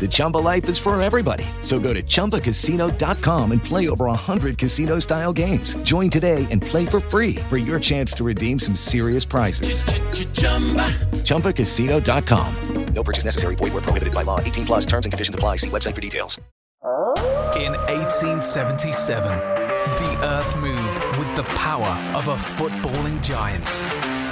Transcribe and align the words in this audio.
The 0.00 0.08
Chumba 0.10 0.38
life 0.38 0.66
is 0.68 0.78
for 0.78 1.00
everybody. 1.00 1.44
So 1.60 1.78
go 1.78 1.92
to 1.92 2.02
ChumbaCasino.com 2.02 3.52
and 3.52 3.62
play 3.62 3.90
over 3.90 4.06
100 4.06 4.56
casino 4.56 4.98
style 5.00 5.32
games. 5.32 5.74
Join 5.82 6.08
today 6.08 6.46
and 6.50 6.62
play 6.62 6.86
for 6.86 7.00
free 7.00 7.34
for 7.50 7.58
your 7.58 7.78
chance 7.78 8.12
to 8.14 8.24
redeem 8.24 8.58
some 8.58 8.74
serious 8.74 9.26
prizes. 9.26 9.84
ChumbaCasino.com. 11.24 12.54
No 12.94 13.02
purchase 13.02 13.24
necessary. 13.24 13.54
Void 13.56 13.72
where 13.72 13.82
prohibited 13.82 14.14
by 14.14 14.22
law. 14.22 14.40
18 14.40 14.66
plus 14.66 14.86
terms 14.86 15.06
and 15.06 15.12
conditions 15.12 15.34
apply. 15.34 15.56
See 15.56 15.70
website 15.70 15.94
for 15.94 16.00
details. 16.00 16.40
In 17.56 17.72
1877, 17.72 19.30
the 19.30 20.18
earth 20.22 20.56
moved 20.56 21.00
with 21.18 21.36
the 21.36 21.44
power 21.54 22.14
of 22.16 22.28
a 22.28 22.34
footballing 22.34 23.22
giant. 23.22 24.19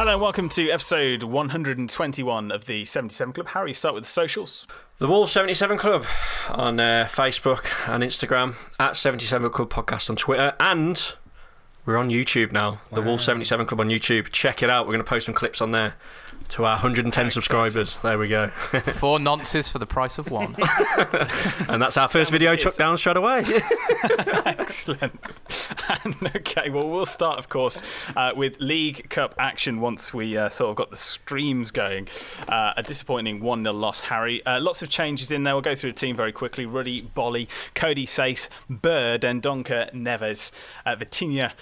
Hello 0.00 0.14
and 0.14 0.22
welcome 0.22 0.48
to 0.48 0.70
episode 0.70 1.24
121 1.24 2.50
of 2.50 2.64
the 2.64 2.86
77 2.86 3.34
Club. 3.34 3.48
Harry, 3.48 3.74
start 3.74 3.94
with 3.94 4.04
the 4.04 4.08
socials. 4.08 4.66
The 4.96 5.06
Wolves 5.06 5.30
77 5.30 5.76
Club 5.76 6.06
on 6.48 6.80
uh, 6.80 7.06
Facebook 7.06 7.66
and 7.86 8.02
Instagram, 8.02 8.54
at 8.78 8.96
77 8.96 9.50
Club 9.50 9.68
Podcast 9.68 10.08
on 10.08 10.16
Twitter, 10.16 10.54
and 10.58 11.12
we're 11.84 11.98
on 11.98 12.08
YouTube 12.08 12.50
now. 12.50 12.80
The 12.90 13.02
Wolves 13.02 13.26
77 13.26 13.66
Club 13.66 13.78
on 13.78 13.88
YouTube. 13.88 14.30
Check 14.30 14.62
it 14.62 14.70
out. 14.70 14.86
We're 14.86 14.94
going 14.94 15.04
to 15.04 15.08
post 15.08 15.26
some 15.26 15.34
clips 15.34 15.60
on 15.60 15.72
there 15.72 15.96
to 16.50 16.64
our 16.64 16.72
110 16.72 17.30
subscribers. 17.30 17.98
There 18.02 18.18
we 18.18 18.28
go. 18.28 18.48
Four 18.98 19.18
nonces 19.18 19.70
for 19.70 19.78
the 19.78 19.86
price 19.86 20.18
of 20.18 20.30
one. 20.30 20.56
and 21.68 21.80
that's 21.80 21.96
our 21.96 22.08
first 22.08 22.30
video 22.30 22.56
took 22.56 22.74
down 22.74 22.96
straight 22.96 23.16
away. 23.16 23.44
Excellent. 24.44 25.18
And, 26.04 26.16
okay, 26.36 26.70
well, 26.70 26.88
we'll 26.88 27.06
start, 27.06 27.38
of 27.38 27.48
course, 27.48 27.82
uh, 28.16 28.32
with 28.36 28.58
League 28.58 29.08
Cup 29.10 29.34
action 29.38 29.80
once 29.80 30.12
we 30.12 30.36
uh, 30.36 30.48
sort 30.48 30.70
of 30.70 30.76
got 30.76 30.90
the 30.90 30.96
streams 30.96 31.70
going. 31.70 32.08
Uh, 32.48 32.72
a 32.76 32.82
disappointing 32.82 33.40
1 33.40 33.62
0 33.62 33.74
loss, 33.74 34.00
Harry. 34.02 34.44
Uh, 34.44 34.60
lots 34.60 34.82
of 34.82 34.88
changes 34.88 35.30
in 35.30 35.44
there. 35.44 35.54
We'll 35.54 35.62
go 35.62 35.76
through 35.76 35.92
the 35.92 35.98
team 35.98 36.16
very 36.16 36.32
quickly. 36.32 36.66
Ruddy, 36.66 37.00
Boly, 37.00 37.46
Coady 37.74 38.06
Saïss, 38.06 38.48
Bird, 38.68 39.24
and 39.24 39.42
Donka 39.42 39.92
Neves, 39.92 40.50
uh, 40.84 40.96
Vitinha, 40.96 41.52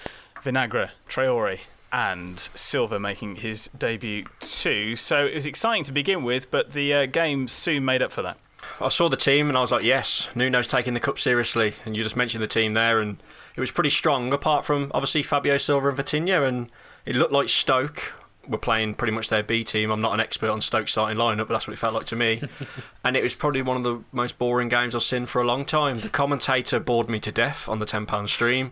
Vinagre, 0.43 0.91
Traore, 1.07 1.59
and 1.91 2.39
Silva 2.55 2.99
making 2.99 3.37
his 3.37 3.69
debut 3.77 4.25
too. 4.39 4.95
So 4.95 5.25
it 5.25 5.35
was 5.35 5.45
exciting 5.45 5.83
to 5.85 5.91
begin 5.91 6.23
with, 6.23 6.51
but 6.51 6.73
the 6.73 6.93
uh, 6.93 7.05
game 7.05 7.47
soon 7.47 7.85
made 7.85 8.01
up 8.01 8.11
for 8.11 8.21
that. 8.21 8.37
I 8.81 8.89
saw 8.89 9.09
the 9.09 9.17
team 9.17 9.47
and 9.47 9.57
I 9.57 9.61
was 9.61 9.71
like, 9.71 9.83
yes, 9.83 10.29
Nuno's 10.35 10.67
taking 10.67 10.93
the 10.93 10.99
cup 10.99 11.17
seriously. 11.19 11.73
And 11.85 11.95
you 11.95 12.03
just 12.03 12.15
mentioned 12.15 12.43
the 12.43 12.47
team 12.47 12.73
there, 12.73 12.99
and 12.99 13.21
it 13.55 13.59
was 13.59 13.71
pretty 13.71 13.89
strong, 13.89 14.33
apart 14.33 14.65
from 14.65 14.91
obviously 14.93 15.23
Fabio 15.23 15.57
Silva 15.57 15.89
and 15.89 15.97
Vitinha. 15.97 16.47
And 16.47 16.69
it 17.05 17.15
looked 17.15 17.33
like 17.33 17.49
Stoke 17.49 18.13
were 18.47 18.57
playing 18.57 18.95
pretty 18.95 19.11
much 19.11 19.29
their 19.29 19.43
B 19.43 19.63
team. 19.63 19.91
I'm 19.91 20.01
not 20.01 20.13
an 20.13 20.19
expert 20.19 20.49
on 20.49 20.61
Stoke's 20.61 20.91
starting 20.91 21.17
lineup, 21.17 21.47
but 21.47 21.49
that's 21.49 21.67
what 21.67 21.73
it 21.73 21.79
felt 21.79 21.93
like 21.93 22.05
to 22.05 22.15
me. 22.15 22.41
and 23.03 23.15
it 23.15 23.23
was 23.23 23.35
probably 23.35 23.61
one 23.61 23.77
of 23.77 23.83
the 23.83 24.03
most 24.11 24.37
boring 24.37 24.69
games 24.69 24.95
I've 24.95 25.03
seen 25.03 25.25
for 25.25 25.41
a 25.41 25.45
long 25.45 25.65
time. 25.65 25.99
The 25.99 26.09
commentator 26.09 26.79
bored 26.79 27.09
me 27.09 27.19
to 27.21 27.31
death 27.31 27.69
on 27.69 27.79
the 27.79 27.85
£10 27.85 28.27
stream, 28.27 28.71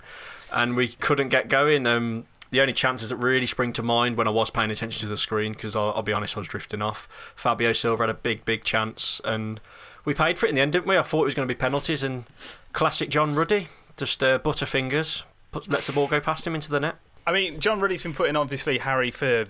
and 0.51 0.75
we 0.75 0.89
couldn't 0.89 1.29
get 1.29 1.47
going. 1.47 1.85
Um, 1.85 2.25
the 2.51 2.61
only 2.61 2.73
chances 2.73 3.09
that 3.09 3.17
really 3.17 3.45
spring 3.45 3.73
to 3.73 3.83
mind 3.83 4.17
when 4.17 4.27
I 4.27 4.31
was 4.31 4.49
paying 4.49 4.71
attention 4.71 5.01
to 5.01 5.07
the 5.07 5.17
screen, 5.17 5.53
because 5.53 5.75
I'll, 5.75 5.91
I'll, 5.95 6.03
be 6.03 6.13
honest, 6.13 6.37
I 6.37 6.39
was 6.39 6.47
drifting 6.47 6.81
off. 6.81 7.07
Fabio 7.35 7.73
Silva 7.73 8.03
had 8.03 8.09
a 8.09 8.13
big, 8.13 8.45
big 8.45 8.63
chance, 8.63 9.21
and 9.25 9.59
we 10.05 10.13
paid 10.13 10.39
for 10.39 10.45
it 10.45 10.49
in 10.49 10.55
the 10.55 10.61
end, 10.61 10.71
didn't 10.71 10.87
we? 10.87 10.97
I 10.97 11.03
thought 11.03 11.21
it 11.21 11.25
was 11.25 11.35
going 11.35 11.47
to 11.47 11.53
be 11.53 11.57
penalties, 11.57 12.03
and 12.03 12.25
classic 12.73 13.09
John 13.09 13.35
Ruddy, 13.35 13.67
just 13.97 14.23
uh, 14.23 14.39
butterfingers, 14.39 15.23
puts, 15.51 15.67
lets 15.67 15.87
the 15.87 15.93
ball 15.93 16.07
go 16.07 16.19
past 16.19 16.47
him 16.47 16.55
into 16.55 16.69
the 16.69 16.79
net. 16.79 16.95
I 17.25 17.33
mean, 17.33 17.59
John 17.59 17.79
Ruddy's 17.79 18.03
been 18.03 18.13
putting 18.13 18.37
obviously 18.37 18.77
Harry 18.77 19.11
for 19.11 19.47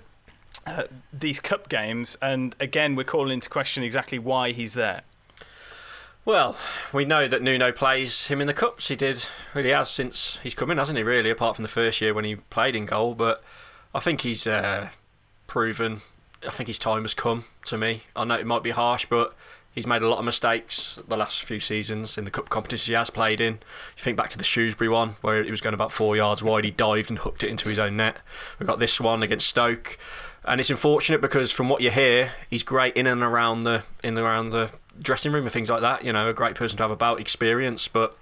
uh, 0.66 0.84
these 1.14 1.40
cup 1.40 1.70
games, 1.70 2.18
and 2.22 2.56
again, 2.60 2.96
we're 2.96 3.04
calling 3.04 3.34
into 3.34 3.50
question 3.50 3.84
exactly 3.84 4.18
why 4.18 4.52
he's 4.52 4.74
there. 4.74 5.04
Well, 6.28 6.58
we 6.92 7.06
know 7.06 7.30
that 7.30 7.42
Nuno 7.42 7.72
plays 7.72 8.28
him 8.28 8.42
in 8.42 8.48
the 8.48 8.54
cups. 8.54 8.90
He 8.90 8.98
did, 8.98 9.28
really 9.54 9.70
has 9.70 9.90
since 9.90 10.40
he's 10.44 10.54
come 10.54 10.70
in, 10.70 10.78
hasn't 10.78 10.98
he? 10.98 11.04
Really, 11.04 11.30
apart 11.30 11.56
from 11.56 11.64
the 11.64 11.70
first 11.70 12.02
year 12.02 12.14
when 12.14 12.26
he 12.26 12.36
played 12.36 12.76
in 12.76 12.86
goal. 12.86 13.16
But 13.16 13.42
I 13.96 14.02
think 14.02 14.20
he's 14.20 14.46
uh, 14.46 14.90
proven. 15.48 16.02
I 16.46 16.52
think 16.52 16.68
his 16.68 16.80
time 16.80 17.04
has 17.04 17.14
come 17.14 17.46
to 17.68 17.78
me. 17.78 18.04
I 18.14 18.26
know 18.26 18.36
it 18.36 18.46
might 18.46 18.62
be 18.62 18.72
harsh, 18.72 19.06
but 19.10 19.36
he's 19.74 19.88
made 19.88 20.02
a 20.02 20.10
lot 20.10 20.20
of 20.20 20.26
mistakes 20.26 21.00
the 21.08 21.16
last 21.16 21.46
few 21.46 21.62
seasons 21.62 22.18
in 22.18 22.26
the 22.26 22.32
cup 22.32 22.50
competitions 22.50 22.88
he 22.88 22.94
has 22.94 23.10
played 23.10 23.40
in. 23.40 23.54
You 23.54 24.04
think 24.04 24.18
back 24.18 24.30
to 24.32 24.38
the 24.38 24.44
Shrewsbury 24.44 24.90
one 24.90 25.16
where 25.22 25.42
he 25.42 25.50
was 25.50 25.62
going 25.62 25.76
about 25.76 25.94
four 25.94 26.18
yards 26.18 26.44
wide, 26.44 26.66
he 26.66 26.72
dived 26.72 27.10
and 27.10 27.20
hooked 27.20 27.46
it 27.46 27.50
into 27.50 27.70
his 27.70 27.80
own 27.80 27.96
net. 27.96 28.18
We've 28.60 28.68
got 28.68 28.80
this 28.80 29.00
one 29.00 29.24
against 29.24 29.48
Stoke, 29.48 29.98
and 30.44 30.60
it's 30.60 30.70
unfortunate 30.70 31.22
because 31.22 31.54
from 31.54 31.70
what 31.70 31.80
you 31.80 31.90
hear, 31.90 32.34
he's 32.50 32.64
great 32.64 32.98
in 32.98 33.08
and 33.08 33.24
around 33.24 33.64
the 33.64 33.86
in 34.04 34.18
and 34.18 34.20
around 34.20 34.50
the 34.50 34.72
dressing 35.00 35.32
room 35.32 35.44
and 35.44 35.52
things 35.52 35.70
like 35.70 35.82
that. 35.82 36.04
You 36.04 36.14
know, 36.14 36.30
a 36.30 36.34
great 36.34 36.56
person 36.56 36.78
to 36.78 36.84
have 36.84 36.92
about 36.92 37.20
experience, 37.20 37.88
but 37.88 38.18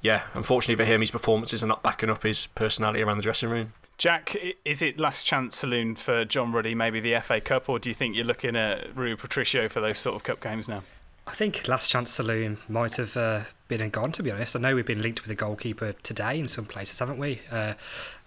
yeah, 0.00 0.22
unfortunately 0.34 0.82
for 0.82 0.90
him, 0.90 1.00
his 1.00 1.10
performances 1.10 1.62
are 1.62 1.66
not 1.66 1.82
backing 1.82 2.10
up 2.10 2.22
his 2.22 2.46
personality 2.48 3.02
around 3.02 3.18
the 3.18 3.22
dressing 3.22 3.50
room. 3.50 3.72
Jack, 3.98 4.34
is 4.64 4.80
it 4.80 4.98
last 4.98 5.26
chance 5.26 5.56
saloon 5.56 5.94
for 5.94 6.24
John 6.24 6.52
Ruddy, 6.52 6.74
maybe 6.74 7.00
the 7.00 7.20
FA 7.20 7.38
Cup, 7.38 7.68
or 7.68 7.78
do 7.78 7.90
you 7.90 7.94
think 7.94 8.16
you're 8.16 8.24
looking 8.24 8.56
at 8.56 8.96
Rui 8.96 9.14
Patricio 9.14 9.68
for 9.68 9.80
those 9.80 9.98
sort 9.98 10.16
of 10.16 10.22
cup 10.22 10.40
games 10.40 10.68
now? 10.68 10.82
I 11.26 11.32
think 11.32 11.68
last 11.68 11.90
chance 11.90 12.10
saloon 12.10 12.56
might 12.66 12.96
have 12.96 13.14
uh, 13.16 13.42
been 13.68 13.82
and 13.82 13.92
gone. 13.92 14.10
To 14.12 14.22
be 14.22 14.30
honest, 14.30 14.56
I 14.56 14.58
know 14.58 14.74
we've 14.74 14.86
been 14.86 15.02
linked 15.02 15.22
with 15.22 15.30
a 15.30 15.34
goalkeeper 15.34 15.92
today 16.02 16.40
in 16.40 16.48
some 16.48 16.64
places, 16.64 16.98
haven't 16.98 17.18
we? 17.18 17.42
Uh, 17.50 17.74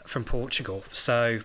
from 0.05 0.23
Portugal, 0.23 0.83
so 0.93 1.39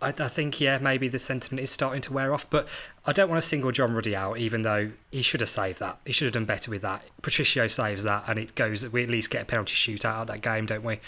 I, 0.00 0.08
I, 0.08 0.28
think 0.28 0.60
yeah, 0.60 0.78
maybe 0.78 1.08
the 1.08 1.18
sentiment 1.18 1.62
is 1.62 1.70
starting 1.70 2.00
to 2.02 2.12
wear 2.12 2.32
off. 2.32 2.48
But 2.48 2.68
I 3.04 3.12
don't 3.12 3.28
want 3.28 3.42
to 3.42 3.48
single 3.48 3.72
John 3.72 3.94
Ruddy 3.94 4.14
out, 4.14 4.38
even 4.38 4.62
though 4.62 4.92
he 5.10 5.22
should 5.22 5.40
have 5.40 5.50
saved 5.50 5.80
that. 5.80 5.98
He 6.04 6.12
should 6.12 6.26
have 6.26 6.34
done 6.34 6.44
better 6.44 6.70
with 6.70 6.82
that. 6.82 7.04
Patricio 7.22 7.66
saves 7.68 8.04
that, 8.04 8.24
and 8.26 8.38
it 8.38 8.54
goes. 8.54 8.88
We 8.88 9.02
at 9.02 9.10
least 9.10 9.30
get 9.30 9.42
a 9.42 9.46
penalty 9.46 9.74
shootout 9.74 10.04
out 10.04 10.20
of 10.22 10.26
that 10.28 10.42
game, 10.42 10.66
don't 10.66 10.84
we? 10.84 11.00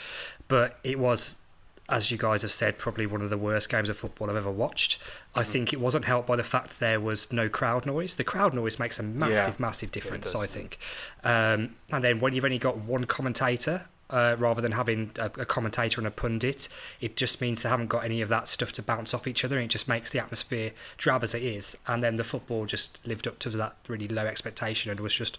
But 0.49 0.79
it 0.83 0.99
was 0.99 1.37
as 1.91 2.11
you 2.11 2.17
guys 2.17 2.43
have 2.43 2.53
said, 2.53 2.79
probably 2.79 3.05
one 3.05 3.21
of 3.21 3.31
the 3.31 3.37
worst 3.37 3.69
games 3.69 3.91
of 3.91 3.97
football 3.97 4.31
I've 4.31 4.37
ever 4.37 4.51
watched. 4.51 4.99
I 5.35 5.43
mm-hmm. 5.43 5.51
think 5.51 5.73
it 5.73 5.81
wasn't 5.81 6.05
helped 6.05 6.29
by 6.29 6.37
the 6.37 6.45
fact 6.45 6.79
there 6.79 7.01
was 7.01 7.33
no 7.33 7.49
crowd 7.49 7.85
noise. 7.85 8.17
The 8.17 8.25
crowd 8.25 8.55
noise 8.55 8.79
makes 8.79 8.99
a 8.99 9.03
massive, 9.03 9.35
yeah. 9.35 9.55
massive 9.59 9.91
difference, 9.91 10.35
I 10.35 10.47
think. 10.47 10.79
Um, 11.25 11.75
and 11.91 12.05
then 12.05 12.21
when 12.21 12.33
you've 12.33 12.45
only 12.45 12.59
got 12.59 12.79
one 12.79 13.05
commentator, 13.05 13.89
uh, 14.11 14.37
rather 14.39 14.61
than 14.61 14.73
having 14.73 15.13
a, 15.19 15.27
a, 15.39 15.45
commentator 15.45 16.01
and 16.01 16.07
a 16.07 16.11
pundit, 16.11 16.69
it 17.01 17.17
just 17.17 17.41
means 17.41 17.63
they 17.63 17.69
haven't 17.69 17.89
got 17.89 18.05
any 18.05 18.21
of 18.21 18.29
that 18.29 18.49
stuff 18.49 18.73
to 18.73 18.83
bounce 18.83 19.15
off 19.15 19.27
each 19.27 19.45
other, 19.45 19.57
and 19.57 19.65
it 19.65 19.71
just 19.71 19.89
makes 19.89 20.11
the 20.11 20.19
atmosphere 20.19 20.73
drab 20.97 21.23
as 21.23 21.35
it 21.35 21.43
is. 21.43 21.77
And 21.87 22.03
then 22.03 22.17
the 22.17 22.25
football 22.25 22.67
just 22.67 23.01
lived 23.07 23.27
up 23.27 23.39
to 23.41 23.51
that 23.51 23.77
really 23.89 24.09
low 24.09 24.27
expectation 24.27 24.91
and 24.91 25.01
was 25.01 25.15
just 25.15 25.39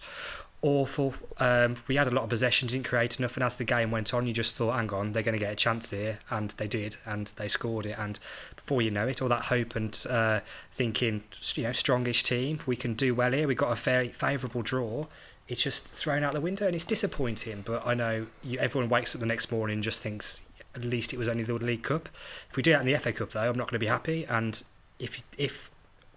awful. 0.62 1.14
Um, 1.38 1.76
we 1.88 1.96
had 1.96 2.06
a 2.06 2.10
lot 2.10 2.22
of 2.22 2.30
possession, 2.30 2.68
didn't 2.68 2.86
create 2.86 3.18
enough, 3.18 3.36
and 3.36 3.44
as 3.44 3.56
the 3.56 3.64
game 3.64 3.90
went 3.90 4.14
on, 4.14 4.26
you 4.26 4.32
just 4.32 4.54
thought, 4.54 4.74
hang 4.74 4.92
on, 4.92 5.12
they're 5.12 5.22
going 5.22 5.38
to 5.38 5.44
get 5.44 5.52
a 5.52 5.56
chance 5.56 5.90
here, 5.90 6.20
and 6.30 6.50
they 6.50 6.68
did, 6.68 6.96
and 7.04 7.32
they 7.36 7.48
scored 7.48 7.84
it. 7.84 7.98
And 7.98 8.18
before 8.54 8.80
you 8.80 8.90
know 8.90 9.06
it, 9.06 9.20
all 9.20 9.28
that 9.28 9.46
hope 9.46 9.76
and 9.76 10.00
uh, 10.08 10.40
thinking, 10.72 11.24
you 11.54 11.64
know, 11.64 11.70
strongish 11.70 12.22
team, 12.22 12.60
we 12.64 12.76
can 12.76 12.94
do 12.94 13.14
well 13.14 13.32
here. 13.32 13.48
We 13.48 13.54
got 13.54 13.72
a 13.72 13.76
very 13.76 14.08
favourable 14.08 14.62
draw. 14.62 15.06
It's 15.48 15.62
just 15.62 15.88
thrown 15.88 16.24
out 16.24 16.32
the 16.32 16.40
window, 16.40 16.66
and 16.66 16.74
it's 16.74 16.84
disappointing. 16.84 17.62
But 17.62 17.86
I 17.86 17.94
know 17.94 18.26
you, 18.42 18.58
everyone 18.58 18.88
wakes 18.88 19.14
up 19.14 19.20
the 19.20 19.26
next 19.26 19.50
morning 19.50 19.74
and 19.74 19.82
just 19.82 20.00
thinks, 20.00 20.40
at 20.74 20.84
least 20.84 21.12
it 21.12 21.18
was 21.18 21.28
only 21.28 21.42
the 21.42 21.54
League 21.54 21.82
Cup. 21.82 22.08
If 22.48 22.56
we 22.56 22.62
do 22.62 22.72
that 22.72 22.80
in 22.80 22.86
the 22.86 22.96
FA 22.98 23.12
Cup, 23.12 23.32
though, 23.32 23.50
I'm 23.50 23.58
not 23.58 23.68
going 23.68 23.76
to 23.76 23.78
be 23.78 23.86
happy. 23.86 24.24
And 24.24 24.62
if 24.98 25.22
if 25.36 25.70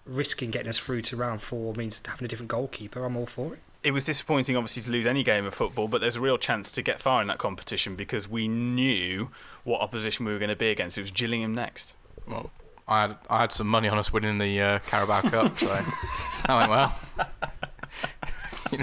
risking 0.05 0.51
getting 0.51 0.69
us 0.69 0.77
through 0.77 1.01
to 1.01 1.15
round 1.15 1.41
four 1.41 1.73
means 1.73 2.01
having 2.05 2.25
a 2.25 2.27
different 2.27 2.49
goalkeeper, 2.49 3.03
I'm 3.03 3.17
all 3.17 3.25
for 3.25 3.53
it 3.53 3.59
it 3.85 3.91
was 3.91 4.03
disappointing, 4.03 4.57
obviously, 4.57 4.81
to 4.81 4.89
lose 4.89 5.05
any 5.05 5.23
game 5.23 5.45
of 5.45 5.53
football, 5.53 5.87
but 5.87 6.01
there's 6.01 6.15
a 6.15 6.21
real 6.21 6.39
chance 6.39 6.71
to 6.71 6.81
get 6.81 6.99
far 6.99 7.21
in 7.21 7.27
that 7.27 7.37
competition 7.37 7.95
because 7.95 8.27
we 8.27 8.47
knew 8.47 9.29
what 9.63 9.79
opposition 9.79 10.25
we 10.25 10.33
were 10.33 10.39
going 10.39 10.49
to 10.49 10.55
be 10.55 10.71
against. 10.71 10.97
It 10.97 11.01
was 11.01 11.11
Gillingham 11.11 11.53
next. 11.53 11.93
Well, 12.27 12.49
I 12.87 13.01
had 13.01 13.17
I 13.29 13.41
had 13.41 13.51
some 13.51 13.67
money 13.67 13.87
on 13.87 13.99
us 13.99 14.11
winning 14.11 14.39
the 14.39 14.59
uh, 14.59 14.79
Carabao 14.79 15.21
Cup, 15.21 15.57
so 15.59 15.67
that 16.47 16.49
went 16.49 16.69
well. 16.69 16.95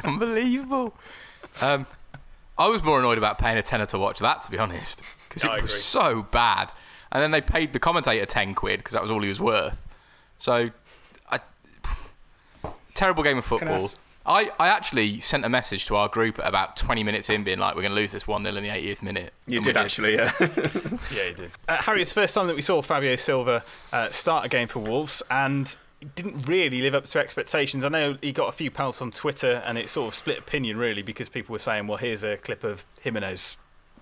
Unbelievable. 0.05 0.95
Um, 1.61 1.87
I 2.59 2.69
was 2.69 2.83
more 2.83 2.99
annoyed 2.99 3.19
about 3.19 3.39
paying 3.39 3.57
a 3.57 3.63
tenner 3.63 3.87
to 3.87 3.99
watch 3.99 4.19
that, 4.21 4.43
to 4.43 4.51
be 4.51 4.59
honest, 4.59 5.03
because 5.29 5.45
it 5.45 5.63
was 5.63 5.83
so 5.83 6.23
bad. 6.31 6.73
And 7.11 7.23
then 7.23 7.31
they 7.31 7.41
paid 7.41 7.73
the 7.73 7.79
commentator 7.79 8.25
ten 8.27 8.55
quid 8.55 8.79
because 8.81 8.93
that 8.93 9.03
was 9.03 9.11
all 9.11 9.21
he 9.23 9.29
was 9.29 9.41
worth. 9.41 9.77
So, 10.39 10.71
I, 11.31 11.41
terrible 12.95 13.23
game 13.23 13.39
of 13.39 13.45
football. 13.45 13.91
I, 14.25 14.51
I 14.59 14.69
actually 14.69 15.19
sent 15.21 15.45
a 15.45 15.49
message 15.49 15.87
to 15.87 15.97
our 15.97 16.09
group 16.09 16.39
at 16.39 16.47
about 16.47 16.77
20 16.77 17.03
minutes 17.03 17.29
in, 17.29 17.43
being 17.43 17.59
like, 17.59 17.75
we're 17.75 17.83
going 17.83 17.91
to 17.93 18.01
lose 18.01 18.13
this 18.13 18.27
1 18.27 18.45
0 18.45 18.55
in 18.55 18.63
the 18.63 18.69
80th 18.69 19.03
minute. 19.03 19.33
You 19.47 19.61
did, 19.61 19.75
did, 19.75 19.77
actually, 19.77 20.15
yeah. 20.15 20.33
yeah, 20.41 21.29
you 21.29 21.35
did. 21.35 21.51
Uh, 21.69 21.83
Harry, 21.83 22.03
it's 22.03 22.11
the 22.11 22.21
first 22.21 22.35
time 22.35 22.47
that 22.47 22.55
we 22.55 22.63
saw 22.63 22.81
Fabio 22.83 23.17
Silva 23.17 23.65
uh, 23.93 24.11
start 24.11 24.47
a 24.47 24.49
game 24.49 24.69
for 24.69 24.79
Wolves, 24.79 25.23
and 25.29 25.77
didn't 26.15 26.49
really 26.49 26.81
live 26.81 26.95
up 26.95 27.07
to 27.07 27.19
expectations. 27.19 27.85
I 27.85 27.89
know 27.89 28.17
he 28.21 28.33
got 28.33 28.49
a 28.49 28.53
few 28.53 28.71
pals 28.71 29.01
on 29.03 29.11
Twitter, 29.11 29.63
and 29.67 29.79
it 29.79 29.91
sort 29.91 30.09
of 30.09 30.15
split 30.15 30.39
opinion, 30.39 30.77
really, 30.77 31.03
because 31.03 31.29
people 31.29 31.53
were 31.53 31.59
saying, 31.59 31.87
well, 31.87 31.99
here's 31.99 32.25
a 32.25 32.37
clip 32.37 32.65
of 32.65 32.85
Jimenez 33.01 33.57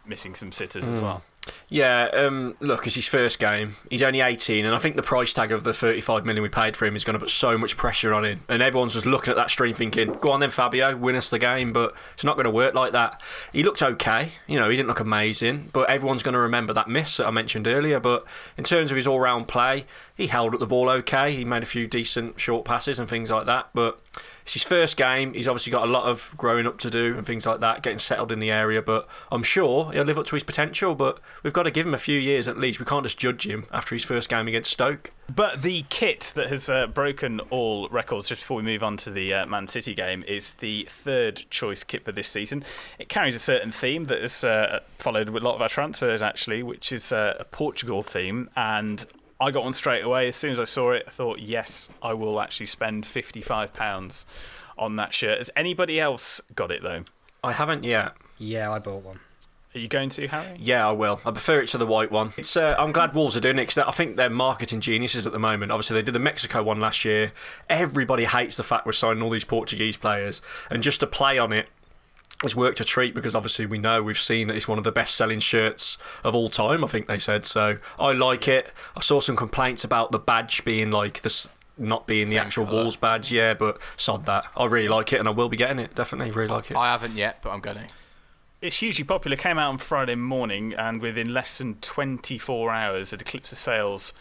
missing 0.06 0.34
some 0.34 0.52
sitters 0.52 0.84
mm. 0.84 0.92
as 0.92 0.98
hmm. 0.98 1.04
well. 1.04 1.22
Yeah, 1.68 2.08
um, 2.12 2.56
look, 2.60 2.86
it's 2.86 2.96
his 2.96 3.06
first 3.06 3.38
game. 3.38 3.76
He's 3.88 4.02
only 4.02 4.20
18, 4.20 4.66
and 4.66 4.74
I 4.74 4.78
think 4.78 4.96
the 4.96 5.02
price 5.02 5.32
tag 5.32 5.52
of 5.52 5.64
the 5.64 5.72
35 5.72 6.26
million 6.26 6.42
we 6.42 6.48
paid 6.48 6.76
for 6.76 6.84
him 6.84 6.96
is 6.96 7.04
going 7.04 7.14
to 7.14 7.20
put 7.20 7.30
so 7.30 7.56
much 7.56 7.76
pressure 7.76 8.12
on 8.12 8.24
him. 8.24 8.40
And 8.48 8.60
everyone's 8.62 8.94
just 8.94 9.06
looking 9.06 9.30
at 9.30 9.36
that 9.36 9.50
stream 9.50 9.74
thinking, 9.74 10.14
go 10.20 10.32
on 10.32 10.40
then, 10.40 10.50
Fabio, 10.50 10.96
win 10.96 11.16
us 11.16 11.30
the 11.30 11.38
game. 11.38 11.72
But 11.72 11.94
it's 12.14 12.24
not 12.24 12.34
going 12.36 12.44
to 12.44 12.50
work 12.50 12.74
like 12.74 12.92
that. 12.92 13.22
He 13.52 13.62
looked 13.62 13.82
okay. 13.82 14.32
You 14.46 14.58
know, 14.58 14.68
he 14.68 14.76
didn't 14.76 14.88
look 14.88 15.00
amazing, 15.00 15.70
but 15.72 15.88
everyone's 15.88 16.22
going 16.22 16.34
to 16.34 16.40
remember 16.40 16.74
that 16.74 16.88
miss 16.88 17.18
that 17.18 17.26
I 17.26 17.30
mentioned 17.30 17.66
earlier. 17.66 18.00
But 18.00 18.24
in 18.56 18.64
terms 18.64 18.90
of 18.90 18.96
his 18.96 19.06
all 19.06 19.20
round 19.20 19.48
play, 19.48 19.86
he 20.16 20.26
held 20.26 20.54
up 20.54 20.60
the 20.60 20.66
ball 20.66 20.90
okay. 20.90 21.34
He 21.34 21.44
made 21.44 21.62
a 21.62 21.66
few 21.66 21.86
decent 21.86 22.40
short 22.40 22.64
passes 22.64 22.98
and 22.98 23.08
things 23.08 23.30
like 23.30 23.46
that. 23.46 23.70
But 23.72 24.00
it's 24.42 24.54
his 24.54 24.64
first 24.64 24.96
game. 24.96 25.34
He's 25.34 25.48
obviously 25.48 25.70
got 25.70 25.88
a 25.88 25.90
lot 25.90 26.04
of 26.04 26.34
growing 26.36 26.66
up 26.66 26.78
to 26.78 26.90
do 26.90 27.16
and 27.16 27.26
things 27.26 27.46
like 27.46 27.60
that, 27.60 27.82
getting 27.82 27.98
settled 27.98 28.32
in 28.32 28.38
the 28.38 28.50
area. 28.50 28.82
But 28.82 29.06
I'm 29.30 29.42
sure 29.42 29.92
he'll 29.92 30.04
live 30.04 30.18
up 30.18 30.26
to 30.26 30.36
his 30.36 30.42
potential. 30.42 30.94
But 30.94 31.20
we've 31.42 31.52
got 31.52 31.64
to 31.64 31.70
give 31.70 31.86
him 31.86 31.94
a 31.94 31.98
few 31.98 32.18
years 32.18 32.48
at 32.48 32.58
least. 32.58 32.80
We 32.80 32.86
can't 32.86 33.04
just 33.04 33.18
judge 33.18 33.46
him 33.46 33.66
after 33.70 33.94
his 33.94 34.04
first 34.04 34.28
game 34.28 34.48
against 34.48 34.70
Stoke. 34.70 35.12
But 35.34 35.62
the 35.62 35.84
kit 35.90 36.32
that 36.34 36.48
has 36.48 36.68
uh, 36.68 36.88
broken 36.88 37.40
all 37.50 37.88
records, 37.88 38.28
just 38.28 38.42
before 38.42 38.56
we 38.56 38.64
move 38.64 38.82
on 38.82 38.96
to 38.98 39.10
the 39.10 39.32
uh, 39.32 39.46
Man 39.46 39.68
City 39.68 39.94
game, 39.94 40.24
is 40.26 40.54
the 40.54 40.88
third 40.90 41.44
choice 41.50 41.84
kit 41.84 42.04
for 42.04 42.12
this 42.12 42.28
season. 42.28 42.64
It 42.98 43.08
carries 43.08 43.36
a 43.36 43.38
certain 43.38 43.70
theme 43.70 44.06
that 44.06 44.20
has 44.22 44.42
uh, 44.42 44.80
followed 44.98 45.30
with 45.30 45.42
a 45.42 45.46
lot 45.46 45.54
of 45.54 45.62
our 45.62 45.68
transfers, 45.68 46.22
actually, 46.22 46.62
which 46.62 46.90
is 46.90 47.12
uh, 47.12 47.36
a 47.38 47.44
Portugal 47.44 48.02
theme. 48.02 48.50
And 48.56 49.06
I 49.40 49.50
got 49.50 49.64
one 49.64 49.72
straight 49.72 50.04
away. 50.04 50.28
As 50.28 50.36
soon 50.36 50.50
as 50.50 50.60
I 50.60 50.64
saw 50.64 50.92
it, 50.92 51.04
I 51.06 51.10
thought, 51.10 51.38
yes, 51.38 51.88
I 52.02 52.12
will 52.12 52.40
actually 52.40 52.66
spend 52.66 53.04
£55 53.04 54.24
on 54.78 54.96
that 54.96 55.14
shirt. 55.14 55.38
Has 55.38 55.50
anybody 55.56 55.98
else 55.98 56.40
got 56.54 56.70
it, 56.70 56.82
though? 56.82 57.04
I 57.42 57.52
haven't 57.52 57.84
yet. 57.84 58.12
Yeah, 58.38 58.70
I 58.70 58.78
bought 58.78 59.02
one. 59.02 59.20
Are 59.74 59.78
you 59.78 59.86
going 59.86 60.08
to, 60.10 60.26
Harry? 60.26 60.58
Yeah, 60.58 60.86
I 60.88 60.90
will. 60.90 61.20
I 61.24 61.30
prefer 61.30 61.60
it 61.60 61.68
to 61.68 61.78
the 61.78 61.86
white 61.86 62.10
one. 62.10 62.32
It's. 62.36 62.56
Uh, 62.56 62.74
I'm 62.76 62.90
glad 62.90 63.14
Wolves 63.14 63.36
are 63.36 63.40
doing 63.40 63.56
it 63.56 63.62
because 63.62 63.78
I 63.78 63.92
think 63.92 64.16
they're 64.16 64.28
marketing 64.28 64.80
geniuses 64.80 65.28
at 65.28 65.32
the 65.32 65.38
moment. 65.38 65.70
Obviously, 65.70 65.94
they 65.94 66.02
did 66.02 66.14
the 66.14 66.18
Mexico 66.18 66.60
one 66.62 66.80
last 66.80 67.04
year. 67.04 67.32
Everybody 67.68 68.24
hates 68.24 68.56
the 68.56 68.64
fact 68.64 68.84
we're 68.84 68.92
signing 68.92 69.22
all 69.22 69.30
these 69.30 69.44
Portuguese 69.44 69.96
players, 69.96 70.42
and 70.70 70.82
just 70.82 70.98
to 71.00 71.06
play 71.06 71.38
on 71.38 71.52
it 71.52 71.68
it's 72.42 72.56
worked 72.56 72.80
a 72.80 72.84
treat 72.84 73.14
because 73.14 73.34
obviously 73.34 73.66
we 73.66 73.78
know 73.78 74.02
we've 74.02 74.18
seen 74.18 74.48
that 74.48 74.56
it's 74.56 74.66
one 74.66 74.78
of 74.78 74.84
the 74.84 74.92
best 74.92 75.14
selling 75.14 75.40
shirts 75.40 75.98
of 76.24 76.34
all 76.34 76.48
time. 76.48 76.82
I 76.84 76.86
think 76.86 77.06
they 77.06 77.18
said 77.18 77.44
so. 77.44 77.76
I 77.98 78.12
like 78.12 78.48
it. 78.48 78.72
I 78.96 79.00
saw 79.00 79.20
some 79.20 79.36
complaints 79.36 79.84
about 79.84 80.12
the 80.12 80.18
badge 80.18 80.64
being 80.64 80.90
like 80.90 81.20
this, 81.20 81.50
not 81.76 82.06
being 82.06 82.26
Same 82.26 82.34
the 82.34 82.38
actual 82.38 82.64
colour. 82.64 82.82
Wolves 82.82 82.96
badge. 82.96 83.30
Yeah, 83.30 83.54
but 83.54 83.78
sod 83.96 84.26
that. 84.26 84.46
I 84.56 84.64
really 84.66 84.88
like 84.88 85.12
it, 85.12 85.18
and 85.18 85.28
I 85.28 85.32
will 85.32 85.48
be 85.48 85.56
getting 85.56 85.78
it. 85.78 85.94
Definitely, 85.94 86.30
really 86.30 86.48
like 86.48 86.70
it. 86.70 86.76
I 86.76 86.86
haven't 86.86 87.16
yet, 87.16 87.40
but 87.42 87.50
I'm 87.50 87.60
going 87.60 87.76
to. 87.76 87.86
It's 88.62 88.76
hugely 88.76 89.04
popular. 89.04 89.36
Came 89.36 89.58
out 89.58 89.70
on 89.70 89.78
Friday 89.78 90.14
morning, 90.14 90.74
and 90.74 91.00
within 91.00 91.32
less 91.32 91.58
than 91.58 91.76
24 91.76 92.70
hours, 92.70 93.12
it 93.12 93.20
eclipsed 93.22 93.50
the 93.50 93.56
sales 93.56 94.12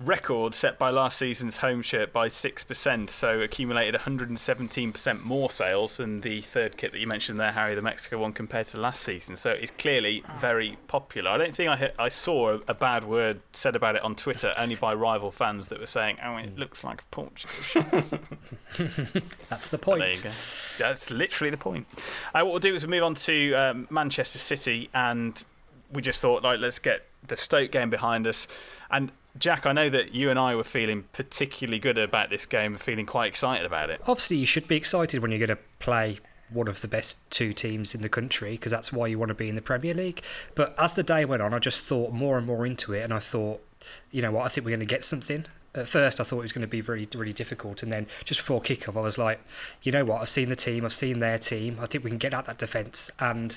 record 0.00 0.54
set 0.54 0.78
by 0.78 0.90
last 0.90 1.18
season's 1.18 1.56
home 1.56 1.82
shirt 1.82 2.12
by 2.12 2.28
6%, 2.28 3.10
so 3.10 3.40
accumulated 3.40 4.00
117% 4.00 5.24
more 5.24 5.50
sales 5.50 5.96
than 5.96 6.20
the 6.20 6.40
third 6.42 6.76
kit 6.76 6.92
that 6.92 6.98
you 6.98 7.06
mentioned 7.06 7.40
there, 7.40 7.50
Harry, 7.50 7.74
the 7.74 7.82
Mexico 7.82 8.18
one, 8.18 8.32
compared 8.32 8.68
to 8.68 8.78
last 8.78 9.02
season. 9.02 9.36
So 9.36 9.50
it's 9.50 9.72
clearly 9.72 10.22
very 10.38 10.78
popular. 10.86 11.30
I 11.30 11.38
don't 11.38 11.54
think 11.54 11.70
I, 11.70 11.90
I 11.98 12.08
saw 12.08 12.50
a, 12.50 12.60
a 12.68 12.74
bad 12.74 13.04
word 13.04 13.40
said 13.52 13.74
about 13.74 13.96
it 13.96 14.02
on 14.02 14.14
Twitter, 14.14 14.52
only 14.56 14.76
by 14.76 14.94
rival 14.94 15.32
fans 15.32 15.66
that 15.68 15.80
were 15.80 15.86
saying, 15.86 16.18
oh, 16.24 16.36
it 16.36 16.56
looks 16.56 16.84
like 16.84 17.02
a 17.02 17.04
Portugal. 17.10 17.52
That's 19.48 19.68
the 19.68 19.78
point. 19.78 20.00
there 20.00 20.10
you 20.10 20.22
go. 20.22 20.30
That's 20.78 21.10
literally 21.10 21.50
the 21.50 21.56
point. 21.56 21.88
Uh, 22.32 22.42
what 22.42 22.46
we'll 22.46 22.60
do 22.60 22.74
is 22.74 22.84
we'll 22.84 22.90
move 22.90 23.02
on 23.02 23.14
to 23.16 23.54
um, 23.54 23.88
Manchester 23.90 24.38
City, 24.38 24.90
and 24.94 25.44
we 25.92 26.02
just 26.02 26.20
thought, 26.20 26.44
like, 26.44 26.60
let's 26.60 26.78
get 26.78 27.06
the 27.26 27.36
Stoke 27.36 27.72
game 27.72 27.90
behind 27.90 28.28
us. 28.28 28.46
And 28.90 29.10
Jack, 29.38 29.66
I 29.66 29.72
know 29.72 29.88
that 29.90 30.14
you 30.14 30.30
and 30.30 30.38
I 30.38 30.54
were 30.54 30.64
feeling 30.64 31.04
particularly 31.12 31.78
good 31.78 31.98
about 31.98 32.30
this 32.30 32.46
game, 32.46 32.76
feeling 32.76 33.06
quite 33.06 33.26
excited 33.26 33.64
about 33.64 33.90
it. 33.90 34.00
Obviously, 34.02 34.36
you 34.36 34.46
should 34.46 34.66
be 34.66 34.76
excited 34.76 35.20
when 35.20 35.30
you're 35.30 35.46
going 35.46 35.56
to 35.56 35.62
play 35.78 36.18
one 36.50 36.66
of 36.66 36.80
the 36.80 36.88
best 36.88 37.18
two 37.30 37.52
teams 37.52 37.94
in 37.94 38.00
the 38.00 38.08
country 38.08 38.52
because 38.52 38.72
that's 38.72 38.92
why 38.92 39.06
you 39.06 39.18
want 39.18 39.28
to 39.28 39.34
be 39.34 39.48
in 39.48 39.54
the 39.54 39.62
Premier 39.62 39.94
League. 39.94 40.22
But 40.54 40.74
as 40.78 40.94
the 40.94 41.02
day 41.02 41.24
went 41.24 41.42
on, 41.42 41.52
I 41.52 41.58
just 41.58 41.82
thought 41.82 42.12
more 42.12 42.38
and 42.38 42.46
more 42.46 42.66
into 42.66 42.94
it, 42.94 43.02
and 43.02 43.12
I 43.12 43.18
thought, 43.18 43.62
you 44.10 44.22
know 44.22 44.32
what, 44.32 44.44
I 44.44 44.48
think 44.48 44.64
we're 44.64 44.72
going 44.72 44.80
to 44.80 44.86
get 44.86 45.04
something. 45.04 45.44
At 45.74 45.86
first, 45.86 46.20
I 46.20 46.24
thought 46.24 46.38
it 46.38 46.42
was 46.42 46.52
going 46.52 46.62
to 46.62 46.66
be 46.66 46.80
really, 46.80 47.06
really 47.14 47.32
difficult, 47.32 47.82
and 47.82 47.92
then 47.92 48.06
just 48.24 48.40
before 48.40 48.60
kickoff, 48.60 48.96
I 48.96 49.00
was 49.00 49.18
like, 49.18 49.40
you 49.82 49.92
know 49.92 50.04
what, 50.04 50.22
I've 50.22 50.28
seen 50.28 50.48
the 50.48 50.56
team, 50.56 50.84
I've 50.84 50.92
seen 50.92 51.20
their 51.20 51.38
team. 51.38 51.78
I 51.80 51.86
think 51.86 52.02
we 52.02 52.10
can 52.10 52.18
get 52.18 52.34
at 52.34 52.46
that 52.46 52.58
defence, 52.58 53.10
and 53.20 53.56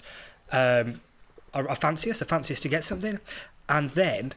um, 0.51 1.01
I, 1.53 1.61
I 1.61 1.75
fancy 1.75 2.11
us. 2.11 2.21
I 2.21 2.25
fancy 2.25 2.53
us 2.53 2.59
to 2.59 2.69
get 2.69 2.83
something. 2.83 3.19
And 3.69 3.91
then 3.91 4.33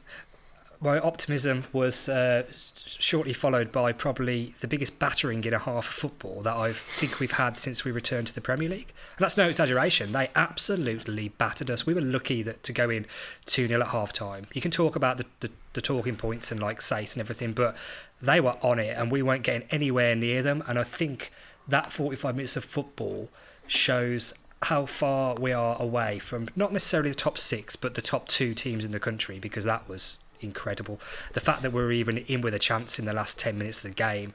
my 0.85 1.00
optimism 1.00 1.64
was 1.73 2.11
uh, 2.11 2.43
shortly 2.85 3.33
followed 3.33 3.73
by 3.73 3.91
probably 3.91 4.55
the 4.61 4.69
biggest 4.69 4.99
battering 4.99 5.43
in 5.43 5.55
a 5.55 5.59
half 5.59 5.88
of 5.88 5.95
football 5.95 6.43
that 6.43 6.55
I 6.55 6.75
think 6.75 7.21
we've 7.21 7.33
had 7.33 7.57
since 7.57 7.87
we 7.87 7.91
returned 7.91 8.26
to 8.26 8.35
the 8.35 8.43
Premier 8.43 8.69
League. 8.69 8.93
And 9.17 9.25
that's 9.25 9.38
no 9.38 9.49
exaggeration. 9.49 10.12
They 10.12 10.29
absolutely 10.37 11.31
battered 11.31 11.71
us. 11.71 11.87
We 11.87 11.95
were 11.95 12.03
lucky 12.03 12.43
that 12.43 12.62
to 12.64 12.73
go 12.75 12.91
in 12.91 13.07
2 13.47 13.67
0 13.67 13.81
at 13.81 13.88
half 13.88 14.12
time. 14.12 14.47
You 14.53 14.61
can 14.61 14.71
talk 14.71 14.95
about 14.95 15.17
the, 15.17 15.25
the, 15.41 15.50
the 15.73 15.81
talking 15.81 16.17
points 16.17 16.53
and 16.53 16.61
like 16.61 16.81
Saïss 16.81 17.14
and 17.14 17.21
everything, 17.21 17.55
but 17.55 17.75
they 18.21 18.38
were 18.38 18.59
on 18.61 18.79
it 18.79 18.95
and 18.95 19.11
we 19.11 19.23
weren't 19.23 19.43
getting 19.43 19.67
anywhere 19.71 20.14
near 20.14 20.43
them. 20.43 20.62
And 20.69 20.79
I 20.79 20.85
think 20.85 21.33
that 21.67 21.93
45 21.93 22.37
minutes 22.37 22.59
of 22.59 22.64
football 22.64 23.31
shows 23.67 24.35
how 24.64 24.85
far 24.85 25.35
we 25.37 25.50
are 25.50 25.81
away 25.81 26.19
from 26.19 26.50
not 26.55 26.75
necessarily 26.75 27.09
the 27.09 27.17
top 27.17 27.38
six, 27.38 27.75
but 27.75 27.95
the 27.95 28.03
top 28.03 28.29
two 28.29 28.53
teams 28.53 28.85
in 28.85 28.93
the 28.93 29.00
country 29.00 29.38
because 29.38 29.64
that 29.64 29.88
was 29.88 30.19
incredible. 30.41 31.00
The 31.33 31.41
fact 31.41 31.62
that 31.62 31.73
we're 31.73 31.93
even 31.93 32.19
in 32.19 32.41
with 32.41 32.55
a 32.55 32.59
chance 32.59 32.99
in 32.99 33.05
the 33.05 33.12
last 33.12 33.38
ten 33.38 33.59
minutes 33.59 33.79
of 33.79 33.91
the 33.91 33.95
game, 33.95 34.35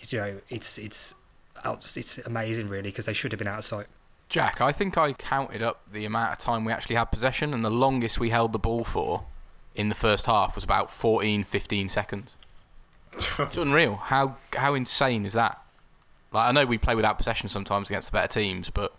you 0.00 0.18
know, 0.18 0.40
it's 0.48 0.78
it's 0.78 1.14
it's 1.64 2.18
amazing 2.18 2.68
really 2.68 2.90
because 2.90 3.06
they 3.06 3.12
should 3.12 3.32
have 3.32 3.38
been 3.38 3.48
out 3.48 3.58
of 3.58 3.64
sight. 3.64 3.86
Jack, 4.28 4.60
I 4.60 4.72
think 4.72 4.98
I 4.98 5.12
counted 5.12 5.62
up 5.62 5.82
the 5.92 6.04
amount 6.04 6.32
of 6.32 6.38
time 6.38 6.64
we 6.64 6.72
actually 6.72 6.96
had 6.96 7.06
possession, 7.06 7.54
and 7.54 7.64
the 7.64 7.70
longest 7.70 8.18
we 8.18 8.30
held 8.30 8.52
the 8.52 8.58
ball 8.58 8.84
for 8.84 9.24
in 9.74 9.88
the 9.88 9.94
first 9.94 10.26
half 10.26 10.54
was 10.54 10.64
about 10.64 10.90
14, 10.90 11.44
15 11.44 11.88
seconds. 11.88 12.36
it's 13.38 13.56
unreal. 13.56 13.96
How 13.96 14.36
how 14.54 14.74
insane 14.74 15.24
is 15.24 15.32
that? 15.34 15.62
Like 16.32 16.48
I 16.48 16.52
know 16.52 16.66
we 16.66 16.78
play 16.78 16.94
without 16.94 17.18
possession 17.18 17.48
sometimes 17.48 17.88
against 17.88 18.08
the 18.08 18.12
better 18.12 18.28
teams, 18.28 18.70
but 18.70 18.94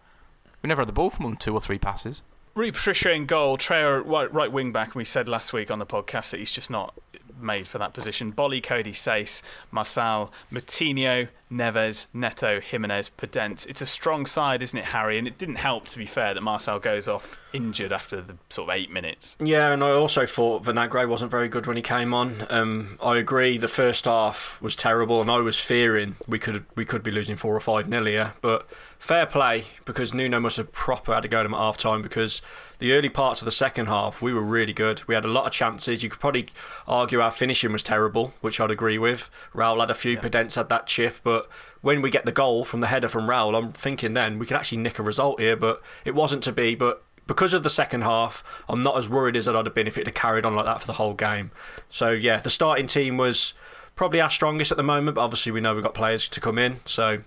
we 0.62 0.68
never 0.68 0.82
had 0.82 0.88
the 0.88 0.94
ball 0.94 1.10
for 1.10 1.22
more 1.22 1.32
than 1.32 1.38
two 1.38 1.54
or 1.54 1.62
three 1.62 1.78
passes. 1.78 2.22
Rui 2.58 2.72
Patricio 2.72 3.12
in 3.12 3.28
goal, 3.28 3.56
Traore 3.56 4.04
right, 4.04 4.34
right 4.34 4.52
wing 4.52 4.72
back, 4.72 4.88
and 4.88 4.96
we 4.96 5.06
said 5.06 5.30
last 5.30 5.54
week 5.54 5.70
on 5.70 5.78
the 5.78 5.86
podcast 5.86 6.32
that 6.32 6.40
he's 6.40 6.52
just 6.52 6.72
not 6.72 6.96
made 7.40 7.68
for 7.68 7.78
that 7.78 7.94
position. 7.94 8.32
Boly, 8.32 8.62
Coady, 8.62 8.94
Saïss, 8.94 9.42
Marçal, 9.74 10.32
Moutinho, 10.52 11.28
Neves, 11.52 12.08
Neto, 12.14 12.60
Jimenez, 12.60 13.10
Podence. 13.18 13.66
It's 13.68 13.82
a 13.82 13.86
strong 13.86 14.26
side, 14.26 14.62
isn't 14.62 14.78
it, 14.78 14.86
Harry? 14.86 15.18
And 15.18 15.28
it 15.28 15.38
didn't 15.38 15.56
help, 15.56 15.88
to 15.90 15.98
be 15.98 16.06
fair, 16.06 16.34
that 16.34 16.44
Marçal 16.44 16.82
goes 16.82 17.08
off 17.08 17.40
injured 17.54 17.94
after 17.94 18.22
the 18.22 18.36
sort 18.50 18.70
of 18.70 18.76
eight 18.76 18.92
minutes. 18.92 19.36
Yeah, 19.40 19.72
and 19.72 19.84
I 19.84 19.92
also 19.92 20.26
thought 20.26 20.64
Vinagre 20.64 21.08
wasn't 21.08 21.32
very 21.32 21.48
good 21.48 21.66
when 21.66 21.78
he 21.78 21.82
came 21.82 22.14
on. 22.14 22.46
Um, 22.50 23.00
I 23.02 23.18
agree, 23.18 23.58
the 23.58 23.68
first 23.68 24.06
half 24.06 24.62
was 24.62 24.76
terrible, 24.76 25.22
and 25.22 25.32
I 25.32 25.38
was 25.38 25.60
fearing 25.60 26.18
we 26.28 26.40
could 26.40 26.66
we 26.76 26.86
could 26.86 27.04
be 27.04 27.12
losing 27.12 27.38
four 27.38 27.56
or 27.56 27.60
five 27.62 27.88
nil 27.88 28.06
here. 28.06 28.34
But 28.42 28.68
fair 29.00 29.26
play 29.26 29.64
because 29.86 30.14
Nuno 30.14 30.40
must 30.40 30.58
have 30.58 30.72
proper 30.72 31.14
had 31.14 31.24
to 31.24 31.30
go 31.30 31.42
to 31.42 31.46
him 31.46 31.54
at 31.54 31.60
half 31.60 31.78
time 31.78 32.02
because 32.02 32.42
the 32.80 32.94
early 32.94 33.10
parts 33.10 33.42
of 33.42 33.46
the 33.46 33.52
second 33.52 33.88
half, 33.88 34.22
we 34.22 34.34
were 34.34 34.42
really 34.42 34.74
good. 34.74 35.08
We 35.08 35.16
had 35.16 35.26
a 35.26 35.30
lot 35.30 35.46
of 35.46 35.52
chances. 35.52 36.04
You 36.04 36.10
could 36.10 36.20
probably 36.20 36.48
argue 36.88 37.20
our 37.20 37.32
finishing 37.32 37.72
was 37.72 37.84
terrible, 37.84 38.34
which 38.42 38.60
I'd 38.60 38.72
agree 38.72 38.98
with. 38.98 39.30
Raul 39.54 39.80
had 39.80 39.90
a 39.90 39.96
few, 39.96 40.14
yeah. 40.14 40.22
Podence 40.22 40.56
had 40.56 40.70
that 40.70 40.88
chip, 40.88 41.18
but 41.24 41.50
when 41.82 42.02
we 42.02 42.10
get 42.10 42.26
the 42.26 42.32
goal 42.32 42.64
from 42.64 42.82
the 42.82 42.88
header 42.88 43.08
from 43.08 43.28
Raul, 43.28 43.58
I'm 43.58 43.72
thinking 43.72 44.14
then 44.14 44.38
we 44.38 44.46
could 44.46 44.58
actually 44.58 44.80
nick 44.80 45.00
a 45.00 45.04
result 45.04 45.40
here, 45.40 45.56
but 45.56 45.82
it 46.06 46.14
wasn't 46.14 46.44
to 46.44 46.52
be. 46.52 46.76
But 46.76 47.04
because 47.26 47.54
of 47.54 47.64
the 47.64 47.70
second 47.70 48.02
half, 48.02 48.44
I'm 48.70 48.84
not 48.84 48.98
as 48.98 49.10
worried 49.10 49.36
as 49.36 49.48
I'd 49.48 49.56
have 49.56 49.74
been 49.74 49.88
if 49.88 49.98
it 49.98 50.06
had 50.06 50.16
carried 50.16 50.46
on 50.46 50.56
like 50.56 50.66
that 50.66 50.82
for 50.82 50.88
the 50.88 50.94
whole 50.94 51.14
game. 51.14 51.52
So 51.90 52.12
yeah, 52.12 52.38
the 52.38 52.50
starting 52.50 52.88
team 52.88 53.18
was 53.18 53.54
probably 53.96 54.22
our 54.22 54.30
strongest 54.30 54.72
at 54.72 54.78
the 54.78 54.84
moment, 54.84 55.16
but 55.16 55.22
obviously 55.22 55.52
we 55.52 55.62
know 55.62 55.74
we've 55.74 55.84
got 55.84 55.94
players 55.94 56.28
to 56.30 56.40
come 56.40 56.58
in. 56.58 56.80
So 56.86 57.24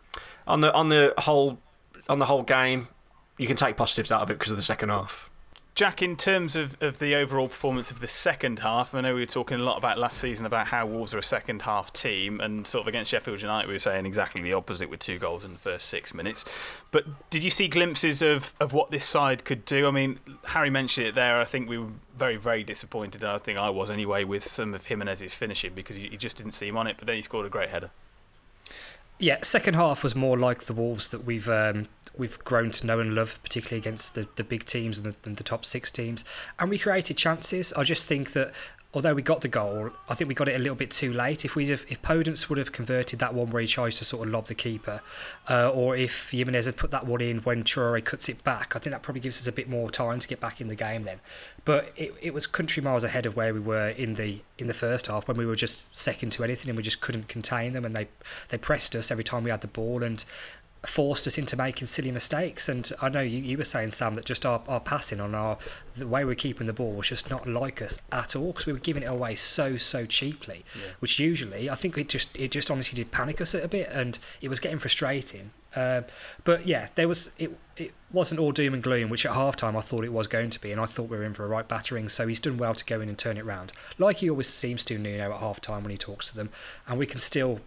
on 0.46 0.60
the 0.60 0.72
on 0.72 0.88
the 0.88 1.14
whole 1.18 1.58
on 2.08 2.18
the 2.18 2.26
whole 2.26 2.42
game, 2.42 2.88
you 3.38 3.46
can 3.46 3.56
take 3.56 3.76
positives 3.76 4.10
out 4.10 4.22
of 4.22 4.30
it 4.30 4.38
because 4.38 4.50
of 4.50 4.56
the 4.56 4.62
second 4.62 4.88
half. 4.88 5.29
Jack, 5.76 6.02
in 6.02 6.16
terms 6.16 6.56
of, 6.56 6.76
of 6.82 6.98
the 6.98 7.14
overall 7.14 7.48
performance 7.48 7.90
of 7.90 8.00
the 8.00 8.08
second 8.08 8.58
half, 8.58 8.94
I 8.94 9.00
know 9.00 9.14
we 9.14 9.20
were 9.20 9.26
talking 9.26 9.58
a 9.58 9.62
lot 9.62 9.78
about 9.78 9.98
last 9.98 10.20
season 10.20 10.44
about 10.44 10.66
how 10.66 10.84
Wolves 10.84 11.14
are 11.14 11.18
a 11.18 11.22
second 11.22 11.62
half 11.62 11.92
team, 11.92 12.40
and 12.40 12.66
sort 12.66 12.82
of 12.82 12.88
against 12.88 13.10
Sheffield 13.10 13.40
United, 13.40 13.68
we 13.68 13.74
were 13.74 13.78
saying 13.78 14.04
exactly 14.04 14.42
the 14.42 14.52
opposite 14.52 14.90
with 14.90 15.00
two 15.00 15.18
goals 15.18 15.44
in 15.44 15.52
the 15.52 15.58
first 15.58 15.88
six 15.88 16.12
minutes. 16.12 16.44
But 16.90 17.06
did 17.30 17.44
you 17.44 17.50
see 17.50 17.68
glimpses 17.68 18.20
of, 18.20 18.52
of 18.60 18.72
what 18.72 18.90
this 18.90 19.04
side 19.04 19.44
could 19.44 19.64
do? 19.64 19.86
I 19.86 19.90
mean, 19.90 20.18
Harry 20.44 20.70
mentioned 20.70 21.06
it 21.06 21.14
there. 21.14 21.40
I 21.40 21.44
think 21.44 21.68
we 21.68 21.78
were 21.78 21.92
very, 22.18 22.36
very 22.36 22.64
disappointed. 22.64 23.22
I 23.22 23.38
think 23.38 23.56
I 23.56 23.70
was 23.70 23.90
anyway 23.90 24.24
with 24.24 24.44
some 24.44 24.74
of 24.74 24.84
Jimenez's 24.84 25.34
finishing 25.34 25.72
because 25.74 25.96
you, 25.96 26.10
you 26.10 26.18
just 26.18 26.36
didn't 26.36 26.52
see 26.52 26.68
him 26.68 26.76
on 26.76 26.88
it, 26.88 26.96
but 26.98 27.06
then 27.06 27.16
he 27.16 27.22
scored 27.22 27.46
a 27.46 27.50
great 27.50 27.70
header. 27.70 27.90
Yeah, 29.20 29.38
second 29.42 29.74
half 29.74 30.02
was 30.02 30.16
more 30.16 30.38
like 30.38 30.62
the 30.62 30.72
Wolves 30.72 31.08
that 31.08 31.26
we've 31.26 31.48
um, 31.48 31.88
we've 32.16 32.38
grown 32.38 32.70
to 32.70 32.86
know 32.86 33.00
and 33.00 33.14
love, 33.14 33.38
particularly 33.42 33.78
against 33.78 34.14
the, 34.14 34.26
the 34.36 34.42
big 34.42 34.64
teams 34.64 34.96
and 34.98 35.06
the, 35.08 35.16
and 35.28 35.36
the 35.36 35.44
top 35.44 35.66
six 35.66 35.90
teams. 35.90 36.24
And 36.58 36.70
we 36.70 36.78
created 36.78 37.18
chances. 37.18 37.72
I 37.74 37.84
just 37.84 38.06
think 38.06 38.32
that 38.32 38.52
although 38.92 39.14
we 39.14 39.22
got 39.22 39.40
the 39.40 39.48
goal, 39.48 39.90
I 40.08 40.14
think 40.14 40.28
we 40.28 40.34
got 40.34 40.48
it 40.48 40.56
a 40.56 40.58
little 40.58 40.74
bit 40.74 40.90
too 40.90 41.12
late. 41.12 41.44
If 41.44 41.54
we 41.54 41.70
if 41.70 42.02
Podence 42.02 42.48
would 42.48 42.58
have 42.58 42.72
converted 42.72 43.20
that 43.20 43.34
one 43.34 43.50
where 43.50 43.62
he 43.62 43.68
tries 43.68 43.96
to 43.98 44.04
sort 44.04 44.26
of 44.26 44.32
lob 44.32 44.46
the 44.46 44.54
keeper, 44.54 45.00
uh, 45.48 45.70
or 45.70 45.96
if 45.96 46.30
Jimenez 46.30 46.66
had 46.66 46.76
put 46.76 46.90
that 46.90 47.06
one 47.06 47.20
in 47.20 47.38
when 47.38 47.62
Traore 47.62 48.04
cuts 48.04 48.28
it 48.28 48.42
back, 48.42 48.74
I 48.74 48.78
think 48.80 48.92
that 48.92 49.02
probably 49.02 49.20
gives 49.20 49.40
us 49.40 49.46
a 49.46 49.52
bit 49.52 49.68
more 49.68 49.90
time 49.90 50.18
to 50.18 50.26
get 50.26 50.40
back 50.40 50.60
in 50.60 50.68
the 50.68 50.74
game 50.74 51.04
then. 51.04 51.20
But 51.64 51.92
it, 51.96 52.14
it 52.20 52.34
was 52.34 52.46
country 52.46 52.82
miles 52.82 53.04
ahead 53.04 53.26
of 53.26 53.36
where 53.36 53.54
we 53.54 53.60
were 53.60 53.90
in 53.90 54.14
the 54.14 54.40
in 54.58 54.66
the 54.66 54.74
first 54.74 55.06
half 55.06 55.26
when 55.26 55.36
we 55.36 55.46
were 55.46 55.56
just 55.56 55.96
second 55.96 56.30
to 56.30 56.44
anything 56.44 56.68
and 56.68 56.76
we 56.76 56.82
just 56.82 57.00
couldn't 57.00 57.28
contain 57.28 57.72
them 57.72 57.84
and 57.84 57.96
they 57.96 58.08
they 58.48 58.58
pressed 58.58 58.94
us 58.94 59.10
every 59.10 59.24
time 59.24 59.42
we 59.44 59.50
had 59.50 59.60
the 59.62 59.66
ball 59.66 60.02
and 60.02 60.24
forced 60.86 61.26
us 61.26 61.36
into 61.36 61.56
making 61.56 61.86
silly 61.86 62.10
mistakes. 62.10 62.68
And 62.68 62.90
I 63.02 63.08
know 63.08 63.20
you, 63.20 63.38
you 63.38 63.58
were 63.58 63.64
saying, 63.64 63.90
Sam, 63.90 64.14
that 64.14 64.24
just 64.24 64.46
our, 64.46 64.62
our 64.66 64.80
passing 64.80 65.20
on 65.20 65.34
our 65.34 65.58
the 65.94 66.06
way 66.06 66.24
we're 66.24 66.34
keeping 66.34 66.66
the 66.66 66.72
ball 66.72 66.92
was 66.92 67.08
just 67.08 67.28
not 67.28 67.46
like 67.46 67.82
us 67.82 67.98
at 68.10 68.34
all 68.34 68.48
because 68.48 68.66
we 68.66 68.72
were 68.72 68.78
giving 68.78 69.02
it 69.02 69.06
away 69.06 69.34
so 69.34 69.76
so 69.76 70.06
cheaply. 70.06 70.64
Yeah. 70.74 70.92
Which 71.00 71.18
usually 71.18 71.68
I 71.68 71.74
think 71.74 71.98
it 71.98 72.08
just 72.08 72.34
it 72.36 72.50
just 72.50 72.70
honestly 72.70 72.96
did 72.96 73.10
panic 73.10 73.40
us 73.40 73.54
a 73.54 73.68
bit, 73.68 73.88
and 73.90 74.18
it 74.40 74.48
was 74.48 74.60
getting 74.60 74.78
frustrating. 74.78 75.50
Uh, 75.76 76.02
but 76.44 76.66
yeah, 76.66 76.88
there 76.94 77.08
was 77.08 77.30
it. 77.38 77.56
It 77.76 77.94
wasn't 78.12 78.40
all 78.40 78.52
doom 78.52 78.74
and 78.74 78.82
gloom, 78.82 79.08
which 79.08 79.24
at 79.24 79.32
half 79.32 79.56
time 79.56 79.76
I 79.76 79.80
thought 79.80 80.04
it 80.04 80.12
was 80.12 80.26
going 80.26 80.50
to 80.50 80.60
be, 80.60 80.72
and 80.72 80.80
I 80.80 80.86
thought 80.86 81.08
we 81.08 81.16
were 81.16 81.24
in 81.24 81.32
for 81.32 81.44
a 81.44 81.48
right 81.48 81.66
battering. 81.66 82.08
So 82.08 82.26
he's 82.26 82.40
done 82.40 82.58
well 82.58 82.74
to 82.74 82.84
go 82.84 83.00
in 83.00 83.08
and 83.08 83.16
turn 83.16 83.36
it 83.36 83.44
round, 83.44 83.72
like 83.98 84.18
he 84.18 84.30
always 84.30 84.48
seems 84.48 84.84
to 84.84 84.98
Nuno 84.98 85.32
at 85.32 85.40
half 85.40 85.60
time 85.60 85.82
when 85.82 85.90
he 85.90 85.98
talks 85.98 86.28
to 86.28 86.34
them, 86.34 86.50
and 86.86 86.98
we 86.98 87.06
can 87.06 87.20
still 87.20 87.60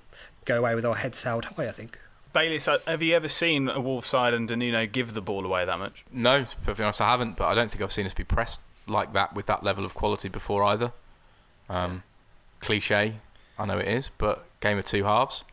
go 0.46 0.60
away 0.60 0.76
with 0.76 0.86
our 0.86 0.96
heads 0.96 1.24
held 1.24 1.46
high. 1.46 1.68
I 1.68 1.72
think. 1.72 2.00
Bayliss, 2.34 2.68
have 2.88 3.02
you 3.04 3.16
ever 3.16 3.28
seen 3.28 3.70
a 3.70 3.80
Wolves 3.80 4.08
side 4.08 4.34
and 4.34 4.50
Nuno 4.50 4.88
give 4.88 5.14
the 5.14 5.22
ball 5.22 5.46
away 5.46 5.66
that 5.66 5.78
much? 5.78 6.04
No, 6.12 6.44
to 6.44 6.56
be 6.58 6.66
perfectly 6.66 6.86
honest, 6.86 7.02
I 7.02 7.12
haven't. 7.12 7.38
But 7.38 7.46
I 7.46 7.54
don't 7.54 7.70
think 7.70 7.84
I've 7.84 7.92
seen 7.92 8.08
us 8.08 8.14
be 8.14 8.24
pressed 8.24 8.60
like 8.88 9.14
that 9.14 9.36
with 9.36 9.46
that 9.46 9.64
level 9.64 9.86
of 9.86 9.94
quality 9.94 10.30
before 10.30 10.64
either. 10.64 10.92
Um, 11.70 12.02
cliche, 12.60 13.16
I 13.58 13.66
know 13.66 13.78
it 13.78 13.88
is, 13.88 14.10
but 14.18 14.46
game 14.62 14.80
of 14.80 14.86
two 14.86 15.04
halves, 15.04 15.44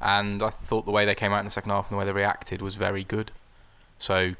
and 0.00 0.42
I 0.42 0.48
thought 0.50 0.86
the 0.86 0.90
way 0.90 1.04
they 1.04 1.14
came 1.14 1.32
out 1.32 1.40
in 1.40 1.44
the 1.44 1.50
second 1.50 1.70
half 1.70 1.90
and 1.90 1.96
the 1.96 1.98
way 1.98 2.06
they 2.06 2.12
reacted 2.12 2.62
was 2.62 2.74
very 2.74 3.04
good. 3.04 3.30
So, 3.98 4.32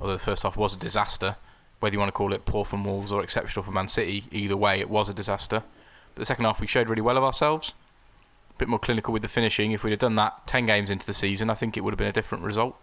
although 0.00 0.14
the 0.14 0.18
first 0.18 0.44
half 0.44 0.56
was 0.56 0.74
a 0.74 0.78
disaster, 0.78 1.36
whether 1.80 1.94
you 1.94 1.98
want 2.00 2.08
to 2.08 2.12
call 2.12 2.32
it 2.32 2.46
poor 2.46 2.64
from 2.64 2.84
Wolves 2.84 3.12
or 3.12 3.22
exceptional 3.22 3.62
for 3.62 3.70
Man 3.70 3.88
City, 3.88 4.24
either 4.32 4.56
way, 4.56 4.80
it 4.80 4.88
was 4.88 5.08
a 5.08 5.14
disaster. 5.14 5.62
But 6.14 6.20
the 6.20 6.26
second 6.26 6.46
half, 6.46 6.58
we 6.58 6.66
showed 6.66 6.88
really 6.88 7.02
well 7.02 7.18
of 7.18 7.24
ourselves 7.24 7.72
bit 8.58 8.68
more 8.68 8.78
clinical 8.78 9.12
with 9.12 9.22
the 9.22 9.28
finishing. 9.28 9.72
If 9.72 9.84
we'd 9.84 9.90
have 9.90 9.98
done 9.98 10.16
that 10.16 10.46
10 10.46 10.66
games 10.66 10.90
into 10.90 11.06
the 11.06 11.14
season, 11.14 11.50
I 11.50 11.54
think 11.54 11.76
it 11.76 11.82
would 11.82 11.92
have 11.92 11.98
been 11.98 12.08
a 12.08 12.12
different 12.12 12.44
result. 12.44 12.76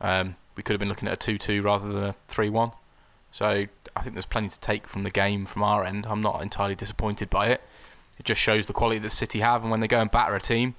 Um, 0.00 0.36
we 0.56 0.62
could 0.62 0.74
have 0.74 0.80
been 0.80 0.88
looking 0.88 1.08
at 1.08 1.14
a 1.14 1.16
2 1.16 1.38
2 1.38 1.62
rather 1.62 1.92
than 1.92 2.04
a 2.04 2.14
3 2.28 2.50
1. 2.50 2.72
So 3.32 3.66
I 3.96 4.02
think 4.02 4.14
there's 4.14 4.26
plenty 4.26 4.48
to 4.48 4.60
take 4.60 4.86
from 4.86 5.02
the 5.02 5.10
game 5.10 5.44
from 5.46 5.62
our 5.62 5.84
end. 5.84 6.06
I'm 6.06 6.22
not 6.22 6.40
entirely 6.40 6.76
disappointed 6.76 7.30
by 7.30 7.48
it. 7.48 7.60
It 8.18 8.24
just 8.24 8.40
shows 8.40 8.66
the 8.66 8.72
quality 8.72 9.00
that 9.00 9.10
City 9.10 9.40
have, 9.40 9.62
and 9.62 9.70
when 9.70 9.80
they 9.80 9.88
go 9.88 10.00
and 10.00 10.10
batter 10.10 10.36
a 10.36 10.40
team, 10.40 10.76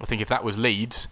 I 0.00 0.06
think 0.06 0.22
if 0.22 0.28
that 0.28 0.42
was 0.42 0.56
Leeds, 0.56 1.08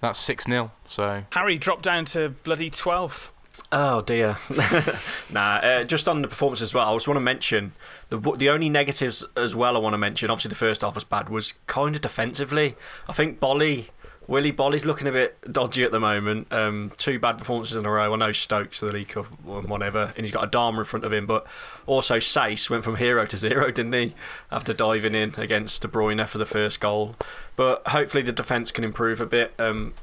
that's 0.00 0.18
6 0.18 0.44
0. 0.44 0.72
So 0.88 1.24
Harry 1.32 1.56
dropped 1.56 1.82
down 1.82 2.04
to 2.06 2.30
bloody 2.30 2.70
12th. 2.70 3.30
Oh 3.70 4.00
dear. 4.00 4.38
nah, 5.30 5.56
uh, 5.56 5.84
just 5.84 6.08
on 6.08 6.22
the 6.22 6.28
performance 6.28 6.60
as 6.60 6.74
well. 6.74 6.88
I 6.88 6.94
just 6.94 7.08
want 7.08 7.16
to 7.16 7.22
mention 7.22 7.72
the 8.08 8.18
the 8.18 8.48
only 8.48 8.68
negatives 8.68 9.24
as 9.36 9.54
well. 9.54 9.76
I 9.76 9.80
want 9.80 9.94
to 9.94 9.98
mention. 9.98 10.30
Obviously, 10.30 10.50
the 10.50 10.54
first 10.54 10.82
half 10.82 10.94
was 10.94 11.04
bad. 11.04 11.28
Was 11.28 11.54
kind 11.66 11.94
of 11.94 12.02
defensively. 12.02 12.76
I 13.08 13.12
think 13.12 13.40
Boly, 13.40 13.88
Willy 14.26 14.50
Boly's 14.50 14.84
looking 14.84 15.06
a 15.06 15.12
bit 15.12 15.36
dodgy 15.50 15.84
at 15.84 15.92
the 15.92 16.00
moment. 16.00 16.52
Um, 16.52 16.92
two 16.96 17.18
bad 17.18 17.38
performances 17.38 17.76
in 17.76 17.86
a 17.86 17.90
row. 17.90 18.12
I 18.12 18.16
know 18.16 18.32
Stokes 18.32 18.80
the 18.80 18.92
League 18.92 19.08
Cup 19.08 19.26
whatever, 19.44 20.12
and 20.16 20.24
he's 20.24 20.30
got 20.30 20.50
Adama 20.50 20.78
in 20.78 20.84
front 20.84 21.04
of 21.04 21.12
him. 21.12 21.26
But 21.26 21.46
also 21.86 22.16
Saïss 22.16 22.70
went 22.70 22.84
from 22.84 22.96
hero 22.96 23.26
to 23.26 23.36
zero, 23.36 23.70
didn't 23.70 23.92
he? 23.92 24.14
After 24.50 24.72
diving 24.72 25.14
in 25.14 25.34
against 25.36 25.82
De 25.82 25.88
Bruyne 25.88 26.26
for 26.26 26.38
the 26.38 26.46
first 26.46 26.80
goal. 26.80 27.16
But 27.56 27.86
hopefully 27.88 28.22
the 28.22 28.32
defence 28.32 28.70
can 28.70 28.84
improve 28.84 29.20
a 29.20 29.26
bit. 29.26 29.54
Um, 29.58 29.94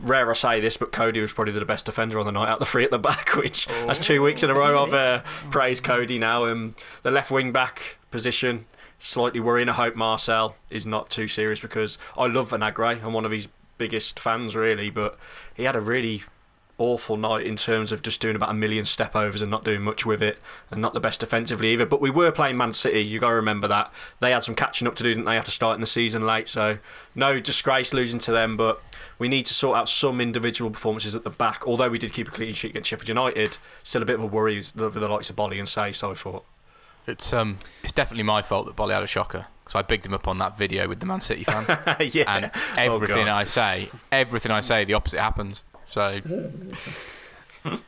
rare 0.00 0.30
I 0.30 0.34
say 0.34 0.60
this, 0.60 0.76
but 0.76 0.92
Coady 0.92 1.20
was 1.20 1.32
probably 1.32 1.52
the 1.52 1.64
best 1.64 1.86
defender 1.86 2.18
on 2.18 2.26
the 2.26 2.32
night 2.32 2.48
out 2.48 2.58
the 2.58 2.66
three 2.66 2.84
at 2.84 2.90
the 2.90 2.98
back, 2.98 3.30
which 3.36 3.68
oh. 3.68 3.86
that's 3.86 3.98
two 3.98 4.22
weeks 4.22 4.42
in 4.42 4.50
a 4.50 4.54
row 4.54 4.84
I've 4.84 4.94
uh, 4.94 5.22
praised 5.50 5.84
Coady 5.84 6.18
now. 6.18 6.46
Um, 6.46 6.74
the 7.02 7.10
left 7.10 7.30
wing 7.30 7.52
back 7.52 7.98
position, 8.10 8.66
slightly 8.98 9.40
worrying. 9.40 9.68
I 9.68 9.74
hope 9.74 9.94
Marçal 9.94 10.54
is 10.68 10.86
not 10.86 11.10
too 11.10 11.28
serious 11.28 11.60
because 11.60 11.98
I 12.16 12.26
love 12.26 12.50
Vinagre. 12.50 13.02
I'm 13.04 13.12
one 13.12 13.24
of 13.24 13.32
his 13.32 13.48
biggest 13.78 14.18
fans, 14.18 14.56
really, 14.56 14.90
but 14.90 15.18
he 15.54 15.64
had 15.64 15.76
a 15.76 15.80
really 15.80 16.24
awful 16.80 17.18
night 17.18 17.46
in 17.46 17.56
terms 17.56 17.92
of 17.92 18.00
just 18.00 18.20
doing 18.20 18.34
about 18.34 18.48
a 18.48 18.54
million 18.54 18.86
step 18.86 19.14
overs 19.14 19.42
and 19.42 19.50
not 19.50 19.64
doing 19.64 19.82
much 19.82 20.06
with 20.06 20.22
it, 20.22 20.38
and 20.70 20.80
not 20.80 20.94
the 20.94 21.00
best 21.00 21.20
defensively 21.20 21.72
either. 21.72 21.86
But 21.86 22.00
we 22.00 22.10
were 22.10 22.32
playing 22.32 22.56
Man 22.56 22.72
City. 22.72 23.00
You 23.00 23.20
got 23.20 23.28
to 23.28 23.34
remember 23.34 23.68
that 23.68 23.92
they 24.20 24.32
had 24.32 24.42
some 24.42 24.54
catching 24.54 24.88
up 24.88 24.96
to 24.96 25.04
do, 25.04 25.10
didn't 25.10 25.26
they? 25.26 25.34
Have 25.34 25.44
to 25.44 25.50
start 25.50 25.74
in 25.74 25.80
the 25.80 25.86
season 25.86 26.22
late, 26.22 26.48
so 26.48 26.78
no 27.14 27.38
disgrace 27.38 27.92
losing 27.92 28.18
to 28.20 28.32
them, 28.32 28.56
but 28.56 28.82
we 29.20 29.28
need 29.28 29.44
to 29.46 29.54
sort 29.54 29.76
out 29.78 29.88
some 29.88 30.20
individual 30.20 30.70
performances 30.70 31.14
at 31.14 31.22
the 31.22 31.30
back. 31.30 31.64
Although 31.66 31.90
we 31.90 31.98
did 31.98 32.12
keep 32.12 32.26
a 32.26 32.30
clean 32.32 32.54
sheet 32.54 32.70
against 32.70 32.88
Sheffield 32.88 33.08
United, 33.08 33.58
still 33.84 34.02
a 34.02 34.04
bit 34.06 34.14
of 34.16 34.22
a 34.22 34.26
worry 34.26 34.56
with 34.56 34.72
the, 34.72 34.84
with 34.86 34.94
the 34.94 35.08
likes 35.08 35.30
of 35.30 35.36
Boly 35.36 35.58
and 35.58 35.68
Say. 35.68 35.92
So 35.92 36.10
I 36.10 36.14
thought. 36.14 36.44
It's 37.06 37.32
um, 37.32 37.58
it's 37.82 37.92
definitely 37.92 38.24
my 38.24 38.42
fault 38.42 38.66
that 38.66 38.76
Boly 38.76 38.92
had 38.94 39.02
a 39.02 39.06
shocker 39.06 39.46
because 39.64 39.74
I 39.78 39.82
bigged 39.82 40.06
him 40.06 40.14
up 40.14 40.26
on 40.26 40.38
that 40.38 40.56
video 40.58 40.88
with 40.88 41.00
the 41.00 41.06
Man 41.06 41.20
City 41.20 41.44
fan. 41.44 41.64
yeah. 42.12 42.24
And 42.26 42.50
Oh, 42.54 42.94
everything 42.96 43.26
God. 43.26 43.36
I 43.36 43.44
say, 43.44 43.90
everything 44.10 44.52
I 44.52 44.60
say, 44.60 44.84
the 44.84 44.94
opposite 44.94 45.20
happens. 45.20 45.62
So 45.90 46.20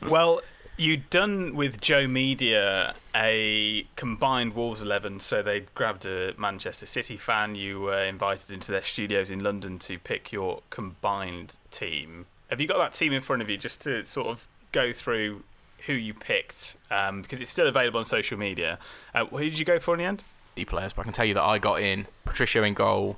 well, 0.08 0.40
you'd 0.76 1.08
done 1.10 1.54
with 1.54 1.80
Joe 1.80 2.06
Media 2.06 2.94
a 3.14 3.86
combined 3.96 4.54
Wolves 4.54 4.82
11, 4.82 5.20
so 5.20 5.42
they 5.42 5.60
grabbed 5.74 6.06
a 6.06 6.34
Manchester 6.38 6.86
City 6.86 7.16
fan. 7.16 7.54
You 7.54 7.80
were 7.80 8.04
invited 8.04 8.50
into 8.50 8.72
their 8.72 8.82
studios 8.82 9.30
in 9.30 9.40
London 9.40 9.78
to 9.80 9.98
pick 9.98 10.32
your 10.32 10.62
combined 10.70 11.54
team. 11.70 12.26
Have 12.50 12.60
you 12.60 12.66
got 12.66 12.78
that 12.78 12.92
team 12.92 13.12
in 13.12 13.22
front 13.22 13.42
of 13.42 13.50
you 13.50 13.56
just 13.56 13.80
to 13.82 14.04
sort 14.04 14.28
of 14.28 14.46
go 14.72 14.92
through 14.92 15.42
who 15.86 15.92
you 15.92 16.14
picked? 16.14 16.76
Um, 16.90 17.22
because 17.22 17.40
it's 17.40 17.50
still 17.50 17.66
available 17.66 18.00
on 18.00 18.06
social 18.06 18.38
media. 18.38 18.78
Uh, 19.14 19.26
who 19.26 19.44
did 19.44 19.58
you 19.58 19.64
go 19.64 19.78
for 19.78 19.94
in 19.94 19.98
the 19.98 20.04
end? 20.04 20.22
E 20.56 20.64
players, 20.64 20.92
but 20.92 21.02
I 21.02 21.04
can 21.04 21.12
tell 21.12 21.24
you 21.24 21.34
that 21.34 21.42
I 21.42 21.58
got 21.58 21.80
in 21.80 22.06
Patricio 22.24 22.62
in 22.62 22.74
goal, 22.74 23.16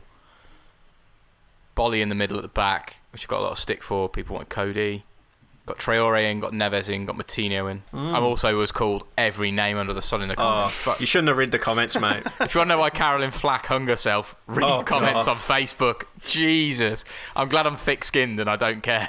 Boly 1.77 2.01
in 2.01 2.09
the 2.09 2.15
middle 2.15 2.37
at 2.37 2.43
the 2.43 2.49
back, 2.49 2.97
which 3.13 3.25
I 3.25 3.27
got 3.27 3.41
a 3.41 3.43
lot 3.43 3.53
of 3.53 3.59
stick 3.59 3.83
for. 3.83 4.09
People 4.09 4.35
wanted 4.35 4.51
Coady. 4.51 5.05
Got 5.67 5.79
Traore 5.79 6.31
in, 6.31 6.41
got 6.41 6.53
Neves 6.53 6.91
in, 6.91 7.07
got 7.07 7.17
Moutinho 7.17 7.71
in. 7.71 7.83
Mm. 7.93 8.15
I 8.15 8.21
also 8.21 8.55
was 8.59 8.71
called 8.71 9.07
every 9.17 9.51
name 9.51 9.79
under 9.79 9.95
the 9.95 10.03
sun 10.03 10.21
in 10.21 10.29
the 10.29 10.35
Oh, 10.35 10.37
comments. 10.37 10.75
Fuck. 10.75 11.01
you 11.01 11.07
shouldn't 11.07 11.29
have 11.29 11.39
read 11.39 11.53
the 11.53 11.59
comments, 11.59 11.99
mate. 11.99 12.23
if 12.41 12.55
you 12.55 12.59
want 12.59 12.69
to 12.69 12.75
know 12.75 12.79
why 12.79 12.91
Caroline 12.91 13.31
Flack 13.31 13.65
hung 13.67 13.87
herself, 13.87 14.37
read 14.47 14.63
Oh, 14.69 14.81
comments 14.83 15.25
God. 15.25 15.31
on 15.33 15.37
Facebook. 15.39 16.03
Jesus. 16.21 17.05
I'm 17.35 17.49
glad 17.49 17.67
I'm 17.67 17.77
thick 17.79 18.05
skinned 18.05 18.41
and 18.41 18.51
I 18.51 18.57
don't 18.57 18.83
care. 18.83 19.09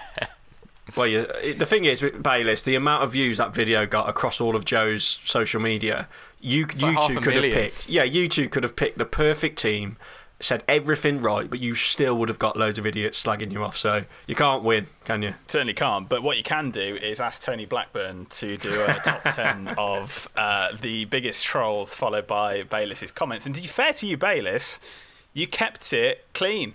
Well, 0.96 1.08
yeah, 1.08 1.26
the 1.58 1.66
thing 1.66 1.86
is 1.86 2.02
with 2.04 2.22
Bayliss, 2.22 2.62
the 2.62 2.76
amount 2.76 3.04
of 3.04 3.12
views 3.12 3.40
that 3.40 3.54
video 3.54 3.86
got 3.86 4.08
across 4.08 4.40
all 4.40 4.56
of 4.56 4.64
Joe's 4.66 5.04
social 5.26 5.60
media, 5.60 6.08
you 6.40 6.68
like 6.68 6.80
you 6.80 6.88
half 6.94 7.08
two 7.08 7.20
could 7.22 7.34
have 7.34 7.44
picked. 7.44 7.90
Yeah, 7.90 8.04
you 8.04 8.30
two 8.30 8.48
could 8.48 8.64
have 8.64 8.76
picked 8.76 9.00
the 9.00 9.06
perfect 9.06 9.58
team, 9.58 9.98
said 10.42 10.64
everything 10.68 11.22
right, 11.22 11.50
but 11.50 11.60
you 11.60 11.76
still 11.76 12.16
would 12.18 12.28
have 12.30 12.40
got 12.40 12.58
loads 12.58 12.78
of 12.78 12.86
idiots 12.86 13.24
slagging 13.24 13.52
you 13.54 13.64
off. 13.64 13.78
So 13.78 14.04
you 14.28 14.36
can't 14.36 14.64
win, 14.64 14.88
can 15.06 15.22
you? 15.22 15.34
Certainly 15.48 15.74
can't. 15.76 16.10
But 16.10 16.24
what 16.24 16.36
you 16.38 16.44
can 16.44 16.72
do 16.72 16.98
is 17.02 17.20
ask 17.22 17.42
Tony 17.42 17.66
Blackburn 17.66 18.26
to 18.28 18.58
do 18.58 18.84
a 18.84 18.94
top 19.06 19.24
10 19.24 19.70
of 19.78 20.28
uh, 20.36 20.70
the 20.82 21.06
biggest 21.06 21.46
trolls, 21.46 21.96
followed 21.96 22.28
by 22.28 22.64
Bayliss's 22.64 23.12
comments. 23.12 23.46
And 23.46 23.56
to 23.56 23.62
be 23.62 23.68
fair 23.68 23.94
to 23.94 24.06
you, 24.08 24.18
Bayliss, 24.18 24.80
you 25.34 25.48
kept 25.48 25.94
it 25.94 26.26
clean. 26.34 26.74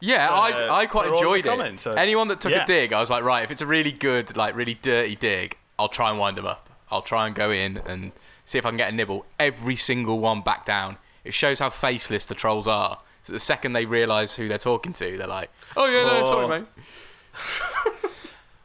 Yeah, 0.00 0.28
For, 0.28 0.34
I, 0.34 0.52
uh, 0.68 0.74
I 0.74 0.86
quite 0.86 1.06
for 1.06 1.10
all 1.12 1.16
the 1.16 1.26
enjoyed 1.26 1.46
it. 1.46 1.48
comments, 1.48 1.82
so- 1.82 1.92
Anyone 1.92 2.28
that 2.28 2.40
took 2.40 2.52
Yeah. 2.52 2.62
a 2.64 2.66
dig, 2.66 2.92
I 2.92 3.00
was 3.00 3.10
like, 3.10 3.24
right, 3.24 3.42
if 3.44 3.50
it's 3.50 3.62
a 3.62 3.66
really 3.66 3.92
good, 3.92 4.36
like 4.36 4.54
really 4.56 4.74
dirty 4.80 5.16
dig, 5.16 5.56
I'll 5.78 5.88
try 5.88 6.10
and 6.10 6.18
wind 6.18 6.36
them 6.36 6.46
up. 6.46 6.70
I'll 6.90 7.02
try 7.02 7.26
and 7.26 7.34
go 7.34 7.50
in 7.50 7.78
and 7.86 8.12
see 8.46 8.56
if 8.58 8.64
I 8.64 8.70
can 8.70 8.76
get 8.78 8.90
a 8.92 8.94
nibble. 8.96 9.26
Every 9.38 9.76
single 9.76 10.20
one 10.20 10.40
back 10.40 10.64
down. 10.64 10.96
It 11.28 11.34
shows 11.34 11.58
how 11.58 11.68
faceless 11.70 12.24
the 12.26 12.34
trolls 12.34 12.66
are. 12.66 12.98
So 13.22 13.34
the 13.34 13.38
second 13.38 13.74
they 13.74 13.84
realise 13.84 14.34
who 14.34 14.48
they're 14.48 14.56
talking 14.58 14.94
to, 14.94 15.18
they're 15.18 15.26
like, 15.26 15.50
oh 15.76 15.84
yeah, 15.86 16.04
no, 16.04 16.24
Oh. 16.24 16.30
sorry, 16.30 16.60
mate. 16.60 16.68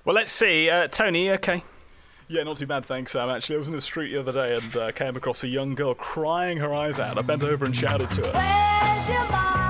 Well, 0.05 0.15
let's 0.15 0.31
see. 0.31 0.69
Uh, 0.69 0.87
Tony, 0.87 1.31
okay? 1.31 1.63
Yeah, 2.29 2.43
not 2.43 2.57
too 2.57 2.65
bad, 2.65 2.85
thanks, 2.85 3.11
Sam. 3.11 3.29
Actually, 3.29 3.57
I 3.57 3.59
was 3.59 3.67
in 3.67 3.73
the 3.75 3.81
street 3.81 4.11
the 4.13 4.19
other 4.19 4.31
day 4.31 4.55
and 4.55 4.75
uh, 4.77 4.91
came 4.93 5.15
across 5.17 5.43
a 5.43 5.47
young 5.47 5.75
girl 5.75 5.93
crying 5.93 6.57
her 6.57 6.73
eyes 6.73 6.99
out. 6.99 7.17
I 7.17 7.21
bent 7.21 7.43
over 7.43 7.65
and 7.65 7.75
shouted 7.75 8.09
to 8.11 8.31
her. 8.31 9.62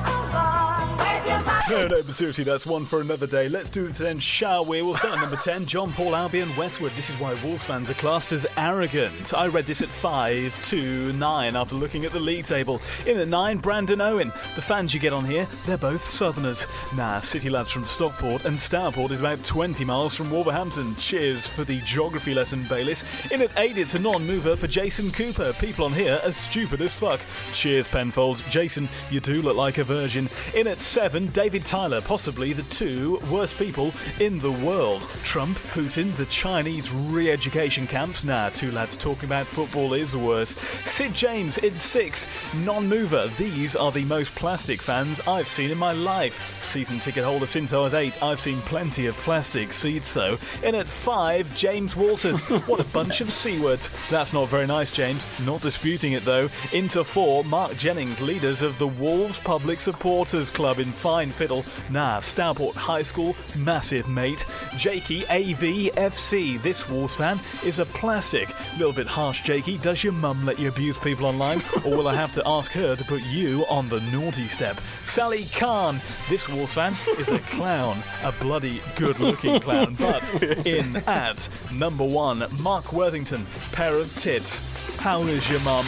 No, 1.69 1.87
no, 1.87 2.03
but 2.03 2.13
seriously, 2.15 2.43
that's 2.43 2.65
one 2.65 2.83
for 2.85 2.99
another 2.99 3.25
day. 3.25 3.47
Let's 3.47 3.69
do 3.69 3.85
it 3.85 3.93
then, 3.93 4.19
shall 4.19 4.65
we? 4.65 4.81
We'll 4.81 4.97
start 4.97 5.13
at 5.13 5.21
number 5.21 5.37
10, 5.37 5.65
John 5.65 5.93
Paul 5.93 6.13
Albion 6.13 6.53
Westwood. 6.57 6.91
This 6.91 7.09
is 7.09 7.17
why 7.21 7.35
Wolves 7.41 7.63
fans 7.63 7.89
are 7.89 7.93
classed 7.93 8.33
as 8.33 8.45
arrogant. 8.57 9.33
I 9.33 9.47
read 9.47 9.65
this 9.65 9.81
at 9.81 9.87
5 9.87 10.65
to 10.65 11.13
9 11.13 11.55
after 11.55 11.75
looking 11.75 12.03
at 12.03 12.11
the 12.11 12.19
league 12.19 12.45
table. 12.47 12.81
In 13.07 13.17
at 13.17 13.29
9, 13.29 13.59
Brandon 13.59 14.01
Owen. 14.01 14.27
The 14.55 14.61
fans 14.61 14.93
you 14.93 14.99
get 14.99 15.13
on 15.13 15.23
here, 15.23 15.47
they're 15.65 15.77
both 15.77 16.03
Southerners. 16.03 16.67
Nah, 16.97 17.21
City 17.21 17.49
lads 17.49 17.71
from 17.71 17.85
Stockport, 17.85 18.43
and 18.43 18.57
Stourport 18.57 19.11
is 19.11 19.21
about 19.21 19.43
20 19.45 19.85
miles 19.85 20.13
from 20.13 20.29
Wolverhampton. 20.29 20.95
Cheers 20.95 21.47
for 21.47 21.63
the 21.63 21.79
geography 21.81 22.33
lesson, 22.33 22.65
Bayliss. 22.67 23.05
In 23.31 23.41
at 23.41 23.57
8, 23.57 23.77
it's 23.77 23.95
a 23.95 23.99
non 23.99 24.27
mover 24.27 24.57
for 24.57 24.67
Jason 24.67 25.11
Cooper. 25.11 25.53
People 25.53 25.85
on 25.85 25.93
here 25.93 26.19
are 26.25 26.33
stupid 26.33 26.81
as 26.81 26.93
fuck. 26.93 27.21
Cheers, 27.53 27.87
Penfold. 27.87 28.43
Jason, 28.49 28.89
you 29.09 29.21
do 29.21 29.41
look 29.41 29.55
like 29.55 29.77
a 29.77 29.83
virgin. 29.85 30.27
In 30.53 30.67
at 30.67 30.81
7, 30.81 31.27
David 31.27 31.52
Tyler, 31.59 32.01
possibly 32.01 32.53
the 32.53 32.63
two 32.63 33.19
worst 33.31 33.57
people 33.57 33.93
in 34.19 34.39
the 34.39 34.51
world. 34.51 35.03
Trump, 35.23 35.57
Putin, 35.57 36.11
the 36.15 36.25
Chinese 36.25 36.91
re 36.91 37.29
education 37.29 37.85
camps. 37.87 38.23
Nah, 38.23 38.49
two 38.49 38.71
lads 38.71 38.97
talking 38.97 39.25
about 39.25 39.45
football 39.45 39.93
is 39.93 40.15
worse. 40.15 40.55
Sid 40.85 41.13
James 41.13 41.57
in 41.59 41.77
6, 41.77 42.27
non 42.63 42.87
mover. 42.87 43.29
These 43.37 43.75
are 43.75 43.91
the 43.91 44.05
most 44.05 44.33
plastic 44.35 44.81
fans 44.81 45.21
I've 45.27 45.47
seen 45.47 45.71
in 45.71 45.77
my 45.77 45.91
life. 45.91 46.57
Season 46.61 46.99
ticket 46.99 47.23
holder 47.23 47.45
since 47.45 47.73
I 47.73 47.77
was 47.77 47.93
8. 47.93 48.21
I've 48.23 48.41
seen 48.41 48.61
plenty 48.61 49.05
of 49.05 49.15
plastic 49.17 49.73
seats 49.73 50.13
though. 50.13 50.37
In 50.63 50.75
at 50.75 50.87
5, 50.87 51.55
James 51.55 51.95
Walters. 51.95 52.39
what 52.67 52.79
a 52.79 52.85
bunch 52.85 53.21
of 53.21 53.31
C 53.31 53.59
words. 53.59 53.89
That's 54.09 54.33
not 54.33 54.49
very 54.49 54.67
nice, 54.67 54.91
James. 54.91 55.27
Not 55.45 55.61
disputing 55.61 56.13
it 56.13 56.25
though. 56.25 56.49
Into 56.71 57.03
4, 57.03 57.43
Mark 57.43 57.77
Jennings, 57.77 58.21
leaders 58.21 58.61
of 58.61 58.77
the 58.79 58.87
Wolves 58.87 59.37
Public 59.39 59.79
Supporters 59.79 60.49
Club 60.49 60.79
in 60.79 60.91
fine 60.91 61.31
fiddle. 61.43 61.65
Nah, 61.91 62.21
Stourport 62.21 62.73
High 62.73 63.03
School, 63.03 63.35
massive 63.57 64.07
mate. 64.07 64.45
Jakey 64.77 65.23
AVFC. 65.23 66.61
This 66.61 66.87
Wolves 66.87 67.17
fan 67.17 67.37
is 67.65 67.79
a 67.79 67.85
plastic. 67.85 68.47
Little 68.77 68.93
bit 68.93 69.07
harsh, 69.07 69.43
Jakey. 69.43 69.77
Does 69.77 70.05
your 70.05 70.13
mum 70.13 70.45
let 70.45 70.57
you 70.57 70.69
abuse 70.69 70.97
people 70.99 71.25
online? 71.25 71.61
or 71.85 71.97
will 71.97 72.07
I 72.07 72.15
have 72.15 72.33
to 72.35 72.43
ask 72.47 72.71
her 72.71 72.95
to 72.95 73.03
put 73.03 73.21
you 73.23 73.65
on 73.67 73.89
the 73.89 73.99
naughty 74.13 74.47
step? 74.47 74.79
Sally 75.05 75.43
Khan. 75.53 75.99
This 76.29 76.47
Wolves 76.47 76.75
fan 76.75 76.95
is 77.19 77.27
a 77.27 77.39
clown. 77.39 77.97
A 78.23 78.31
bloody 78.31 78.81
good 78.95 79.19
looking 79.19 79.59
clown. 79.59 79.95
But 80.03 80.23
in 80.65 80.95
at 81.07 81.47
number 81.73 82.05
one, 82.05 82.45
Mark 82.61 82.93
Worthington. 82.93 83.45
Pair 83.73 83.97
of 83.97 84.13
tits. 84.17 84.99
How 85.01 85.21
is 85.23 85.49
your 85.49 85.59
mum? 85.61 85.85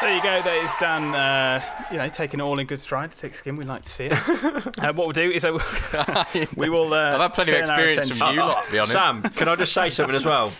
There 0.00 0.16
you 0.16 0.22
go. 0.22 0.40
That 0.42 0.64
is 0.64 0.70
Dan. 0.80 1.14
Uh, 1.14 1.62
you 1.90 1.98
know, 1.98 2.08
taking 2.08 2.40
it 2.40 2.42
all 2.42 2.58
in 2.58 2.66
good 2.66 2.80
stride. 2.80 3.12
Thick 3.12 3.34
skin. 3.34 3.56
We 3.56 3.64
like 3.64 3.82
to 3.82 3.88
see 3.88 4.04
it. 4.04 4.12
uh, 4.78 4.92
what 4.94 4.96
we'll 4.96 5.10
do 5.12 5.30
is 5.30 5.44
I 5.44 5.50
will, 5.50 5.60
we 6.56 6.70
will. 6.70 6.94
Uh, 6.94 7.12
I've 7.14 7.20
had 7.20 7.34
plenty 7.34 7.52
of 7.52 7.58
experience 7.58 8.16
from 8.16 8.34
you 8.34 8.40
lot, 8.40 8.64
to 8.64 8.72
be 8.72 8.78
honest. 8.78 8.92
Sam, 8.92 9.22
can 9.22 9.48
I 9.48 9.56
just 9.56 9.74
say 9.74 9.90
something 9.90 10.14
as 10.14 10.24
well? 10.24 10.52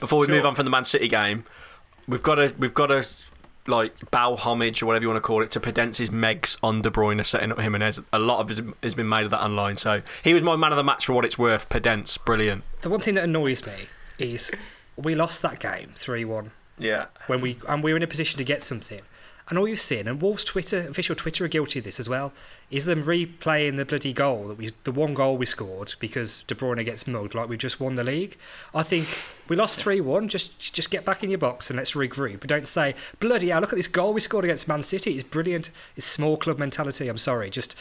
Before 0.00 0.18
we 0.20 0.26
Sure. 0.26 0.36
move 0.36 0.46
on 0.46 0.54
from 0.54 0.64
the 0.64 0.70
Man 0.70 0.84
City 0.84 1.08
game, 1.08 1.44
we've 2.06 2.22
got 2.22 2.36
to 2.36 2.54
we've 2.58 2.72
got 2.72 2.86
to 2.86 3.06
like 3.66 4.10
bow 4.10 4.34
homage 4.34 4.82
or 4.82 4.86
whatever 4.86 5.02
you 5.02 5.08
want 5.10 5.22
to 5.22 5.26
call 5.26 5.42
it 5.42 5.50
to 5.50 5.60
Podence's 5.60 6.08
Megs 6.08 6.56
on 6.62 6.80
De 6.80 6.90
Bruyne 6.90 7.22
setting 7.26 7.52
up 7.52 7.60
Jimenez. 7.60 8.00
A 8.14 8.18
lot 8.18 8.40
of 8.40 8.50
it 8.58 8.64
has 8.82 8.94
been 8.94 9.10
made 9.10 9.24
of 9.24 9.30
that 9.30 9.42
online. 9.42 9.76
So 9.76 10.00
he 10.24 10.32
was 10.32 10.42
my 10.42 10.56
man 10.56 10.72
of 10.72 10.76
the 10.78 10.84
match 10.84 11.04
for 11.04 11.12
what 11.12 11.26
it's 11.26 11.38
worth. 11.38 11.68
Pedence, 11.68 12.16
brilliant. 12.16 12.64
The 12.80 12.88
one 12.88 13.00
thing 13.00 13.12
that 13.14 13.24
annoys 13.24 13.66
me 13.66 13.74
is 14.18 14.50
we 14.96 15.14
lost 15.14 15.42
that 15.42 15.60
game 15.60 15.92
3 15.96 16.24
1 16.24 16.50
Yeah. 16.78 17.06
when 17.26 17.40
we 17.40 17.58
and 17.68 17.82
we 17.82 17.92
were 17.92 17.96
in 17.96 18.02
a 18.02 18.06
position 18.08 18.38
to 18.38 18.44
get 18.44 18.62
something. 18.62 19.00
And 19.50 19.58
all 19.58 19.66
you've 19.66 19.80
seen, 19.80 20.06
and 20.06 20.20
Wolves 20.20 20.44
Twitter, 20.44 20.86
official 20.90 21.16
Twitter 21.16 21.42
are 21.42 21.48
guilty 21.48 21.78
of 21.78 21.84
this 21.86 21.98
as 21.98 22.06
well, 22.06 22.34
is 22.70 22.84
them 22.84 23.02
replaying 23.02 23.78
the 23.78 23.86
bloody 23.86 24.12
goal 24.12 24.48
that 24.48 24.58
we, 24.58 24.72
the 24.84 24.92
one 24.92 25.14
goal 25.14 25.38
we 25.38 25.46
scored 25.46 25.94
because 25.98 26.42
De 26.42 26.54
Bruyne 26.54 26.84
gets 26.84 27.06
mugged 27.06 27.34
like 27.34 27.48
we 27.48 27.56
just 27.56 27.80
won 27.80 27.96
the 27.96 28.04
league. 28.04 28.36
I 28.74 28.82
think 28.82 29.08
we 29.48 29.56
lost 29.56 29.78
three 29.78 30.02
one. 30.02 30.28
Just 30.28 30.58
just 30.74 30.90
get 30.90 31.06
back 31.06 31.24
in 31.24 31.30
your 31.30 31.38
box 31.38 31.70
and 31.70 31.78
let's 31.78 31.92
regroup. 31.92 32.46
Don't 32.46 32.68
say 32.68 32.94
bloody 33.20 33.48
hell, 33.48 33.62
look 33.62 33.72
at 33.72 33.76
this 33.76 33.88
goal 33.88 34.12
we 34.12 34.20
scored 34.20 34.44
against 34.44 34.68
Man 34.68 34.82
City. 34.82 35.14
It's 35.18 35.26
brilliant. 35.26 35.70
It's 35.96 36.04
small 36.04 36.36
club 36.36 36.58
mentality. 36.58 37.08
I'm 37.08 37.18
sorry, 37.18 37.48
just. 37.50 37.74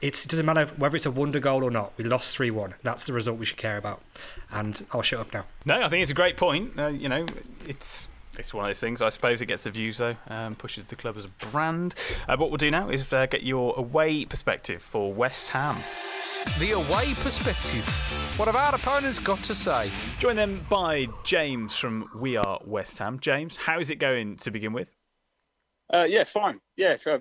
It's, 0.00 0.24
it 0.24 0.30
doesn't 0.30 0.46
matter 0.46 0.66
whether 0.76 0.96
it's 0.96 1.06
a 1.06 1.12
wonder 1.12 1.38
goal 1.38 1.62
or 1.62 1.70
not. 1.70 1.92
We 1.96 2.02
lost 2.02 2.36
3 2.36 2.50
1. 2.50 2.74
That's 2.82 3.04
the 3.04 3.12
result 3.12 3.38
we 3.38 3.46
should 3.46 3.56
care 3.56 3.76
about. 3.76 4.02
And 4.50 4.84
I'll 4.90 5.02
shut 5.02 5.20
up 5.20 5.32
now. 5.32 5.44
No, 5.64 5.80
I 5.80 5.88
think 5.88 6.02
it's 6.02 6.10
a 6.10 6.14
great 6.14 6.36
point. 6.36 6.76
Uh, 6.76 6.88
you 6.88 7.08
know, 7.08 7.24
it's 7.68 8.08
it's 8.38 8.54
one 8.54 8.64
of 8.64 8.68
those 8.68 8.80
things. 8.80 9.02
I 9.02 9.10
suppose 9.10 9.42
it 9.42 9.46
gets 9.46 9.64
the 9.64 9.70
views 9.70 9.98
though, 9.98 10.16
um, 10.28 10.54
pushes 10.54 10.88
the 10.88 10.96
club 10.96 11.16
as 11.16 11.24
a 11.24 11.28
brand. 11.50 11.94
Uh, 12.28 12.36
what 12.36 12.50
we'll 12.50 12.56
do 12.56 12.70
now 12.70 12.88
is 12.88 13.12
uh, 13.12 13.26
get 13.26 13.42
your 13.42 13.74
away 13.76 14.24
perspective 14.24 14.82
for 14.82 15.12
West 15.12 15.48
Ham. 15.48 15.76
The 16.58 16.72
away 16.72 17.14
perspective. 17.14 17.86
What 18.36 18.46
have 18.46 18.56
our 18.56 18.74
opponents 18.74 19.18
got 19.18 19.42
to 19.44 19.54
say? 19.54 19.92
Joined 20.18 20.38
them 20.38 20.66
by 20.68 21.06
James 21.22 21.76
from 21.76 22.08
We 22.16 22.36
Are 22.36 22.60
West 22.64 22.98
Ham. 22.98 23.20
James, 23.20 23.56
how 23.56 23.78
is 23.78 23.90
it 23.90 23.96
going 23.96 24.36
to 24.38 24.50
begin 24.50 24.72
with? 24.72 24.88
Uh, 25.92 26.04
yeah, 26.04 26.24
fine. 26.24 26.60
Yeah, 26.76 26.94
if, 26.94 27.06
uh, 27.06 27.18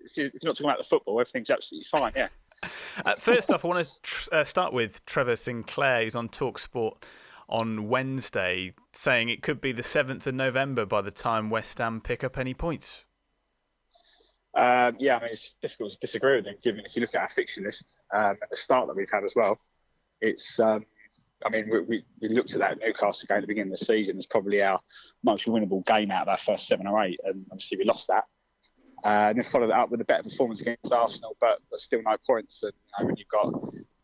if, 0.00 0.16
you, 0.16 0.26
if 0.26 0.42
you're 0.42 0.50
not 0.50 0.56
talking 0.56 0.66
about 0.66 0.78
the 0.78 0.84
football, 0.84 1.20
everything's 1.20 1.50
absolutely 1.50 1.86
fine. 1.90 2.12
Yeah. 2.14 2.28
Uh, 3.06 3.14
first 3.14 3.52
off, 3.52 3.64
I 3.64 3.68
want 3.68 3.86
to 3.86 3.92
tr- 4.02 4.28
uh, 4.32 4.42
start 4.42 4.72
with 4.72 5.06
Trevor 5.06 5.36
Sinclair, 5.36 6.02
who's 6.02 6.16
on 6.16 6.28
Talksport 6.28 6.96
on 7.48 7.88
Wednesday, 7.88 8.74
saying 8.92 9.28
it 9.28 9.42
could 9.42 9.60
be 9.60 9.72
the 9.72 9.82
7th 9.82 10.26
of 10.26 10.34
November 10.34 10.84
by 10.84 11.00
the 11.00 11.10
time 11.10 11.50
West 11.50 11.78
Ham 11.78 12.00
pick 12.00 12.22
up 12.22 12.38
any 12.38 12.54
points. 12.54 13.06
Um, 14.54 14.96
yeah, 14.98 15.16
I 15.16 15.20
mean, 15.20 15.30
it's 15.32 15.54
difficult 15.62 15.92
to 15.92 15.98
disagree 16.00 16.36
with 16.36 16.46
him, 16.46 16.56
given 16.62 16.84
if 16.84 16.96
you 16.96 17.02
look 17.02 17.14
at 17.14 17.22
our 17.22 17.28
fixture 17.28 17.62
list 17.62 17.84
um, 18.12 18.36
at 18.42 18.50
the 18.50 18.56
start 18.56 18.88
that 18.88 18.96
we've 18.96 19.10
had 19.10 19.24
as 19.24 19.34
well. 19.36 19.58
It's, 20.20 20.58
um, 20.58 20.84
I 21.44 21.50
mean, 21.50 21.68
we, 21.70 21.80
we, 21.80 22.04
we, 22.20 22.28
looked 22.30 22.54
at 22.54 22.60
that 22.60 22.78
Newcastle 22.80 23.26
game 23.28 23.38
at 23.38 23.40
the 23.42 23.46
beginning 23.46 23.72
of 23.72 23.78
the 23.78 23.84
season. 23.84 24.16
It's 24.16 24.26
probably 24.26 24.62
our 24.62 24.80
most 25.22 25.46
winnable 25.46 25.86
game 25.86 26.10
out 26.10 26.22
of 26.22 26.28
our 26.28 26.38
first 26.38 26.66
seven 26.66 26.86
or 26.86 27.02
eight, 27.04 27.20
and 27.24 27.46
obviously 27.52 27.78
we 27.78 27.84
lost 27.84 28.08
that. 28.08 28.24
Uh, 29.04 29.30
and 29.30 29.38
then 29.38 29.44
followed 29.44 29.70
up 29.70 29.90
with 29.90 30.00
a 30.00 30.04
better 30.04 30.24
performance 30.24 30.60
against 30.60 30.92
Arsenal, 30.92 31.36
but 31.40 31.58
still 31.76 32.02
no 32.02 32.16
points. 32.26 32.62
And 32.64 32.72
you 32.74 32.92
know, 32.98 33.06
when 33.06 33.16
you've 33.16 33.28
got 33.28 33.54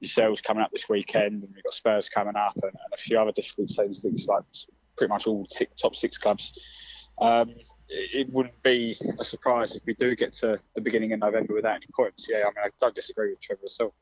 yourselves 0.04 0.40
coming 0.40 0.62
up 0.62 0.70
this 0.72 0.88
weekend, 0.88 1.42
and 1.42 1.52
we've 1.54 1.64
got 1.64 1.74
Spurs 1.74 2.08
coming 2.08 2.36
up, 2.36 2.54
and, 2.54 2.64
and 2.64 2.92
a 2.92 2.96
few 2.96 3.18
other 3.18 3.32
difficult 3.32 3.70
teams, 3.70 4.00
things 4.00 4.26
like 4.26 4.42
pretty 4.96 5.08
much 5.08 5.26
all 5.26 5.46
top 5.80 5.96
six 5.96 6.18
clubs. 6.18 6.58
Um, 7.20 7.54
it 7.88 8.32
wouldn't 8.32 8.60
be 8.62 8.98
a 9.18 9.24
surprise 9.24 9.76
if 9.76 9.82
we 9.86 9.94
do 9.94 10.16
get 10.16 10.32
to 10.32 10.58
the 10.74 10.80
beginning 10.80 11.12
of 11.12 11.20
November 11.20 11.54
without 11.54 11.76
any 11.76 11.86
points. 11.94 12.26
Yeah, 12.28 12.38
I 12.38 12.46
mean, 12.46 12.64
I 12.64 12.68
don't 12.80 12.94
disagree 12.94 13.30
with 13.30 13.40
Trevor 13.40 13.62
at 13.66 13.84
all. 13.84 13.94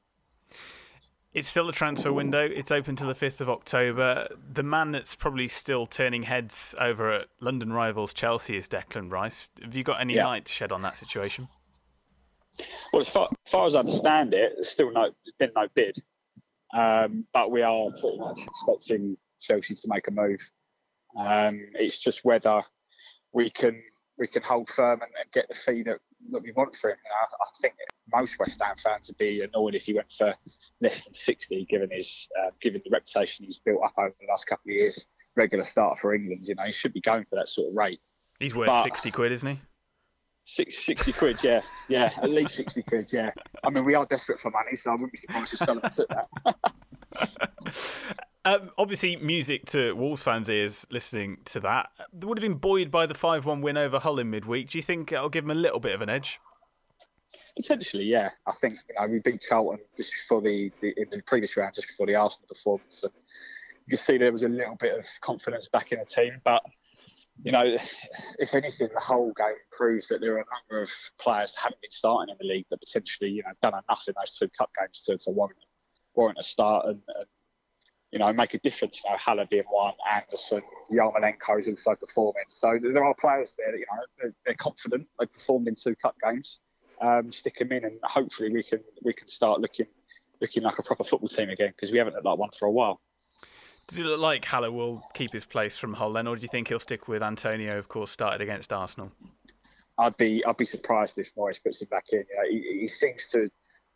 It's 1.34 1.48
still 1.48 1.68
a 1.68 1.72
transfer 1.72 2.12
window. 2.12 2.44
It's 2.44 2.70
open 2.70 2.94
to 2.96 3.06
the 3.06 3.14
5th 3.14 3.40
of 3.40 3.48
October. 3.48 4.28
The 4.52 4.62
man 4.62 4.90
that's 4.90 5.14
probably 5.14 5.48
still 5.48 5.86
turning 5.86 6.24
heads 6.24 6.74
over 6.78 7.10
at 7.10 7.28
London 7.40 7.72
rivals 7.72 8.12
Chelsea 8.12 8.56
is 8.56 8.68
Declan 8.68 9.10
Rice. 9.10 9.48
Have 9.62 9.74
you 9.74 9.82
got 9.82 10.00
any 10.00 10.16
yeah. 10.16 10.26
light 10.26 10.44
to 10.44 10.52
shed 10.52 10.72
on 10.72 10.82
that 10.82 10.98
situation? 10.98 11.48
Well, 12.92 13.02
as 13.02 13.08
far, 13.08 13.28
as 13.46 13.50
far 13.50 13.66
as 13.66 13.74
I 13.74 13.80
understand 13.80 14.34
it, 14.34 14.52
there's 14.56 14.68
still 14.68 14.92
no, 14.92 15.10
been 15.38 15.50
no 15.56 15.68
bid. 15.74 15.96
Um, 16.74 17.26
but 17.32 17.50
we 17.50 17.62
are 17.62 17.90
pretty 17.90 18.18
much 18.18 18.40
expecting 18.40 19.16
Chelsea 19.40 19.74
to 19.74 19.88
make 19.88 20.08
a 20.08 20.10
move. 20.10 20.40
Um, 21.18 21.60
it's 21.74 21.98
just 21.98 22.24
whether 22.24 22.62
we 23.32 23.50
can 23.50 23.82
we 24.18 24.26
can 24.26 24.42
hold 24.42 24.68
firm 24.68 25.00
and, 25.02 25.10
and 25.20 25.32
get 25.32 25.48
the 25.48 25.54
fee 25.54 25.82
that, 25.82 25.98
that 26.30 26.42
we 26.42 26.52
want 26.52 26.76
for 26.76 26.90
him. 26.90 26.96
I, 27.10 27.24
I, 27.42 27.46
think 27.60 27.74
most 28.12 28.38
West 28.38 28.60
Ham 28.62 28.76
fans 28.82 29.08
would 29.08 29.18
be 29.18 29.42
annoyed 29.42 29.74
if 29.74 29.84
he 29.84 29.94
went 29.94 30.12
for 30.16 30.34
less 30.80 31.02
than 31.04 31.14
60, 31.14 31.66
given 31.68 31.88
his 31.90 32.28
uh, 32.40 32.50
given 32.60 32.82
the 32.84 32.90
reputation 32.92 33.46
he's 33.46 33.58
built 33.58 33.80
up 33.84 33.94
over 33.98 34.14
the 34.20 34.26
last 34.30 34.46
couple 34.46 34.70
of 34.70 34.74
years. 34.74 35.06
Regular 35.34 35.64
start 35.64 35.98
for 35.98 36.14
England, 36.14 36.46
you 36.46 36.54
know, 36.54 36.64
he 36.64 36.72
should 36.72 36.92
be 36.92 37.00
going 37.00 37.24
for 37.28 37.36
that 37.36 37.48
sort 37.48 37.70
of 37.70 37.74
rate. 37.74 38.00
He's 38.38 38.54
worth 38.54 38.66
but, 38.66 38.82
60 38.82 39.10
quid, 39.10 39.32
isn't 39.32 39.48
he? 39.48 39.60
Six, 40.44 40.85
60 40.85 41.12
quid, 41.12 41.38
yeah. 41.42 41.61
Yeah, 41.88 42.11
at 42.16 42.31
least 42.31 42.57
60 42.57 42.83
quid, 42.83 43.12
yeah. 43.12 43.31
I 43.62 43.70
mean, 43.70 43.85
we 43.85 43.94
are 43.94 44.05
desperate 44.07 44.40
for 44.40 44.50
money, 44.50 44.76
so 44.76 44.90
I 44.90 44.94
wouldn't 44.94 45.12
be 45.12 45.18
surprised 45.18 45.55
if 45.55 45.61
someone 45.61 45.90
took 45.90 46.09
that. 46.09 46.28
Um, 48.44 48.70
obviously, 48.76 49.16
music 49.16 49.66
to 49.66 49.92
Wolves 49.92 50.24
fans' 50.24 50.48
ears 50.50 50.85
listening 50.90 51.38
to 51.46 51.61
that. 51.61 51.90
They 52.12 52.26
would 52.26 52.38
have 52.38 52.42
been 52.42 52.59
buoyed 52.59 52.90
by 52.90 53.07
the 53.07 53.14
5 53.14 53.44
1 53.44 53.61
win 53.61 53.76
over 53.76 54.00
Hull 54.00 54.18
in 54.18 54.31
midweek. 54.31 54.70
Do 54.70 54.78
you 54.78 54.83
think 54.83 55.12
it'll 55.12 55.28
give 55.28 55.44
them 55.44 55.57
a 55.57 55.61
little 55.61 55.78
bit 55.78 55.94
of 55.94 56.02
an 56.02 56.09
edge? 56.09 56.40
Potentially, 57.57 58.05
yeah. 58.05 58.31
I 58.46 58.52
think 58.61 58.78
you 58.88 58.94
know, 58.98 59.07
we 59.07 59.20
beat 59.20 59.42
Charlton 59.42 59.78
just 59.96 60.12
before 60.12 60.40
the, 60.40 60.72
the, 60.81 60.92
in 60.96 61.07
the 61.11 61.22
previous 61.22 61.57
round, 61.57 61.74
just 61.74 61.87
before 61.87 62.07
the 62.07 62.16
Arsenal 62.16 62.48
performance. 62.48 63.05
And 63.05 63.12
you 63.87 63.90
could 63.90 64.00
see 64.00 64.18
there 64.18 64.33
was 64.33 64.42
a 64.42 64.48
little 64.48 64.76
bit 64.76 64.98
of 64.98 65.05
confidence 65.20 65.68
back 65.68 65.92
in 65.92 66.00
the 66.00 66.05
team. 66.05 66.40
But, 66.44 66.62
you 67.42 67.52
know, 67.52 67.76
if 68.38 68.54
anything, 68.54 68.88
the 68.92 69.00
whole 69.00 69.32
game 69.36 69.54
proves 69.70 70.08
that 70.08 70.20
there 70.20 70.34
are 70.34 70.40
a 70.40 70.44
number 70.44 70.82
of 70.82 70.90
players 71.18 71.54
that 71.54 71.60
haven't 71.62 71.80
been 71.80 71.90
starting 71.90 72.32
in 72.32 72.36
the 72.40 72.52
league 72.52 72.66
that 72.70 72.80
potentially, 72.80 73.30
you 73.30 73.42
know, 73.42 73.52
done 73.62 73.74
enough 73.74 74.04
in 74.06 74.14
those 74.18 74.36
two 74.36 74.48
cup 74.56 74.70
games 74.78 75.02
to, 75.06 75.16
to 75.18 75.30
warrant, 75.30 75.58
warrant 76.14 76.38
a 76.38 76.42
start. 76.42 76.86
And, 76.86 77.00
and 77.16 77.26
you 78.12 78.18
know, 78.18 78.32
make 78.32 78.52
a 78.54 78.58
difference. 78.58 79.00
You 79.04 79.34
know, 79.34 79.44
being 79.50 79.64
one, 79.70 79.94
Anderson, 80.10 80.60
Yarmolenko 80.92 81.58
is 81.58 81.68
also 81.68 81.96
performing. 81.96 82.44
So 82.48 82.78
there 82.80 83.04
are 83.04 83.14
players 83.14 83.54
there 83.56 83.72
that, 83.72 83.78
you 83.78 83.86
know, 83.90 84.02
they're, 84.20 84.34
they're 84.44 84.54
confident. 84.54 85.08
They 85.18 85.26
performed 85.26 85.66
in 85.66 85.74
two 85.74 85.96
cup 85.96 86.14
games. 86.22 86.60
Um, 87.00 87.32
stick 87.32 87.58
them 87.58 87.72
in, 87.72 87.84
and 87.84 87.98
hopefully 88.04 88.52
we 88.52 88.62
can 88.62 88.78
we 89.02 89.12
can 89.12 89.26
start 89.26 89.60
looking 89.60 89.86
looking 90.40 90.62
like 90.62 90.78
a 90.78 90.84
proper 90.84 91.02
football 91.02 91.28
team 91.28 91.48
again 91.48 91.72
because 91.74 91.90
we 91.90 91.98
haven't 91.98 92.14
looked 92.14 92.26
like 92.26 92.38
one 92.38 92.50
for 92.56 92.66
a 92.66 92.70
while. 92.70 93.00
Does 93.92 93.98
it 93.98 94.05
look 94.05 94.20
like 94.20 94.46
Haller 94.46 94.72
will 94.72 95.07
keep 95.12 95.35
his 95.35 95.44
place 95.44 95.76
from 95.76 95.92
Hull 95.92 96.14
then, 96.14 96.26
or 96.26 96.35
do 96.35 96.40
you 96.40 96.48
think 96.48 96.68
he'll 96.68 96.81
stick 96.81 97.09
with 97.09 97.22
Antonio? 97.22 97.76
Of 97.76 97.88
course, 97.88 98.11
started 98.11 98.40
against 98.40 98.72
Arsenal. 98.72 99.12
I'd 99.98 100.16
be 100.16 100.42
I'd 100.46 100.57
be 100.57 100.64
surprised 100.64 101.18
if 101.18 101.31
Morris 101.37 101.59
puts 101.59 101.83
him 101.83 101.88
back 101.90 102.07
in. 102.11 102.20
You 102.20 102.37
know, 102.37 102.48
he, 102.48 102.81
he 102.81 102.88
seems 102.88 103.28
to 103.33 103.50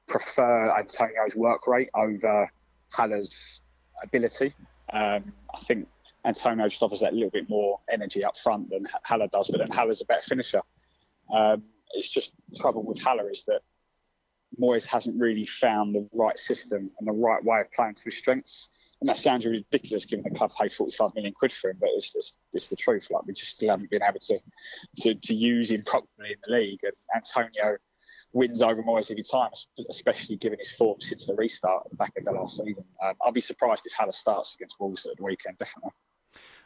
prefer 0.07 0.77
Antonio's 0.77 1.35
work 1.35 1.67
rate 1.67 1.89
over 1.95 2.53
Haller's 2.93 3.63
ability. 4.03 4.55
Um, 4.93 5.33
I 5.55 5.61
think 5.67 5.89
Antonio 6.27 6.69
just 6.69 6.83
offers 6.83 7.01
that 7.01 7.15
little 7.15 7.31
bit 7.31 7.49
more 7.49 7.81
energy 7.91 8.23
up 8.23 8.37
front 8.37 8.69
than 8.69 8.87
Haller 9.03 9.29
does, 9.29 9.49
but 9.49 9.57
then 9.57 9.71
Haller's 9.71 10.03
a 10.03 10.05
better 10.05 10.29
finisher. 10.29 10.61
Um, 11.33 11.63
it's 11.95 12.11
just 12.11 12.33
trouble 12.61 12.83
with 12.83 13.01
Haller 13.01 13.31
is 13.31 13.45
that 13.45 13.63
Moyes 14.61 14.85
hasn't 14.85 15.19
really 15.19 15.47
found 15.47 15.95
the 15.95 16.07
right 16.13 16.39
system 16.39 16.91
and 16.99 17.09
the 17.09 17.13
right 17.13 17.43
way 17.43 17.61
of 17.61 17.73
playing 17.73 17.95
to 17.95 18.05
his 18.05 18.19
strengths. 18.19 18.69
And 19.01 19.11
that 19.11 19.19
sounds 19.19 19.45
ridiculous 19.45 20.07
given 20.07 20.25
the 20.27 20.39
club 20.39 20.51
paid 20.59 20.73
45 20.73 21.15
million 21.15 21.35
quid 21.35 21.53
for 21.53 21.71
him, 21.71 21.77
but 21.79 21.91
it's 21.93 22.13
just 22.13 22.39
it's 22.53 22.69
the 22.69 22.77
truth. 22.77 23.09
Like 23.11 23.27
we 23.27 23.35
just 23.35 23.53
still 23.53 23.71
haven't 23.71 23.91
been 23.91 24.03
able 24.03 24.21
to, 24.21 24.39
to, 25.03 25.15
to 25.15 25.35
use 25.35 25.71
him 25.71 25.83
properly 25.85 26.31
in 26.31 26.37
the 26.47 26.53
league. 26.55 26.81
And 26.83 26.93
Antonio 27.15 27.77
wins 28.33 28.63
over 28.63 28.83
Moyes 28.83 29.11
every 29.11 29.23
time, 29.23 29.51
especially 29.91 30.37
given 30.37 30.59
his 30.59 30.73
form 30.73 31.01
since 31.01 31.27
the 31.27 31.35
restart 31.35 31.87
at 31.91 31.99
back 31.99 32.13
of 32.17 32.25
the 32.25 32.33
last 32.33 32.57
season. 32.57 32.85
Um, 33.05 33.15
I'll 33.23 33.33
be 33.33 33.41
surprised 33.41 33.83
if 33.87 33.93
Haller 33.93 34.13
starts 34.13 34.55
against 34.55 34.77
Wolves 34.81 35.07
at 35.07 35.17
the 35.17 35.23
weekend, 35.23 35.59
definitely. 35.59 35.93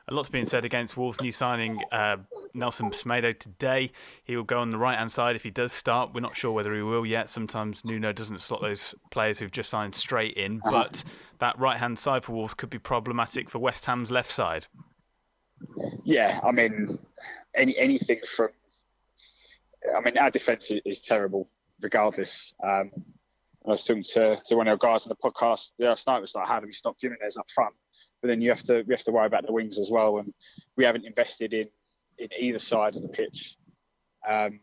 A 0.09 0.15
lot's 0.15 0.29
being 0.29 0.47
said 0.47 0.65
against 0.65 0.97
Wolves' 0.97 1.21
new 1.21 1.33
signing, 1.33 1.81
uh, 1.93 2.17
Nelson 2.55 2.91
Semedo, 2.91 3.39
today. 3.39 3.93
He 4.25 4.37
will 4.37 4.45
go 4.45 4.59
on 4.59 4.71
the 4.71 4.79
right 4.79 4.99
hand 4.99 5.13
side 5.13 5.37
if 5.37 5.43
he 5.43 5.51
does 5.51 5.73
start. 5.73 6.13
We're 6.13 6.21
not 6.21 6.37
sure 6.37 6.53
whether 6.53 6.75
he 6.75 6.83
will 6.83 7.07
yet. 7.07 7.29
Sometimes 7.29 7.85
Nuno 7.85 8.13
doesn't 8.13 8.41
slot 8.41 8.61
those 8.61 8.95
players 9.11 9.39
who've 9.39 9.51
just 9.51 9.71
signed 9.71 9.95
straight 9.95 10.35
in, 10.35 10.61
uh-huh. 10.65 10.71
but 10.71 11.05
that 11.39 11.59
right 11.59 11.79
hand 11.79 11.99
side 11.99 12.25
for 12.25 12.33
Wolves 12.33 12.55
could 12.55 12.71
be 12.71 12.79
problematic 12.79 13.49
for 13.49 13.59
West 13.59 13.85
Ham's 13.85 14.11
left 14.11 14.31
side. 14.31 14.67
Yeah, 16.05 16.41
I 16.43 16.53
mean, 16.53 16.99
any 17.55 17.77
anything 17.79 18.21
from. 18.37 18.49
I 19.97 20.01
mean, 20.01 20.19
our 20.19 20.31
defence 20.31 20.71
is 20.85 21.01
terrible 21.01 21.49
regardless. 21.81 22.53
Um, 22.63 22.91
I 23.67 23.71
was 23.71 23.85
talking 23.85 24.05
to, 24.15 24.39
to 24.47 24.57
one 24.57 24.69
of 24.69 24.73
our 24.73 24.77
guys 24.79 25.07
on 25.07 25.11
the 25.11 25.31
podcast 25.31 25.73
the 25.79 25.87
last 25.87 26.07
night. 26.07 26.21
was 26.21 26.35
like, 26.35 26.49
how 26.49 26.61
do 26.61 26.67
we 26.67 26.73
stop 26.73 26.97
Jimenez 27.01 27.37
up 27.37 27.49
front? 27.51 27.75
But 28.23 28.29
then 28.29 28.41
you 28.41 28.51
have 28.51 28.63
to 28.65 28.83
we 28.87 28.95
have 28.95 29.05
to 29.05 29.13
worry 29.13 29.27
about 29.27 29.47
the 29.47 29.53
wings 29.53 29.79
as 29.79 29.91
well, 29.91 30.19
and 30.19 30.33
we 30.77 30.85
haven't 30.85 31.07
invested 31.07 31.55
in 31.55 31.69
in 32.19 32.29
either 32.39 32.59
side 32.59 32.97
of 32.97 33.03
the 33.03 33.09
pitch. 33.09 33.57
Um, 34.29 34.61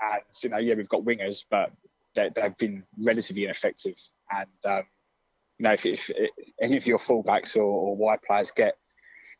and 0.00 0.22
you 0.42 0.48
know, 0.50 0.58
yeah, 0.58 0.74
we've 0.74 0.88
got 0.88 1.04
wingers, 1.04 1.44
but 1.48 1.70
they, 2.14 2.30
have 2.36 2.58
been 2.58 2.82
relatively 2.98 3.44
ineffective. 3.44 3.94
And 4.30 4.48
um, 4.64 4.82
you 5.58 5.64
know, 5.64 5.72
if, 5.72 5.86
if, 5.86 6.10
if, 6.10 6.30
any 6.60 6.76
of 6.76 6.86
your 6.86 6.98
fullbacks 6.98 7.56
or, 7.56 7.62
or 7.62 7.96
wide 7.96 8.22
players 8.22 8.50
get 8.50 8.74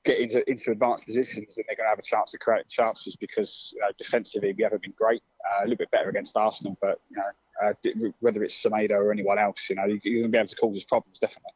get 0.05 0.19
into 0.19 0.49
into 0.51 0.71
advanced 0.71 1.07
positions, 1.07 1.57
then 1.57 1.65
they're 1.67 1.77
going 1.77 1.87
to 1.87 1.91
have 1.91 1.99
a 1.99 2.03
chance 2.03 2.31
to 2.33 2.39
create 2.39 2.69
chances 2.69 3.17
because 3.17 3.71
you 3.75 3.81
know, 3.81 3.89
defensively 3.99 4.55
we 4.57 4.63
haven't 4.63 4.83
been 4.83 4.95
great. 4.97 5.23
Uh, 5.51 5.63
a 5.63 5.65
little 5.65 5.77
bit 5.77 5.91
better 5.91 6.09
against 6.09 6.37
Arsenal, 6.37 6.77
but 6.81 7.01
you 7.11 7.17
know, 7.17 7.69
uh, 7.69 8.11
whether 8.21 8.43
it's 8.43 8.61
Semedo 8.61 8.93
or 8.93 9.13
anyone 9.13 9.39
else, 9.39 9.69
you 9.69 9.77
know, 9.77 9.85
you're 9.87 9.99
going 9.99 10.23
to 10.23 10.29
be 10.29 10.39
able 10.39 10.49
to 10.49 10.57
cause 10.57 10.77
us 10.77 10.85
problems 10.85 11.19
definitely. 11.19 11.53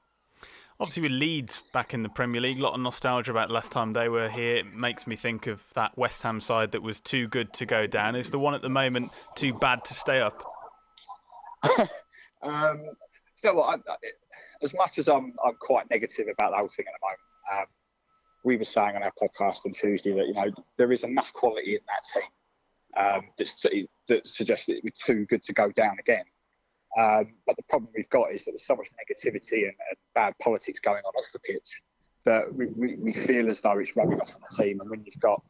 Obviously, 0.78 1.04
with 1.04 1.12
Leeds 1.12 1.62
back 1.72 1.94
in 1.94 2.02
the 2.02 2.08
Premier 2.08 2.40
League, 2.40 2.58
a 2.58 2.62
lot 2.62 2.74
of 2.74 2.80
nostalgia 2.80 3.30
about 3.30 3.50
last 3.50 3.72
time 3.72 3.94
they 3.94 4.10
were 4.10 4.28
here. 4.28 4.56
It 4.56 4.74
makes 4.74 5.06
me 5.06 5.16
think 5.16 5.46
of 5.46 5.62
that 5.74 5.96
West 5.96 6.22
Ham 6.22 6.40
side 6.40 6.72
that 6.72 6.82
was 6.82 7.00
too 7.00 7.28
good 7.28 7.54
to 7.54 7.64
go 7.64 7.86
down. 7.86 8.14
Is 8.14 8.30
the 8.30 8.38
one 8.38 8.54
at 8.54 8.60
the 8.60 8.68
moment 8.68 9.10
too 9.34 9.54
bad 9.54 9.84
to 9.86 9.94
stay 9.94 10.20
up? 10.20 10.42
um, 12.42 12.90
know 13.46 13.54
what? 13.54 13.80
I, 13.88 13.92
I, 13.92 13.96
as 14.62 14.74
much 14.74 14.98
as 14.98 15.08
I'm, 15.08 15.34
I'm 15.44 15.54
quite 15.60 15.88
negative 15.90 16.26
about 16.30 16.50
the 16.50 16.58
whole 16.58 16.68
thing 16.68 16.86
at 16.88 16.94
the 17.00 17.06
moment, 17.06 17.20
um, 17.62 17.66
we 18.44 18.56
were 18.56 18.64
saying 18.64 18.96
on 18.96 19.02
our 19.02 19.12
podcast 19.20 19.66
on 19.66 19.72
Tuesday 19.72 20.12
that 20.12 20.26
you 20.26 20.34
know 20.34 20.50
there 20.76 20.92
is 20.92 21.04
enough 21.04 21.32
quality 21.32 21.74
in 21.74 21.80
that 21.86 22.04
team 22.12 22.30
um, 22.96 23.22
that, 23.38 23.88
that 24.08 24.26
suggests 24.26 24.66
that 24.66 24.80
we're 24.84 24.90
too 24.94 25.26
good 25.26 25.42
to 25.44 25.52
go 25.52 25.70
down 25.72 25.96
again. 25.98 26.24
Um, 26.98 27.34
but 27.46 27.56
the 27.56 27.62
problem 27.68 27.90
we've 27.94 28.08
got 28.08 28.32
is 28.32 28.44
that 28.44 28.52
there's 28.52 28.66
so 28.66 28.76
much 28.76 28.88
negativity 28.92 29.64
and, 29.64 29.74
and 29.88 29.96
bad 30.14 30.34
politics 30.42 30.80
going 30.80 31.02
on 31.04 31.12
off 31.14 31.26
the 31.32 31.38
pitch 31.40 31.82
that 32.24 32.52
we, 32.52 32.66
we, 32.66 32.96
we, 32.96 33.12
feel 33.12 33.48
as 33.48 33.60
though 33.60 33.78
it's 33.78 33.94
rubbing 33.96 34.20
off 34.20 34.34
on 34.34 34.40
the 34.50 34.62
team. 34.62 34.80
And 34.80 34.90
when 34.90 35.04
you've 35.04 35.20
got 35.20 35.42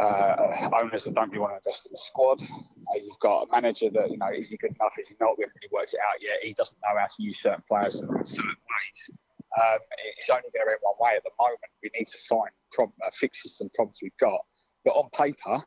uh, 0.00 0.70
owners 0.74 1.04
that 1.04 1.14
don't 1.14 1.28
really 1.28 1.40
want 1.40 1.52
to 1.52 1.56
invest 1.58 1.86
in 1.86 1.92
the 1.92 1.98
squad, 1.98 2.40
uh, 2.42 2.96
you've 2.96 3.18
got 3.20 3.42
a 3.42 3.46
manager 3.52 3.90
that, 3.90 4.10
you 4.10 4.16
know, 4.16 4.30
is 4.34 4.48
he 4.50 4.56
good 4.56 4.74
enough? 4.80 4.94
Is 4.98 5.08
he 5.08 5.14
not? 5.20 5.36
We 5.36 5.44
haven't 5.44 5.56
really 5.62 5.70
worked 5.70 5.92
it 5.92 6.00
out 6.00 6.20
yet. 6.20 6.38
He 6.42 6.54
doesn't 6.54 6.78
know 6.82 6.98
how 6.98 7.06
to 7.06 7.22
use 7.22 7.40
certain 7.40 7.62
players 7.68 8.00
in 8.00 8.06
certain 8.26 8.48
ways 8.48 9.18
um, 9.56 9.78
it's 10.16 10.28
only 10.30 10.42
going 10.52 10.66
to 10.66 10.72
end 10.72 10.80
one 10.82 10.94
way 11.00 11.16
at 11.16 11.24
the 11.24 11.30
moment. 11.38 11.60
We 11.82 11.90
need 11.96 12.06
to 12.06 12.18
find 12.28 12.50
uh, 12.78 13.10
fixes 13.12 13.56
some 13.56 13.70
problems 13.74 13.98
we've 14.02 14.16
got. 14.20 14.40
But 14.84 14.92
on 14.92 15.10
paper, 15.10 15.62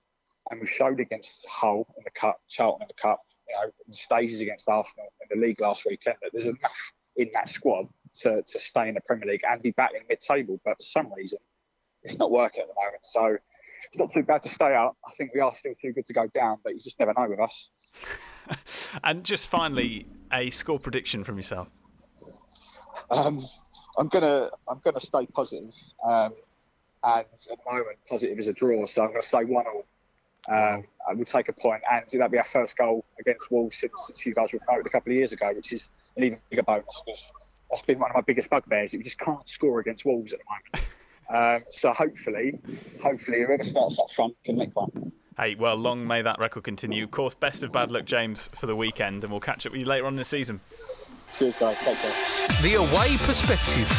and 0.50 0.62
we 0.62 0.68
showed 0.68 1.00
against 1.00 1.46
Hull 1.48 1.88
in 1.98 2.04
the 2.04 2.12
cup, 2.12 2.40
Charlton 2.50 2.84
in 2.84 2.88
the 2.88 3.02
cup, 3.02 3.22
you 3.52 3.68
know, 3.68 3.72
stages 3.92 4.42
against 4.42 4.70
Arsenal 4.70 5.12
in 5.22 5.40
the 5.40 5.46
league 5.46 5.60
last 5.62 5.84
weekend 5.86 6.16
that 6.22 6.32
there's 6.34 6.46
enough 6.46 6.94
in 7.18 7.30
that 7.34 7.50
squad 7.50 7.88
to, 8.22 8.42
to 8.44 8.60
stay 8.60 8.88
in 8.88 8.96
the 8.96 9.02
Premier 9.02 9.32
League 9.32 9.42
and 9.50 9.62
be 9.62 9.72
battling 9.72 10.04
mid-table. 10.10 10.60
But 10.64 10.78
for 10.78 10.84
some 10.84 11.14
reason, 11.16 11.40
it's 12.04 12.18
not 12.18 12.32
working 12.32 12.62
at 12.62 12.68
the 12.68 12.74
moment. 12.74 13.04
So 13.04 13.38
it's 13.88 13.98
not 13.98 14.12
too 14.12 14.24
bad 14.24 14.44
to 14.44 14.50
stay 14.50 14.76
up. 14.76 14.96
I 15.08 15.12
think 15.12 15.34
we 15.34 15.42
are 15.42 15.54
still 15.54 15.74
too 15.80 15.92
good 15.92 16.06
to 16.06 16.14
go 16.14 16.28
down, 16.34 16.58
but 16.64 16.74
you 16.74 16.80
just 16.80 17.00
never 17.00 17.14
know 17.18 17.28
with 17.30 17.40
us. 17.40 17.70
and 19.04 19.24
just 19.24 19.50
finally, 19.50 20.08
a 20.32 20.50
score 20.50 20.80
prediction 20.80 21.24
from 21.24 21.38
yourself. 21.38 21.70
Um, 23.10 23.46
I'm 23.98 24.08
gonna 24.08 24.50
I'm 24.68 24.80
gonna 24.84 25.00
stay 25.00 25.26
positive, 25.28 25.74
um, 26.06 26.34
and 27.04 27.26
at 27.26 27.28
the 27.48 27.72
moment 27.72 27.98
positive 28.08 28.40
is 28.40 28.48
a 28.48 28.54
draw, 28.54 28.86
so 28.86 29.04
I'm 29.04 29.10
gonna 29.10 29.22
say 29.22 29.44
one 29.44 29.66
all. 29.68 29.86
Um, 30.50 30.84
I 31.08 31.14
will 31.14 31.26
take 31.26 31.50
a 31.50 31.54
point, 31.54 31.82
and 31.90 32.04
that'll 32.12 32.30
be 32.30 32.38
our 32.38 32.44
first 32.44 32.76
goal 32.76 33.06
against 33.20 33.52
Wolves 33.52 33.78
since, 33.78 33.94
since 34.08 34.26
you 34.26 34.34
guys 34.34 34.54
were 34.54 34.60
promoted 34.60 34.88
a 34.88 34.90
couple 34.90 35.12
of 35.12 35.18
years 35.18 35.32
ago, 35.32 35.52
which 35.56 35.72
is 35.72 35.90
an 36.18 36.24
even 36.24 36.40
bigger 36.50 36.64
bonus 36.64 36.86
because 37.06 37.32
that's 37.70 37.84
been 37.84 38.00
one 38.00 38.10
of 38.10 38.16
my 38.16 38.22
biggest 38.22 38.50
bugbears. 38.50 38.94
You 38.94 39.04
just 39.04 39.20
can't 39.20 39.48
score 39.48 39.80
against 39.80 40.06
Wolves 40.06 40.34
at 40.34 40.40
the 40.40 40.46
moment. 40.46 40.88
Um, 41.34 41.64
so 41.70 41.94
hopefully, 41.94 42.60
hopefully 43.02 43.44
whoever 43.46 43.64
starts 43.64 43.98
up 43.98 44.12
front 44.14 44.36
can 44.44 44.58
make 44.58 44.76
one. 44.76 45.14
Hey, 45.38 45.56
well, 45.56 45.78
long 45.78 46.06
may 46.06 46.22
that 46.22 46.40
record 46.40 46.66
continue. 46.66 47.06
Of 47.06 47.12
course, 47.12 47.34
best 47.34 47.64
of 47.64 47.72
bad 47.72 47.90
luck, 47.90 48.04
James, 48.04 48.50
for 48.54 48.66
the 48.66 48.76
weekend, 48.76 49.24
and 49.24 49.32
we'll 49.32 49.40
catch 49.40 49.66
up 49.66 49.72
with 49.72 49.80
you 49.80 49.88
later 49.88 50.06
on 50.06 50.14
in 50.14 50.18
the 50.18 50.26
season. 50.26 50.60
Cheers, 51.38 51.58
guys. 51.58 51.80
Take 51.80 51.98
care. 51.98 52.62
The 52.62 52.76
away 52.76 53.18
perspective. 53.18 53.90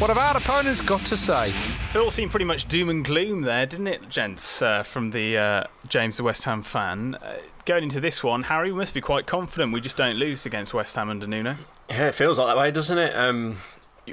What 0.00 0.08
have 0.08 0.18
our 0.18 0.36
opponents 0.36 0.80
got 0.80 1.04
to 1.06 1.16
say? 1.16 1.54
It 1.90 1.96
all 1.96 2.10
seemed 2.10 2.30
pretty 2.30 2.46
much 2.46 2.68
doom 2.68 2.88
and 2.88 3.04
gloom 3.04 3.42
there, 3.42 3.66
didn't 3.66 3.86
it, 3.86 4.08
gents, 4.08 4.62
uh, 4.62 4.82
from 4.82 5.10
the 5.10 5.36
uh, 5.36 5.64
James 5.88 6.16
the 6.16 6.22
West 6.22 6.44
Ham 6.44 6.62
fan? 6.62 7.16
Uh, 7.16 7.36
going 7.66 7.84
into 7.84 8.00
this 8.00 8.24
one, 8.24 8.44
Harry, 8.44 8.72
we 8.72 8.78
must 8.78 8.94
be 8.94 9.00
quite 9.00 9.26
confident 9.26 9.72
we 9.72 9.80
just 9.80 9.96
don't 9.96 10.16
lose 10.16 10.46
against 10.46 10.72
West 10.72 10.96
Ham 10.96 11.10
under 11.10 11.26
Nuno. 11.26 11.56
Yeah, 11.88 12.08
it 12.08 12.14
feels 12.14 12.38
like 12.38 12.48
that 12.48 12.56
way, 12.56 12.70
doesn't 12.70 12.98
it? 12.98 13.14
Um, 13.14 13.58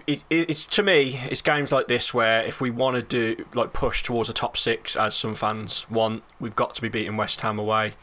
it, 0.05 0.23
it's 0.29 0.65
to 0.65 0.83
me, 0.83 1.19
it's 1.29 1.41
games 1.41 1.71
like 1.71 1.87
this 1.87 2.13
where 2.13 2.43
if 2.43 2.59
we 2.59 2.69
want 2.69 2.97
to 2.97 3.01
do 3.01 3.45
like 3.53 3.73
push 3.73 4.03
towards 4.03 4.29
a 4.29 4.33
top 4.33 4.57
six, 4.57 4.95
as 4.95 5.15
some 5.15 5.33
fans 5.33 5.89
want, 5.89 6.23
we've 6.39 6.55
got 6.55 6.75
to 6.75 6.81
be 6.81 6.89
beating 6.89 7.17
West 7.17 7.41
Ham 7.41 7.57
away. 7.57 7.93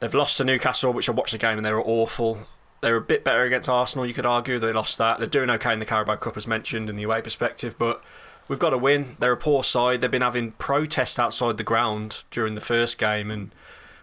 They've 0.00 0.12
lost 0.12 0.36
to 0.38 0.44
Newcastle, 0.44 0.92
which 0.92 1.08
I 1.08 1.12
watched 1.12 1.32
the 1.32 1.38
game 1.38 1.58
and 1.58 1.64
they 1.64 1.72
were 1.72 1.84
awful. 1.84 2.48
They're 2.80 2.96
a 2.96 3.00
bit 3.00 3.24
better 3.24 3.42
against 3.42 3.68
Arsenal, 3.68 4.06
you 4.06 4.14
could 4.14 4.26
argue. 4.26 4.58
They 4.58 4.72
lost 4.72 4.96
that. 4.98 5.18
They're 5.18 5.26
doing 5.26 5.50
okay 5.50 5.72
in 5.72 5.78
the 5.78 5.86
Carabao 5.86 6.16
Cup, 6.16 6.36
as 6.36 6.46
mentioned, 6.46 6.88
in 6.88 6.96
the 6.96 7.02
away 7.02 7.20
perspective, 7.20 7.76
but 7.78 8.02
we've 8.48 8.58
got 8.58 8.70
to 8.70 8.78
win. 8.78 9.16
They're 9.18 9.32
a 9.32 9.36
poor 9.36 9.62
side. 9.62 10.00
They've 10.00 10.10
been 10.10 10.22
having 10.22 10.52
protests 10.52 11.18
outside 11.18 11.56
the 11.56 11.62
ground 11.62 12.24
during 12.30 12.54
the 12.54 12.60
first 12.60 12.96
game, 12.98 13.30
and 13.30 13.54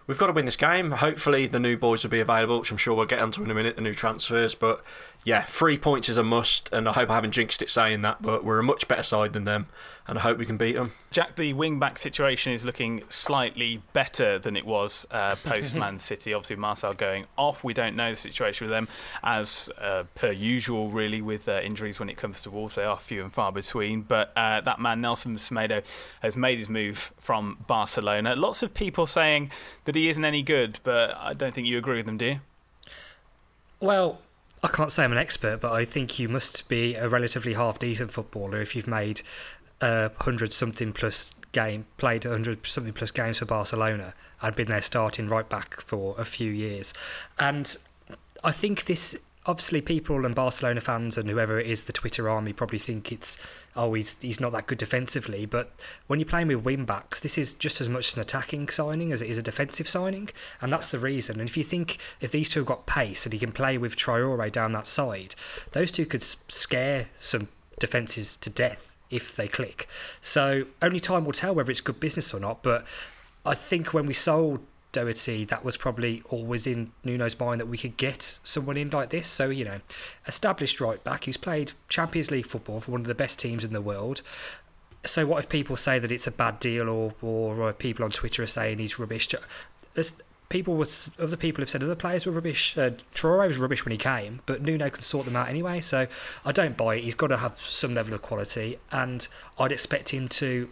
we've 0.06 0.18
got 0.18 0.28
to 0.28 0.34
win 0.34 0.46
this 0.46 0.56
game. 0.56 0.92
Hopefully, 0.92 1.48
the 1.48 1.60
new 1.60 1.76
boys 1.76 2.04
will 2.04 2.12
be 2.12 2.20
available, 2.20 2.60
which 2.60 2.72
I'm 2.72 2.78
sure 2.78 2.96
we'll 2.96 3.06
get 3.06 3.20
onto 3.20 3.44
in 3.44 3.52
a 3.52 3.56
minute, 3.56 3.76
the 3.76 3.82
new 3.82 3.94
transfers. 3.94 4.56
But 4.56 4.84
yeah, 5.24 5.44
three 5.44 5.78
points 5.78 6.08
is 6.08 6.18
a 6.18 6.24
must, 6.24 6.70
and 6.72 6.88
I 6.88 6.94
hope 6.94 7.10
I 7.10 7.16
haven't 7.16 7.32
jinxed 7.32 7.62
it 7.62 7.70
saying 7.70 8.02
that, 8.04 8.22
but 8.22 8.46
we're 8.46 8.60
a 8.60 8.64
much 8.64 8.88
better 8.88 9.04
side 9.04 9.34
than 9.34 9.44
them, 9.44 9.68
and 10.08 10.18
I 10.18 10.22
hope 10.22 10.38
we 10.38 10.46
can 10.46 10.56
beat 10.56 10.76
them. 10.76 10.94
Jack, 11.12 11.36
the 11.36 11.52
wing 11.52 11.80
back 11.80 11.98
situation 11.98 12.54
is 12.54 12.64
looking 12.64 13.04
slightly 13.10 13.82
better 13.92 14.40
than 14.40 14.56
it 14.56 14.66
was 14.66 15.06
uh, 15.12 15.36
post 15.44 15.76
Man 15.76 16.00
City. 16.00 16.34
Obviously, 16.34 16.56
Marçal 16.56 16.96
going 16.96 17.26
off. 17.38 17.64
We 17.64 17.74
don't 17.74 17.96
know 17.98 18.12
the 18.12 18.16
situation 18.16 18.68
with 18.68 18.74
them, 18.74 18.88
as 19.22 19.70
uh, 19.82 20.04
per 20.16 20.32
usual, 20.32 20.90
really, 20.92 21.22
with 21.22 21.50
uh, 21.50 21.60
injuries 21.62 22.00
when 22.00 22.10
it 22.10 22.16
comes 22.16 22.42
to 22.44 22.50
Wolves. 22.50 22.76
They 22.76 22.86
are 22.86 22.98
few 22.98 23.24
and 23.24 23.34
far 23.34 23.52
between. 23.52 24.04
But 24.04 24.32
uh, 24.36 24.62
that 24.62 24.80
man, 24.80 25.02
Nelson 25.02 25.36
Semedo, 25.36 25.84
has 26.22 26.38
made 26.38 26.58
his 26.58 26.70
move 26.70 27.12
from 27.20 27.58
Barcelona. 27.68 28.36
Lots 28.38 28.64
of 28.64 28.74
people 28.74 29.08
saying 29.08 29.52
that 29.84 29.96
he 29.96 30.08
isn't 30.08 30.24
any 30.24 30.42
good, 30.42 30.80
but 30.84 31.18
I 31.18 31.34
don't 31.34 31.54
think 31.54 31.68
you 31.68 31.78
agree 31.78 31.98
with 31.98 32.06
them, 32.06 32.18
do 32.18 32.26
you? 32.26 32.40
Well, 33.80 34.22
I 34.68 34.70
can't 34.70 34.92
say 34.92 35.06
I'm 35.06 35.14
an 35.14 35.18
expert, 35.18 35.62
but 35.62 35.72
I 35.72 35.86
think 35.86 36.20
you 36.20 36.28
must 36.28 36.68
be 36.68 36.96
a 36.96 37.08
relatively 37.08 37.54
half 37.54 37.80
decent 37.80 38.12
footballer 38.12 38.60
if 38.60 38.76
you've 38.76 38.86
made 38.86 39.22
uh, 39.82 40.10
a 40.20 40.24
hundred 40.24 40.52
something 40.52 40.92
plus 40.92 41.34
game, 41.54 41.86
played 41.96 42.26
a 42.26 42.30
hundred 42.32 42.68
something 42.68 42.92
plus 42.92 43.12
games 43.12 43.38
for 43.38 43.46
Barcelona, 43.46 44.14
and 44.42 44.56
been 44.58 44.68
their 44.68 44.82
starting 44.82 45.30
right 45.30 45.48
back 45.48 45.80
for 45.80 46.16
a 46.20 46.26
few 46.26 46.52
years. 46.52 46.94
And 47.40 47.78
I 48.44 48.52
think 48.52 48.86
this 48.86 49.18
obviously 49.48 49.80
people 49.80 50.26
and 50.26 50.36
Barcelona 50.36 50.82
fans 50.82 51.18
and 51.18 51.30
whoever 51.30 51.60
it 51.60 51.66
is, 51.66 51.86
the 51.86 51.94
Twitter 51.94 52.30
army 52.30 52.52
probably 52.52 52.78
think 52.78 53.12
it's 53.12 53.38
oh 53.76 53.94
he's 53.94 54.18
he's 54.22 54.42
not 54.42 54.52
that 54.52 54.68
good 54.68 54.78
defensively. 54.78 55.46
But 55.46 55.72
when 56.08 56.20
you're 56.20 56.28
playing 56.28 56.50
with 56.50 56.66
wing 56.66 56.86
backs, 56.86 57.22
this 57.22 57.38
is 57.38 57.54
just 57.54 57.80
as 57.80 57.88
much 57.88 58.14
an 58.14 58.22
attacking 58.22 58.68
signing 58.70 59.12
as 59.12 59.22
it 59.22 59.30
is 59.30 59.38
a 59.38 59.44
defensive 59.44 59.88
signing, 59.88 60.30
and 60.62 60.72
that's 60.72 60.90
the 60.90 61.00
reason. 61.00 61.40
And 61.40 61.50
if 61.50 61.56
you 61.56 61.64
think 61.64 61.98
if 62.20 62.32
these 62.32 62.50
two 62.50 62.60
have 62.60 62.68
got 62.68 62.86
pace 62.86 63.26
and 63.26 63.34
he 63.34 63.40
can 63.40 63.54
play 63.54 63.78
with 63.78 63.96
Traore 63.96 64.52
down 64.52 64.74
that 64.74 64.88
side, 64.88 65.36
those 65.72 65.92
two 65.92 66.06
could 66.06 66.24
scare 66.24 67.08
some 67.16 67.48
defenses 67.80 68.36
to 68.38 68.50
death 68.50 68.94
if 69.10 69.36
they 69.36 69.48
click. 69.48 69.88
So 70.20 70.66
only 70.82 71.00
time 71.00 71.24
will 71.24 71.32
tell 71.32 71.56
whether 71.56 71.72
it's 71.72 71.82
good 71.82 72.00
business 72.00 72.34
or 72.34 72.40
not. 72.40 72.62
But 72.62 72.86
I 73.46 73.56
think 73.56 73.94
when 73.94 74.06
we 74.06 74.14
sold 74.14 74.60
Doherty, 74.92 75.46
that 75.46 75.64
was 75.64 75.78
probably 75.78 76.24
always 76.30 76.66
in 76.66 76.92
Nuno's 77.04 77.40
mind 77.40 77.60
that 77.60 77.68
we 77.68 77.78
could 77.78 77.98
get 77.98 78.40
someone 78.44 78.78
in 78.78 78.90
like 78.90 79.10
this. 79.10 79.28
So, 79.28 79.50
you 79.50 79.66
know, 79.66 79.82
established 80.26 80.80
right 80.80 81.04
back 81.04 81.26
who's 81.26 81.38
played 81.38 81.74
Champions 81.90 82.32
League 82.32 82.48
football 82.48 82.80
for 82.80 82.92
one 82.92 83.02
of 83.02 83.08
the 83.08 83.16
best 83.16 83.38
teams 83.38 83.64
in 83.64 83.74
the 83.74 83.82
world. 83.82 84.22
So, 85.04 85.26
what 85.26 85.40
if 85.40 85.50
people 85.50 85.76
say 85.76 86.00
that 86.00 86.12
it's 86.12 86.28
a 86.28 86.32
bad 86.32 86.60
deal, 86.60 86.90
or 86.90 87.14
or, 87.22 87.74
people 87.74 88.04
on 88.04 88.12
Twitter 88.12 88.44
are 88.44 88.48
saying 88.48 88.80
he's 88.80 88.98
rubbish? 88.98 89.30
There's, 89.94 90.14
people 90.50 90.76
was 90.76 91.12
other 91.20 91.38
people 91.38 91.62
have 91.62 91.70
said 91.70 91.84
other 91.84 91.96
players 91.96 92.26
were 92.26 92.32
rubbish. 92.32 92.78
Uh, 92.78 92.92
Traore 93.14 93.48
was 93.48 93.58
rubbish 93.58 93.86
when 93.86 93.92
he 93.92 93.98
came, 93.98 94.42
but 94.46 94.62
Nuno 94.62 94.90
can 94.90 95.04
sort 95.04 95.26
them 95.26 95.36
out 95.36 95.50
anyway. 95.50 95.82
So 95.82 96.08
I 96.46 96.52
don't 96.52 96.78
buy 96.78 96.96
it. 96.96 97.04
He's 97.04 97.16
got 97.16 97.28
to 97.28 97.38
have 97.38 97.60
some 97.60 97.94
level 97.94 98.14
of 98.14 98.22
quality, 98.22 98.80
and 98.92 99.28
I'd 99.60 99.72
expect 99.72 100.10
him 100.10 100.28
to 100.30 100.70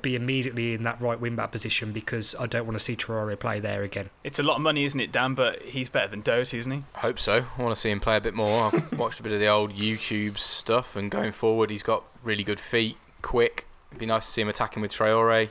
be 0.00 0.14
immediately 0.14 0.74
in 0.74 0.84
that 0.84 1.00
right 1.00 1.20
wing 1.20 1.36
back 1.36 1.52
position 1.52 1.92
because 1.92 2.34
I 2.40 2.46
don't 2.46 2.64
want 2.64 2.78
to 2.78 2.84
see 2.84 2.96
Traore 2.96 3.38
play 3.38 3.60
there 3.60 3.82
again. 3.82 4.08
It's 4.24 4.38
a 4.38 4.42
lot 4.42 4.56
of 4.56 4.62
money, 4.62 4.84
isn't 4.84 4.98
it, 4.98 5.12
Dan? 5.12 5.34
But 5.34 5.60
he's 5.62 5.88
better 5.88 6.08
than 6.08 6.22
Doherty, 6.22 6.58
isn't 6.58 6.72
he? 6.72 6.84
I 6.94 7.00
hope 7.00 7.18
so. 7.18 7.44
I 7.58 7.62
want 7.62 7.74
to 7.74 7.80
see 7.80 7.90
him 7.90 8.00
play 8.00 8.16
a 8.16 8.20
bit 8.20 8.34
more. 8.34 8.70
I've 8.72 8.92
watched 8.98 9.20
a 9.20 9.22
bit 9.22 9.32
of 9.32 9.40
the 9.40 9.48
old 9.48 9.74
YouTube 9.74 10.38
stuff, 10.38 10.96
and 10.96 11.10
going 11.10 11.32
forward, 11.32 11.70
he's 11.70 11.82
got 11.82 12.04
really 12.22 12.44
good 12.44 12.60
feet, 12.60 12.96
quick. 13.20 13.66
It'd 13.90 14.00
be 14.00 14.06
nice 14.06 14.24
to 14.24 14.32
see 14.32 14.40
him 14.40 14.48
attacking 14.48 14.80
with 14.80 14.92
Traore. 14.92 15.50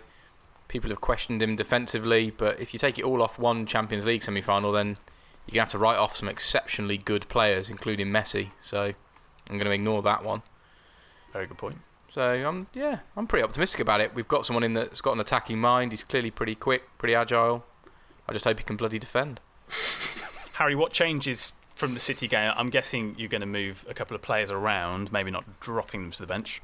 People 0.67 0.89
have 0.89 1.01
questioned 1.01 1.41
him 1.41 1.55
defensively, 1.55 2.31
but 2.31 2.59
if 2.59 2.73
you 2.73 2.79
take 2.79 2.97
it 2.97 3.03
all 3.03 3.21
off 3.21 3.37
one 3.37 3.65
Champions 3.65 4.05
League 4.05 4.23
semi 4.23 4.41
final, 4.41 4.71
then 4.71 4.97
you're 5.45 5.53
going 5.53 5.53
to 5.53 5.59
have 5.59 5.69
to 5.69 5.77
write 5.77 5.97
off 5.97 6.15
some 6.15 6.29
exceptionally 6.29 6.97
good 6.97 7.27
players, 7.27 7.69
including 7.69 8.07
Messi. 8.07 8.51
So 8.61 8.93
I'm 9.49 9.57
going 9.57 9.65
to 9.65 9.71
ignore 9.71 10.01
that 10.03 10.23
one. 10.23 10.41
Very 11.33 11.45
good 11.45 11.57
point. 11.57 11.77
So 12.13 12.21
I'm 12.21 12.67
yeah, 12.73 12.99
I'm 13.15 13.25
pretty 13.25 13.43
optimistic 13.43 13.79
about 13.79 14.01
it. 14.01 14.13
We've 14.13 14.27
got 14.27 14.45
someone 14.45 14.63
in 14.63 14.73
that's 14.73 15.01
got 15.01 15.13
an 15.13 15.19
attacking 15.19 15.59
mind. 15.59 15.91
He's 15.91 16.03
clearly 16.03 16.29
pretty 16.29 16.55
quick, 16.55 16.83
pretty 16.97 17.15
agile. 17.15 17.65
I 18.27 18.33
just 18.33 18.45
hope 18.45 18.57
he 18.57 18.63
can 18.63 18.75
bloody 18.75 18.99
defend. 18.99 19.39
Harry, 20.53 20.75
what 20.75 20.91
changes 20.91 21.53
from 21.73 21.93
the 21.93 21.99
City 21.99 22.27
game? 22.27 22.51
I'm 22.55 22.69
guessing 22.69 23.15
you're 23.17 23.29
going 23.29 23.41
to 23.41 23.47
move 23.47 23.85
a 23.89 23.93
couple 23.93 24.15
of 24.15 24.21
players 24.21 24.51
around, 24.51 25.11
maybe 25.11 25.31
not 25.31 25.59
dropping 25.59 26.01
them 26.01 26.11
to 26.11 26.19
the 26.19 26.27
bench. 26.27 26.61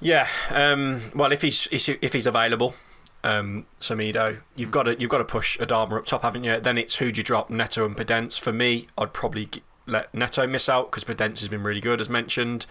Yeah, 0.00 0.26
um, 0.50 1.12
well, 1.14 1.30
if 1.30 1.42
he's 1.42 1.68
if 1.70 2.12
he's 2.12 2.26
available, 2.26 2.74
um, 3.22 3.66
Semedo, 3.80 4.40
you've 4.56 4.72
got 4.72 4.84
to 4.84 4.98
you've 4.98 5.10
got 5.10 5.18
to 5.18 5.24
push 5.24 5.56
Adama 5.58 5.98
up 5.98 6.06
top, 6.06 6.22
haven't 6.22 6.42
you? 6.42 6.58
Then 6.58 6.78
it's 6.78 6.96
who 6.96 7.12
do 7.12 7.18
you 7.18 7.24
drop, 7.24 7.48
Neto 7.48 7.86
and 7.86 7.96
Podence. 7.96 8.40
For 8.40 8.52
me, 8.52 8.88
I'd 8.98 9.12
probably 9.12 9.48
let 9.86 10.12
Neto 10.12 10.46
miss 10.48 10.68
out 10.68 10.90
because 10.90 11.04
Podence 11.04 11.38
has 11.38 11.48
been 11.48 11.62
really 11.62 11.80
good, 11.80 12.00
as 12.00 12.08
mentioned. 12.08 12.66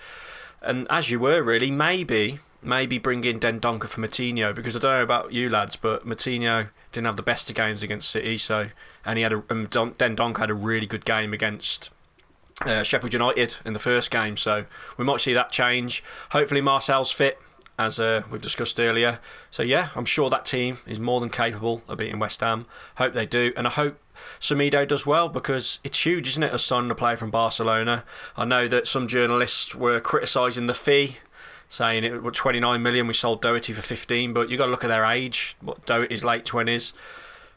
And 0.61 0.87
as 0.89 1.09
you 1.09 1.19
were, 1.19 1.41
really, 1.41 1.71
maybe 1.71 2.39
maybe 2.61 2.97
bring 2.97 3.23
in 3.23 3.39
Dendoncker 3.39 3.87
for 3.87 4.01
Moutinho 4.01 4.53
because 4.53 4.75
I 4.75 4.79
don't 4.79 4.91
know 4.91 5.03
about 5.03 5.31
you 5.31 5.49
lads, 5.49 5.75
but 5.75 6.05
Moutinho 6.05 6.69
didn't 6.91 7.05
have 7.05 7.15
the 7.15 7.23
best 7.23 7.49
of 7.49 7.55
games 7.55 7.83
against 7.83 8.09
City, 8.09 8.37
so 8.37 8.69
and 9.05 9.17
he 9.17 9.23
had 9.23 9.33
a 9.33 9.43
um, 9.49 9.67
Dendoncker 9.67 10.39
had 10.39 10.49
a 10.49 10.55
really 10.55 10.87
good 10.87 11.05
game 11.05 11.33
against 11.33 11.89
uh, 12.65 12.83
Sheffield 12.83 13.13
United 13.13 13.57
in 13.65 13.73
the 13.73 13.79
first 13.79 14.11
game, 14.11 14.35
so 14.37 14.65
we 14.97 15.05
might 15.05 15.21
see 15.21 15.33
that 15.33 15.51
change. 15.51 16.03
Hopefully, 16.31 16.61
Marçal's 16.61 17.11
fit 17.11 17.39
as 17.79 17.97
uh, 17.97 18.23
we've 18.29 18.41
discussed 18.41 18.77
earlier. 18.79 19.19
So 19.49 19.63
yeah, 19.63 19.89
I'm 19.95 20.05
sure 20.05 20.29
that 20.29 20.43
team 20.43 20.79
is 20.85 20.99
more 20.99 21.21
than 21.21 21.29
capable 21.29 21.81
of 21.87 21.97
beating 21.97 22.19
West 22.19 22.41
Ham. 22.41 22.65
Hope 22.97 23.13
they 23.13 23.25
do, 23.25 23.53
and 23.55 23.65
I 23.65 23.69
hope 23.71 23.97
Semedo 24.39 24.85
does 24.85 25.05
well 25.05 25.29
because 25.29 25.79
it's 25.81 26.05
huge, 26.05 26.27
isn't 26.27 26.43
it, 26.43 26.53
as 26.53 26.61
signing 26.61 26.91
a 26.91 26.95
player 26.95 27.15
from 27.15 27.31
Barcelona? 27.31 28.03
I 28.35 28.43
know 28.43 28.67
that 28.67 28.85
some 28.85 29.07
journalists 29.07 29.73
were 29.73 30.01
criticising 30.01 30.67
the 30.67 30.73
fee, 30.73 31.19
saying 31.69 32.03
it 32.03 32.21
was 32.21 32.35
29 32.35 32.83
million. 32.83 33.07
We 33.07 33.13
sold 33.13 33.41
Doherty 33.41 33.71
for 33.71 33.81
15, 33.81 34.33
but 34.33 34.49
you 34.49 34.57
got 34.57 34.65
to 34.65 34.71
look 34.71 34.83
at 34.83 34.89
their 34.89 35.05
age. 35.05 35.55
What 35.61 35.85
Doherty's 35.85 36.25
late 36.25 36.43
20s. 36.43 36.91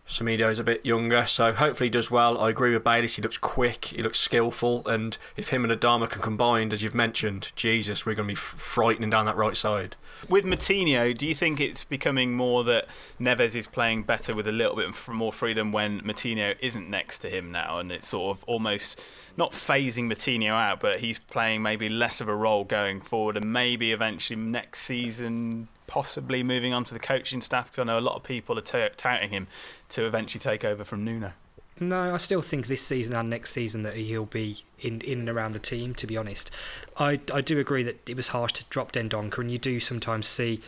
Semedo's 0.06 0.58
a 0.58 0.64
bit 0.64 0.84
younger, 0.84 1.26
so 1.26 1.52
hopefully 1.52 1.86
he 1.86 1.90
does 1.90 2.10
well. 2.10 2.38
I 2.38 2.50
agree 2.50 2.74
with 2.74 2.84
Bayliss. 2.84 3.16
He 3.16 3.22
looks 3.22 3.38
quick, 3.38 3.86
he 3.86 4.02
looks 4.02 4.18
skillful, 4.18 4.86
and 4.86 5.16
if 5.36 5.48
him 5.48 5.64
and 5.64 5.72
Adama 5.72 6.10
can 6.10 6.20
combine, 6.20 6.72
as 6.72 6.82
you've 6.82 6.94
mentioned, 6.94 7.52
Jesus, 7.54 8.04
we're 8.04 8.14
going 8.14 8.28
to 8.28 8.32
be 8.32 8.36
frightening 8.36 9.10
down 9.10 9.26
that 9.26 9.36
right 9.36 9.56
side. 9.56 9.96
With 10.28 10.44
Moutinho, 10.44 11.16
do 11.16 11.26
you 11.26 11.34
think 11.34 11.60
it's 11.60 11.84
becoming 11.84 12.34
more 12.34 12.64
that 12.64 12.88
Neves 13.20 13.54
is 13.54 13.66
playing 13.66 14.02
better 14.02 14.34
with 14.34 14.48
a 14.48 14.52
little 14.52 14.76
bit 14.76 14.92
more 15.08 15.32
freedom 15.32 15.72
when 15.72 16.00
Moutinho 16.00 16.56
isn't 16.60 16.90
next 16.90 17.20
to 17.20 17.30
him 17.30 17.52
now, 17.52 17.78
and 17.78 17.92
it's 17.92 18.08
sort 18.08 18.36
of 18.36 18.44
almost 18.44 19.00
not 19.36 19.52
phasing 19.52 20.12
Moutinho 20.12 20.50
out, 20.50 20.80
but 20.80 21.00
he's 21.00 21.18
playing 21.20 21.62
maybe 21.62 21.88
less 21.88 22.20
of 22.20 22.28
a 22.28 22.34
role 22.34 22.64
going 22.64 23.00
forward, 23.00 23.36
and 23.36 23.52
maybe 23.52 23.92
eventually 23.92 24.38
next 24.38 24.80
season 24.80 25.68
possibly 25.92 26.42
moving 26.42 26.72
on 26.72 26.84
to 26.84 26.94
the 26.94 27.00
coaching 27.00 27.42
staff 27.42 27.66
because 27.66 27.78
I 27.78 27.84
know 27.84 27.98
a 27.98 28.00
lot 28.00 28.16
of 28.16 28.22
people 28.22 28.56
are 28.56 28.62
t- 28.62 28.88
touting 28.96 29.28
him 29.28 29.46
to 29.92 30.06
eventually 30.06 30.40
take 30.40 30.64
over 30.64 30.84
from 30.84 31.04
Nuno. 31.04 31.32
No, 31.80 32.14
I 32.14 32.16
still 32.18 32.42
think 32.42 32.66
this 32.66 32.82
season 32.82 33.14
and 33.14 33.30
next 33.30 33.50
season 33.50 33.82
that 33.82 33.96
he'll 33.96 34.26
be 34.26 34.64
in, 34.78 35.00
in 35.00 35.20
and 35.20 35.28
around 35.28 35.52
the 35.52 35.58
team. 35.58 35.94
To 35.94 36.06
be 36.06 36.16
honest, 36.16 36.50
I 36.98 37.20
I 37.32 37.40
do 37.40 37.58
agree 37.58 37.82
that 37.82 38.08
it 38.08 38.16
was 38.16 38.28
harsh 38.28 38.52
to 38.54 38.64
drop 38.66 38.92
Dendoncker, 38.92 39.38
and 39.38 39.50
you 39.50 39.58
do 39.58 39.80
sometimes 39.80 40.26
see. 40.26 40.60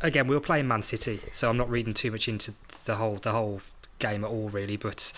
Again, 0.00 0.26
we 0.26 0.34
were 0.34 0.40
playing 0.40 0.66
Man 0.66 0.82
City, 0.82 1.20
so 1.30 1.48
I'm 1.48 1.56
not 1.56 1.70
reading 1.70 1.94
too 1.94 2.10
much 2.10 2.28
into 2.28 2.54
the 2.84 2.96
whole 2.96 3.16
the 3.16 3.32
whole 3.32 3.60
game 3.98 4.24
at 4.24 4.30
all, 4.30 4.48
really. 4.48 4.76
But 4.76 5.12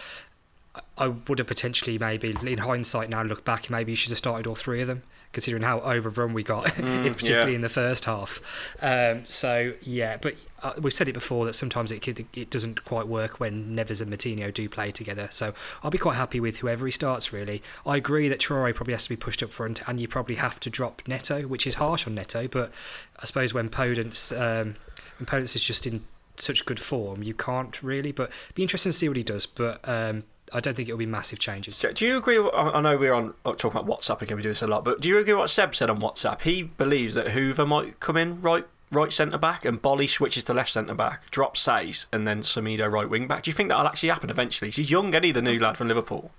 I 0.98 1.08
would 1.08 1.38
have 1.38 1.48
potentially 1.48 1.98
maybe, 1.98 2.36
in 2.44 2.58
hindsight, 2.58 3.08
now 3.08 3.22
look 3.22 3.44
back, 3.44 3.70
maybe 3.70 3.92
you 3.92 3.96
should 3.96 4.10
have 4.10 4.18
started 4.18 4.46
all 4.46 4.54
three 4.54 4.82
of 4.82 4.88
them 4.88 5.02
considering 5.36 5.62
how 5.62 5.80
overrun 5.80 6.32
we 6.32 6.42
got, 6.42 6.64
mm, 6.76 7.02
particularly 7.12 7.52
yeah. 7.52 7.56
in 7.56 7.60
the 7.60 7.68
first 7.68 8.06
half. 8.06 8.40
Um, 8.80 9.24
so 9.26 9.74
yeah, 9.82 10.16
but 10.16 10.34
uh, 10.62 10.72
we've 10.80 10.94
said 10.94 11.10
it 11.10 11.12
before 11.12 11.44
that 11.44 11.52
sometimes 11.52 11.92
it 11.92 12.00
could, 12.00 12.24
it 12.34 12.48
doesn't 12.48 12.86
quite 12.86 13.06
work 13.06 13.38
when 13.38 13.76
Neves 13.76 14.00
and 14.00 14.10
Moutinho 14.10 14.52
do 14.52 14.66
play 14.66 14.90
together. 14.90 15.28
So 15.30 15.52
I'll 15.82 15.90
be 15.90 15.98
quite 15.98 16.16
happy 16.16 16.40
with 16.40 16.56
whoever 16.58 16.86
he 16.86 16.90
starts. 16.90 17.34
Really, 17.34 17.62
I 17.84 17.98
agree 17.98 18.30
that 18.30 18.40
Traore 18.40 18.74
probably 18.74 18.94
has 18.94 19.02
to 19.02 19.10
be 19.10 19.16
pushed 19.16 19.42
up 19.42 19.52
front, 19.52 19.86
and 19.86 20.00
you 20.00 20.08
probably 20.08 20.36
have 20.36 20.58
to 20.60 20.70
drop 20.70 21.02
Neto, 21.06 21.42
which 21.42 21.66
is 21.66 21.74
harsh 21.74 22.06
on 22.06 22.14
Neto. 22.14 22.48
But 22.48 22.72
I 23.20 23.26
suppose 23.26 23.52
when 23.52 23.68
Podence 23.68 24.32
um, 24.32 24.76
when 25.18 25.26
Podence 25.26 25.54
is 25.54 25.62
just 25.62 25.86
in 25.86 26.02
such 26.38 26.64
good 26.64 26.80
form, 26.80 27.22
you 27.22 27.34
can't 27.34 27.82
really. 27.82 28.10
But 28.10 28.32
be 28.54 28.62
interesting 28.62 28.90
to 28.90 28.96
see 28.96 29.08
what 29.08 29.18
he 29.18 29.22
does. 29.22 29.44
But 29.44 29.86
um, 29.86 30.24
I 30.52 30.60
don't 30.60 30.74
think 30.74 30.88
it'll 30.88 30.98
be 30.98 31.06
massive 31.06 31.38
changes. 31.38 31.84
Do 31.94 32.06
you 32.06 32.16
agree? 32.16 32.38
I 32.38 32.80
know 32.80 32.96
we're 32.96 33.12
on 33.12 33.34
uh, 33.44 33.52
talking 33.54 33.80
about 33.80 33.86
WhatsApp 33.86 34.22
again. 34.22 34.36
We 34.36 34.42
do 34.42 34.50
this 34.50 34.62
a 34.62 34.66
lot, 34.66 34.84
but 34.84 35.00
do 35.00 35.08
you 35.08 35.18
agree 35.18 35.34
what 35.34 35.50
Seb 35.50 35.74
said 35.74 35.90
on 35.90 36.00
WhatsApp? 36.00 36.42
He 36.42 36.62
believes 36.62 37.14
that 37.14 37.32
Hoever 37.32 37.66
might 37.66 37.98
come 38.00 38.16
in 38.16 38.40
right 38.40 38.64
right 38.92 39.12
centre 39.12 39.38
back 39.38 39.64
and 39.64 39.82
Boly 39.82 40.08
switches 40.08 40.44
to 40.44 40.54
left 40.54 40.70
centre 40.70 40.94
back, 40.94 41.28
drops 41.30 41.66
Saïss, 41.66 42.06
and 42.12 42.26
then 42.26 42.42
Semedo 42.42 42.90
right 42.90 43.08
wing 43.08 43.26
back. 43.26 43.42
Do 43.42 43.50
you 43.50 43.54
think 43.54 43.68
that'll 43.68 43.86
actually 43.86 44.10
happen 44.10 44.30
eventually? 44.30 44.70
He's 44.70 44.90
young, 44.90 45.14
Eddie, 45.14 45.32
the 45.32 45.42
new 45.42 45.58
lad 45.58 45.76
from 45.76 45.88
Liverpool. 45.88 46.30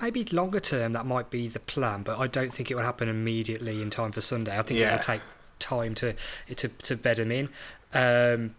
Maybe 0.00 0.24
longer 0.24 0.60
term 0.60 0.92
that 0.92 1.06
might 1.06 1.30
be 1.30 1.48
the 1.48 1.60
plan, 1.60 2.02
but 2.02 2.18
I 2.18 2.26
don't 2.26 2.52
think 2.52 2.70
it 2.70 2.74
will 2.74 2.84
happen 2.84 3.08
immediately 3.08 3.80
in 3.82 3.90
time 3.90 4.12
for 4.12 4.20
Sunday. 4.20 4.56
I 4.56 4.62
think 4.62 4.78
yeah. 4.78 4.90
it 4.90 4.92
will 4.92 4.98
take 5.00 5.22
time 5.58 5.94
to 5.96 6.14
to 6.54 6.68
to 6.68 6.96
bed 6.96 7.18
him 7.18 7.32
in. 7.32 7.48
Um, 7.92 8.54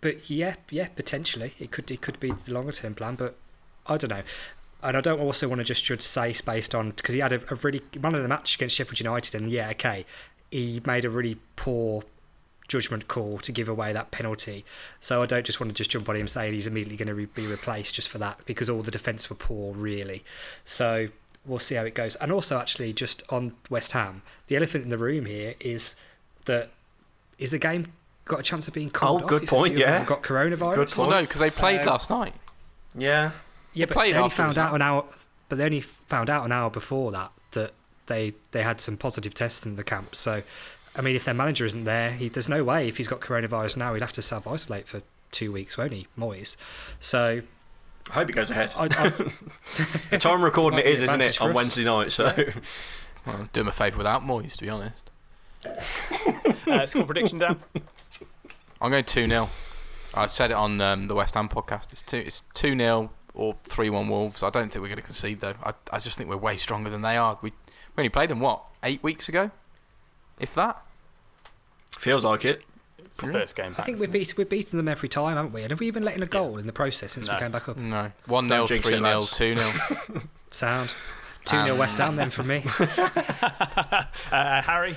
but 0.00 0.28
yeah, 0.30 0.56
yeah, 0.70 0.88
potentially 0.88 1.54
it 1.58 1.70
could 1.70 1.90
it 1.90 2.00
could 2.00 2.20
be 2.20 2.30
the 2.30 2.52
longer 2.52 2.72
term 2.72 2.94
plan, 2.94 3.14
but 3.14 3.36
I 3.86 3.96
don't 3.96 4.10
know. 4.10 4.22
And 4.82 4.96
I 4.96 5.00
don't 5.00 5.20
also 5.20 5.48
want 5.48 5.60
to 5.60 5.64
just 5.64 5.84
judge 5.84 6.00
Saïss 6.00 6.44
based 6.44 6.74
on 6.74 6.90
because 6.90 7.14
he 7.14 7.20
had 7.20 7.32
a, 7.32 7.40
a 7.50 7.54
really 7.56 7.82
one 8.00 8.14
of 8.14 8.22
the 8.22 8.28
match 8.28 8.54
against 8.54 8.76
Sheffield 8.76 9.00
United, 9.00 9.34
and 9.34 9.50
yeah, 9.50 9.70
okay, 9.70 10.04
he 10.50 10.82
made 10.84 11.04
a 11.04 11.10
really 11.10 11.38
poor 11.56 12.02
judgment 12.68 13.08
call 13.08 13.38
to 13.38 13.52
give 13.52 13.68
away 13.68 13.92
that 13.92 14.10
penalty. 14.10 14.64
So 15.00 15.22
I 15.22 15.26
don't 15.26 15.44
just 15.44 15.60
want 15.60 15.70
to 15.70 15.74
just 15.74 15.90
jump 15.90 16.08
on 16.08 16.16
him 16.16 16.28
saying 16.28 16.52
he's 16.54 16.66
immediately 16.66 16.96
going 16.96 17.08
to 17.08 17.14
re- 17.14 17.26
be 17.26 17.46
replaced 17.46 17.94
just 17.94 18.08
for 18.08 18.18
that 18.18 18.40
because 18.46 18.70
all 18.70 18.82
the 18.82 18.90
defence 18.90 19.28
were 19.28 19.36
poor, 19.36 19.74
really. 19.74 20.24
So 20.64 21.08
we'll 21.44 21.58
see 21.58 21.74
how 21.74 21.84
it 21.84 21.94
goes. 21.94 22.16
And 22.16 22.32
also, 22.32 22.58
actually, 22.58 22.92
just 22.92 23.22
on 23.30 23.54
West 23.68 23.92
Ham, 23.92 24.22
the 24.48 24.56
elephant 24.56 24.84
in 24.84 24.90
the 24.90 24.98
room 24.98 25.26
here 25.26 25.54
is 25.60 25.94
that 26.46 26.70
is 27.38 27.50
the 27.50 27.58
game 27.58 27.92
got 28.24 28.40
a 28.40 28.42
chance 28.42 28.68
of 28.68 28.74
being 28.74 28.90
called 28.90 29.24
oh, 29.24 29.26
good 29.26 29.46
point. 29.46 29.76
Yeah, 29.76 30.04
got 30.04 30.22
coronavirus. 30.22 30.74
Good 30.74 30.88
point. 30.88 30.98
Well, 30.98 31.10
no, 31.10 31.20
because 31.22 31.40
they 31.40 31.50
played 31.50 31.80
um, 31.80 31.86
last 31.86 32.10
night. 32.10 32.34
Yeah. 32.96 33.32
Yeah, 33.74 33.86
but 33.86 33.96
they 33.96 34.14
only 34.14 34.30
found 34.30 34.56
out 34.56 34.74
an 34.74 34.82
hour. 34.82 35.04
But 35.48 35.58
they 35.58 35.64
only 35.64 35.80
found 35.80 36.30
out 36.30 36.44
an 36.44 36.52
hour 36.52 36.70
before 36.70 37.12
that 37.12 37.32
that 37.52 37.72
they 38.06 38.34
they 38.52 38.62
had 38.62 38.80
some 38.80 38.96
positive 38.96 39.34
tests 39.34 39.66
in 39.66 39.76
the 39.76 39.84
camp. 39.84 40.14
So, 40.16 40.42
I 40.96 41.00
mean, 41.02 41.16
if 41.16 41.24
their 41.24 41.34
manager 41.34 41.66
isn't 41.66 41.84
there, 41.84 42.12
he, 42.12 42.28
there's 42.28 42.48
no 42.48 42.64
way 42.64 42.88
if 42.88 42.96
he's 42.96 43.08
got 43.08 43.20
coronavirus 43.20 43.76
now, 43.76 43.92
he'd 43.94 44.00
have 44.00 44.12
to 44.12 44.22
self 44.22 44.46
isolate 44.46 44.86
for 44.86 45.02
two 45.30 45.52
weeks, 45.52 45.76
won't 45.76 45.92
he, 45.92 46.06
Moyes? 46.18 46.56
So. 47.00 47.42
I 48.10 48.12
hope 48.12 48.28
it 48.28 48.34
goes 48.34 48.50
ahead. 48.50 48.74
I, 48.76 48.82
I, 48.82 49.08
the 50.10 50.18
time 50.20 50.44
recording 50.44 50.78
it 50.78 50.84
is, 50.84 51.00
isn't 51.00 51.22
it, 51.22 51.40
on 51.40 51.54
Wednesday 51.54 51.84
night? 51.84 52.12
So, 52.12 52.34
well, 53.26 53.48
do 53.54 53.62
him 53.62 53.68
a 53.68 53.72
favour 53.72 53.96
without 53.96 54.22
Moyes, 54.22 54.56
to 54.56 54.64
be 54.64 54.68
honest. 54.68 55.10
uh, 56.66 56.84
score 56.84 57.04
prediction, 57.04 57.38
Dan. 57.38 57.56
I'm 58.78 58.90
going 58.90 59.04
two 59.04 59.26
0 59.26 59.48
I 60.12 60.26
said 60.26 60.50
it 60.50 60.54
on 60.54 60.80
um, 60.82 61.08
the 61.08 61.14
West 61.14 61.34
Ham 61.34 61.48
podcast. 61.48 61.92
It's 61.92 62.02
two. 62.02 62.18
It's 62.18 62.42
two 62.52 62.76
0 62.76 63.10
or 63.34 63.56
3 63.64 63.90
1 63.90 64.08
Wolves. 64.08 64.42
I 64.42 64.50
don't 64.50 64.70
think 64.70 64.82
we're 64.82 64.88
going 64.88 64.96
to 64.96 65.02
concede, 65.02 65.40
though. 65.40 65.54
I, 65.62 65.74
I 65.90 65.98
just 65.98 66.16
think 66.16 66.30
we're 66.30 66.36
way 66.36 66.56
stronger 66.56 66.90
than 66.90 67.02
they 67.02 67.16
are. 67.16 67.38
We, 67.42 67.50
we 67.50 68.02
only 68.02 68.08
played 68.08 68.30
them, 68.30 68.40
what, 68.40 68.62
eight 68.82 69.02
weeks 69.02 69.28
ago? 69.28 69.50
If 70.38 70.54
that? 70.54 70.82
Feels 71.98 72.24
like 72.24 72.44
it. 72.44 72.62
It's 72.98 73.20
the 73.20 73.32
first 73.32 73.54
game 73.54 73.72
back, 73.72 73.80
I 73.80 73.82
think 73.84 74.00
we're, 74.00 74.08
beat, 74.08 74.36
we're 74.36 74.44
beating 74.44 74.76
them 74.76 74.88
every 74.88 75.08
time, 75.08 75.36
haven't 75.36 75.52
we? 75.52 75.62
And 75.62 75.70
have 75.70 75.78
we 75.78 75.86
even 75.86 76.02
let 76.02 76.16
in 76.16 76.22
a 76.22 76.26
goal 76.26 76.54
yeah. 76.54 76.60
in 76.60 76.66
the 76.66 76.72
process 76.72 77.12
since 77.12 77.28
no. 77.28 77.34
we 77.34 77.40
came 77.40 77.52
back 77.52 77.68
up? 77.68 77.76
No. 77.76 78.10
1 78.26 78.48
0, 78.48 78.66
3 78.66 78.80
0, 78.80 79.20
2 79.20 79.56
0. 79.56 79.72
Sound. 80.50 80.92
2 81.44 81.60
0 81.60 81.72
um, 81.72 81.78
West 81.78 81.98
Ham 81.98 82.16
then 82.16 82.30
from 82.30 82.48
me. 82.48 82.64
uh, 82.78 84.62
Harry? 84.62 84.96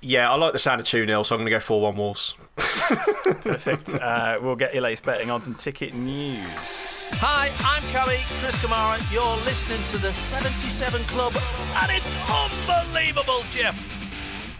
Yeah, 0.00 0.30
I 0.30 0.36
like 0.36 0.52
the 0.52 0.58
sound 0.60 0.80
of 0.80 0.86
2 0.86 1.06
0, 1.06 1.22
so 1.24 1.34
I'm 1.34 1.40
going 1.40 1.46
to 1.46 1.50
go 1.50 1.60
4 1.60 1.80
1 1.82 1.96
Wolves. 1.96 2.34
Perfect. 2.56 3.94
Uh, 3.96 4.38
we'll 4.40 4.56
get 4.56 4.72
your 4.72 4.84
latest 4.84 5.04
betting 5.04 5.30
odds 5.30 5.48
and 5.48 5.58
ticket 5.58 5.92
news. 5.92 6.97
Hi, 7.20 7.50
I'm 7.60 7.82
Kelly, 7.90 8.18
Chris 8.40 8.56
Kamara. 8.56 9.00
You're 9.12 9.36
listening 9.44 9.82
to 9.84 9.98
the 9.98 10.12
77 10.12 11.02
Club, 11.04 11.34
and 11.76 11.90
it's 11.90 12.14
unbelievable, 12.28 13.42
Jeff. 13.50 13.76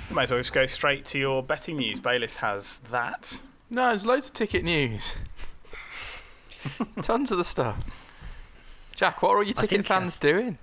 You 0.09 0.17
might 0.17 0.25
as 0.25 0.31
well 0.31 0.41
just 0.41 0.53
go 0.53 0.67
straight 0.67 1.05
to 1.07 1.19
your 1.19 1.43
betting 1.43 1.77
news. 1.77 2.01
Bayliss 2.01 2.39
has 2.39 2.81
that. 2.91 3.41
No, 3.71 3.89
there's 3.89 4.07
loads 4.07 4.27
of 4.27 4.33
ticket 4.33 4.65
news. 4.65 5.15
Tons 7.03 7.31
of 7.31 7.39
the 7.39 7.45
stuff. 7.45 7.77
Jack, 8.97 9.23
what 9.23 9.31
are 9.31 9.37
all 9.37 9.45
your 9.45 9.55
ticket 9.55 9.87
fans 9.87 10.19
doing? 10.19 10.59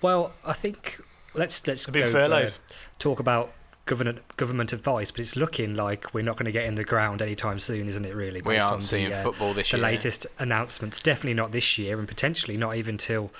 Well, 0.00 0.32
I 0.44 0.52
think 0.52 1.00
let's 1.34 1.66
let's 1.66 1.86
go, 1.86 2.00
uh, 2.00 2.50
talk 2.98 3.20
about 3.20 3.52
government 3.86 4.18
government 4.36 4.72
advice, 4.72 5.10
but 5.10 5.20
it's 5.20 5.36
looking 5.36 5.74
like 5.74 6.12
we're 6.12 6.24
not 6.24 6.36
going 6.36 6.46
to 6.46 6.52
get 6.52 6.66
in 6.66 6.74
the 6.74 6.84
ground 6.84 7.22
anytime 7.22 7.58
soon, 7.58 7.88
isn't 7.88 8.04
it? 8.04 8.14
Really, 8.14 8.42
we 8.42 8.58
aren't 8.58 8.82
seeing 8.82 9.10
the, 9.10 9.16
uh, 9.16 9.22
football 9.22 9.54
this 9.54 9.70
the 9.70 9.76
year. 9.76 9.86
The 9.86 9.90
latest 9.90 10.26
announcements, 10.38 10.98
definitely 10.98 11.34
not 11.34 11.52
this 11.52 11.78
year, 11.78 11.98
and 11.98 12.06
potentially 12.06 12.56
not 12.56 12.76
even 12.76 12.98
till 12.98 13.30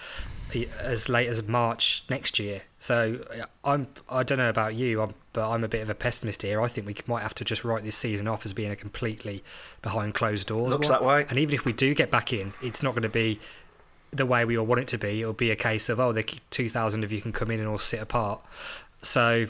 as 0.80 1.08
late 1.08 1.28
as 1.28 1.42
March 1.42 2.04
next 2.08 2.38
year. 2.38 2.62
So 2.78 3.18
I'm 3.64 3.88
I 4.08 4.22
don't 4.22 4.38
know 4.38 4.48
about 4.48 4.74
you, 4.74 5.02
I'm, 5.02 5.14
but 5.32 5.50
I'm 5.50 5.64
a 5.64 5.68
bit 5.68 5.82
of 5.82 5.90
a 5.90 5.94
pessimist 5.94 6.42
here. 6.42 6.60
I 6.62 6.68
think 6.68 6.86
we 6.86 6.96
might 7.06 7.22
have 7.22 7.34
to 7.34 7.44
just 7.44 7.64
write 7.64 7.82
this 7.82 7.96
season 7.96 8.28
off 8.28 8.46
as 8.46 8.52
being 8.52 8.70
a 8.70 8.76
completely 8.76 9.42
behind 9.82 10.14
closed 10.14 10.46
doors. 10.46 10.70
Looks 10.70 10.88
one. 10.88 11.00
that 11.00 11.04
way. 11.04 11.26
And 11.28 11.38
even 11.38 11.54
if 11.54 11.64
we 11.64 11.72
do 11.72 11.94
get 11.94 12.10
back 12.10 12.32
in, 12.32 12.54
it's 12.62 12.82
not 12.82 12.92
going 12.92 13.02
to 13.02 13.08
be 13.08 13.40
the 14.12 14.24
way 14.24 14.44
we 14.44 14.56
all 14.56 14.64
want 14.64 14.80
it 14.80 14.88
to 14.88 14.98
be. 14.98 15.22
It'll 15.22 15.32
be 15.32 15.50
a 15.50 15.56
case 15.56 15.88
of 15.88 15.98
oh, 15.98 16.12
the 16.12 16.22
2,000 16.22 17.02
of 17.02 17.10
you 17.10 17.20
can 17.20 17.32
come 17.32 17.50
in 17.50 17.58
and 17.58 17.68
all 17.68 17.78
sit 17.78 18.00
apart. 18.00 18.40
So 19.02 19.48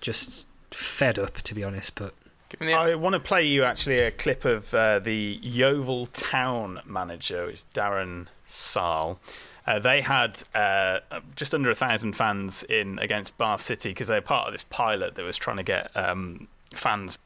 just 0.00 0.46
fed 0.70 1.18
up, 1.18 1.36
to 1.42 1.54
be 1.54 1.64
honest. 1.64 1.94
But 1.94 2.14
I 2.62 2.94
want 2.94 3.14
to 3.14 3.20
play 3.20 3.46
you 3.46 3.64
actually 3.64 3.98
a 3.98 4.10
clip 4.10 4.44
of 4.44 4.72
uh, 4.72 4.98
the 4.98 5.38
Yeovil 5.42 6.06
Town 6.06 6.80
manager, 6.84 7.48
it's 7.48 7.66
Darren 7.74 8.26
Sarll. 8.46 9.20
Uh, 9.66 9.78
they 9.78 10.00
had 10.00 10.42
uh, 10.54 11.00
just 11.36 11.54
under 11.54 11.70
a 11.70 11.74
thousand 11.74 12.14
fans 12.14 12.62
in 12.62 12.98
against 13.00 13.36
Bath 13.36 13.60
City 13.60 13.90
because 13.90 14.08
they're 14.08 14.22
part 14.22 14.46
of 14.46 14.54
this 14.54 14.64
pilot 14.70 15.14
that 15.16 15.22
was 15.22 15.36
trying 15.36 15.58
to 15.58 15.62
get 15.62 15.94
um, 15.94 16.48
fans 16.72 17.18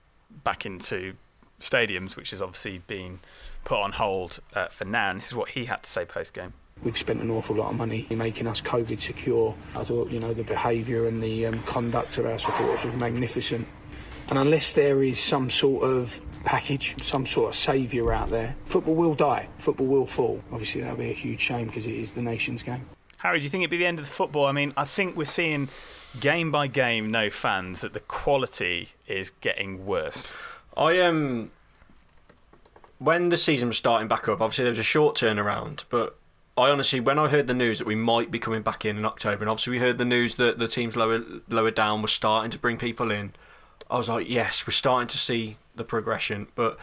back 0.43 0.67
into 0.67 1.15
stadiums, 1.61 2.17
which 2.17 2.33
has 2.33 2.43
obviously 2.43 2.79
been 2.79 3.21
put 3.65 3.79
on 3.79 3.93
hold 3.93 4.41
uh, 4.55 4.67
for 4.67 4.85
now. 4.85 5.11
And 5.11 5.19
this 5.19 5.29
is 5.29 5.37
what 5.37 5.51
he 5.51 5.67
had 5.67 5.85
to 5.85 5.91
say 5.91 6.05
post 6.05 6.35
game. 6.35 6.55
We've 6.85 6.97
spent 6.97 7.21
an 7.21 7.31
awful 7.31 7.57
lot 7.57 7.71
of 7.71 7.77
money 7.77 8.07
in 8.11 8.19
making 8.19 8.47
us 8.47 8.61
COVID 8.61 9.01
secure. 9.01 9.55
I 9.77 9.85
thought, 9.85 10.11
you 10.11 10.19
know, 10.19 10.35
the 10.35 10.45
behaviour 10.45 11.07
and 11.07 11.23
the 11.23 11.47
um, 11.47 11.63
conduct 11.63 12.19
of 12.19 12.27
our 12.27 12.39
supporters 12.39 12.85
was 12.85 12.97
magnificent. 12.97 13.67
And 14.31 14.39
unless 14.39 14.73
there 14.73 15.03
is 15.03 15.21
some 15.21 15.51
sort 15.51 15.85
of 15.85 16.21
package, 16.45 16.95
some 17.05 17.27
sort 17.27 17.51
of 17.51 17.55
saviour 17.55 18.13
out 18.13 18.31
there, 18.31 18.57
football 18.65 18.95
will 18.95 19.15
die. 19.15 19.49
Football 19.59 19.87
will 19.87 20.07
fall. 20.07 20.43
Obviously, 20.51 20.81
that'll 20.81 20.97
be 20.97 21.11
a 21.11 21.15
huge 21.15 21.41
shame 21.41 21.67
because 21.67 21.87
it 21.87 21.95
is 21.95 22.13
the 22.13 22.23
nation's 22.23 22.63
game. 22.63 22.87
Harry, 23.19 23.39
do 23.39 23.45
you 23.45 23.51
think 23.51 23.63
it'd 23.63 23.71
be 23.71 23.79
the 23.79 23.87
end 23.87 23.99
of 24.01 24.07
the 24.07 24.11
football? 24.11 24.47
I 24.47 24.53
mean, 24.53 24.73
I 24.77 24.85
think 24.85 25.17
we're 25.17 25.25
seeing 25.27 25.69
game 26.19 26.51
by 26.51 26.67
game, 26.67 27.11
no 27.11 27.31
fans, 27.31 27.83
that 27.83 27.93
the 27.93 28.01
quality 28.01 28.91
is 29.07 29.31
getting 29.41 29.87
worse. 29.87 30.31
I 30.77 30.93
am. 30.93 31.17
Um 31.17 31.51
when 33.03 33.31
the 33.31 33.37
season 33.37 33.69
was 33.69 33.77
starting 33.77 34.07
back 34.07 34.29
up, 34.29 34.41
obviously 34.41 34.65
there 34.65 34.71
was 34.71 34.79
a 34.79 34.85
short 34.85 35.17
turnaround, 35.17 35.83
but 35.91 36.17
I 36.63 36.71
honestly, 36.71 37.01
when 37.01 37.19
I 37.19 37.27
heard 37.27 37.49
the 37.49 37.55
news 37.55 37.79
that 37.81 37.89
we 37.89 37.97
might 37.97 38.31
be 38.31 38.39
coming 38.39 38.63
back 38.63 38.85
in 38.85 38.97
in 38.97 39.05
October, 39.05 39.43
and 39.43 39.51
obviously 39.51 39.73
we 39.73 39.79
heard 39.81 39.99
the 39.99 40.05
news 40.05 40.37
that 40.37 40.61
the 40.61 40.69
teams 40.69 40.97
lower 40.97 41.21
lower 41.49 41.73
down 41.73 42.03
were 42.03 42.09
starting 42.09 42.53
to 42.53 42.59
bring 42.59 42.77
people 42.77 43.11
in, 43.11 43.33
I 43.91 43.97
was 43.97 44.09
like, 44.09 44.31
yes, 44.31 44.65
we're 44.65 44.73
starting 44.73 45.09
to 45.09 45.19
see 45.19 45.57
the 45.75 45.83
progression. 45.83 46.47
But 46.55 46.79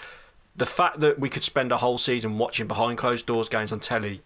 the 0.53 0.65
fact 0.65 0.99
that 0.99 1.17
we 1.17 1.29
could 1.29 1.43
spend 1.43 1.71
a 1.71 1.77
whole 1.77 1.97
season 1.97 2.37
watching 2.37 2.67
behind 2.67 2.97
closed 2.97 3.25
doors 3.25 3.47
games 3.47 3.71
on 3.71 3.79
telly, 3.79 4.21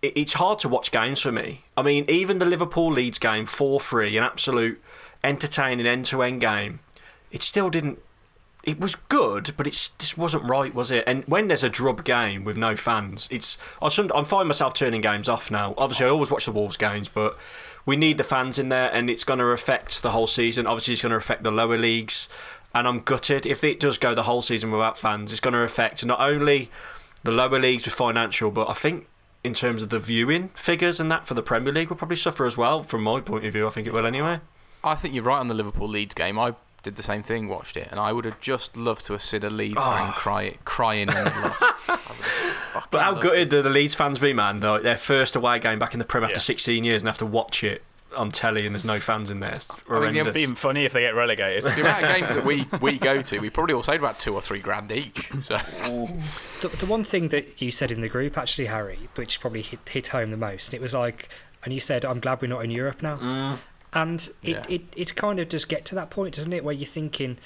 it, 0.00 0.16
it's 0.16 0.32
hard 0.34 0.60
to 0.60 0.68
watch 0.70 0.90
games 0.90 1.20
for 1.20 1.30
me. 1.30 1.64
I 1.76 1.82
mean, 1.82 2.06
even 2.08 2.38
the 2.38 2.46
Liverpool 2.46 2.90
Leeds 2.90 3.18
game, 3.18 3.44
four 3.44 3.80
three, 3.80 4.16
an 4.16 4.24
absolute 4.24 4.82
entertaining 5.22 5.86
end 5.86 6.06
to 6.06 6.22
end 6.22 6.40
game, 6.40 6.80
it 7.30 7.42
still 7.42 7.68
didn't 7.68 7.98
it 8.64 8.80
was 8.80 8.94
good, 8.94 9.52
but 9.56 9.66
it 9.66 9.90
just 9.98 10.18
wasn't 10.18 10.48
right, 10.48 10.74
was 10.74 10.90
it? 10.90 11.04
And 11.06 11.24
when 11.24 11.48
there's 11.48 11.62
a 11.62 11.68
drub 11.68 12.04
game 12.04 12.44
with 12.44 12.56
no 12.56 12.74
fans, 12.76 13.28
it's 13.30 13.58
I 13.80 13.86
I'm 13.86 14.24
finding 14.24 14.48
myself 14.48 14.74
turning 14.74 15.00
games 15.00 15.28
off 15.28 15.50
now. 15.50 15.74
Obviously, 15.76 16.06
I 16.06 16.08
always 16.08 16.30
watch 16.30 16.46
the 16.46 16.52
Wolves 16.52 16.76
games, 16.76 17.08
but 17.08 17.38
we 17.84 17.96
need 17.96 18.18
the 18.18 18.24
fans 18.24 18.58
in 18.58 18.70
there, 18.70 18.90
and 18.90 19.10
it's 19.10 19.24
going 19.24 19.38
to 19.38 19.46
affect 19.46 20.02
the 20.02 20.12
whole 20.12 20.26
season. 20.26 20.66
Obviously, 20.66 20.94
it's 20.94 21.02
going 21.02 21.10
to 21.10 21.16
affect 21.16 21.44
the 21.44 21.50
lower 21.50 21.76
leagues, 21.76 22.28
and 22.74 22.88
I'm 22.88 23.00
gutted 23.00 23.44
if 23.44 23.62
it 23.62 23.78
does 23.78 23.98
go 23.98 24.14
the 24.14 24.22
whole 24.22 24.42
season 24.42 24.70
without 24.70 24.98
fans. 24.98 25.30
It's 25.30 25.40
going 25.40 25.54
to 25.54 25.60
affect 25.60 26.04
not 26.04 26.20
only 26.20 26.70
the 27.22 27.32
lower 27.32 27.58
leagues 27.58 27.84
with 27.84 27.94
financial, 27.94 28.50
but 28.50 28.68
I 28.68 28.72
think 28.72 29.06
in 29.42 29.52
terms 29.52 29.82
of 29.82 29.90
the 29.90 29.98
viewing 29.98 30.48
figures 30.54 30.98
and 30.98 31.10
that 31.10 31.26
for 31.26 31.34
the 31.34 31.42
Premier 31.42 31.72
League 31.72 31.90
will 31.90 31.96
probably 31.96 32.16
suffer 32.16 32.46
as 32.46 32.56
well. 32.56 32.82
From 32.82 33.02
my 33.02 33.20
point 33.20 33.44
of 33.44 33.52
view, 33.52 33.66
I 33.66 33.70
think 33.70 33.86
it 33.86 33.92
will 33.92 34.06
anyway. 34.06 34.40
I 34.82 34.94
think 34.94 35.14
you're 35.14 35.24
right 35.24 35.38
on 35.38 35.48
the 35.48 35.54
Liverpool 35.54 35.88
Leeds 35.88 36.14
game. 36.14 36.38
I 36.38 36.54
did 36.84 36.96
the 36.96 37.02
same 37.02 37.22
thing, 37.22 37.48
watched 37.48 37.76
it, 37.76 37.88
and 37.90 37.98
I 37.98 38.12
would 38.12 38.24
have 38.24 38.40
just 38.40 38.76
loved 38.76 39.04
to 39.06 39.14
have 39.14 39.22
seen 39.22 39.42
a 39.42 39.50
Leeds 39.50 39.74
oh. 39.78 39.84
fan 39.84 40.12
cry, 40.12 40.56
crying 40.64 41.08
when 41.08 41.24
they 41.24 41.30
lost. 41.30 41.64
but 42.90 43.02
how 43.02 43.14
gutted 43.14 43.48
do 43.48 43.62
the 43.62 43.70
Leeds 43.70 43.94
fans 43.94 44.18
be, 44.18 44.32
man? 44.32 44.60
Though 44.60 44.78
their 44.78 44.96
first 44.96 45.34
away 45.34 45.58
game 45.58 45.78
back 45.78 45.94
in 45.94 45.98
the 45.98 46.04
Prem 46.04 46.22
after 46.22 46.36
yeah. 46.36 46.40
16 46.40 46.84
years 46.84 47.02
and 47.02 47.08
have 47.08 47.18
to 47.18 47.26
watch 47.26 47.64
it 47.64 47.82
on 48.16 48.30
telly 48.30 48.64
and 48.64 48.74
there's 48.74 48.84
no 48.84 49.00
fans 49.00 49.30
in 49.30 49.40
there. 49.40 49.58
I 49.88 49.98
mean, 49.98 50.16
it'd 50.16 50.32
be 50.34 50.42
even 50.42 50.54
funny 50.54 50.84
if 50.84 50.92
they 50.92 51.00
get 51.00 51.14
relegated. 51.14 51.64
the 51.64 51.80
amount 51.80 52.04
of 52.04 52.16
games 52.16 52.34
that 52.34 52.44
we, 52.44 52.64
we 52.80 52.98
go 52.98 53.22
to, 53.22 53.38
we 53.40 53.50
probably 53.50 53.74
all 53.74 53.82
saved 53.82 54.02
about 54.02 54.20
two 54.20 54.34
or 54.34 54.40
three 54.40 54.60
grand 54.60 54.92
each. 54.92 55.30
So. 55.40 55.60
The, 56.60 56.68
the 56.68 56.86
one 56.86 57.04
thing 57.04 57.28
that 57.28 57.60
you 57.60 57.70
said 57.70 57.90
in 57.90 58.00
the 58.00 58.08
group, 58.08 58.38
actually, 58.38 58.66
Harry, 58.66 58.98
which 59.16 59.40
probably 59.40 59.62
hit, 59.62 59.80
hit 59.88 60.06
home 60.08 60.30
the 60.30 60.36
most, 60.36 60.72
it 60.72 60.80
was 60.80 60.94
like, 60.94 61.28
and 61.64 61.74
you 61.74 61.80
said, 61.80 62.04
I'm 62.04 62.20
glad 62.20 62.40
we're 62.40 62.48
not 62.48 62.64
in 62.64 62.70
Europe 62.70 63.02
now. 63.02 63.16
Mm. 63.16 63.58
And 63.94 64.28
it, 64.42 64.50
yeah. 64.50 64.64
it, 64.68 64.82
it's 64.96 65.12
kind 65.12 65.38
of 65.38 65.48
just 65.48 65.68
get 65.68 65.84
to 65.86 65.94
that 65.94 66.10
point, 66.10 66.34
doesn't 66.34 66.52
it, 66.52 66.64
where 66.64 66.74
you're 66.74 66.84
thinking, 66.84 67.38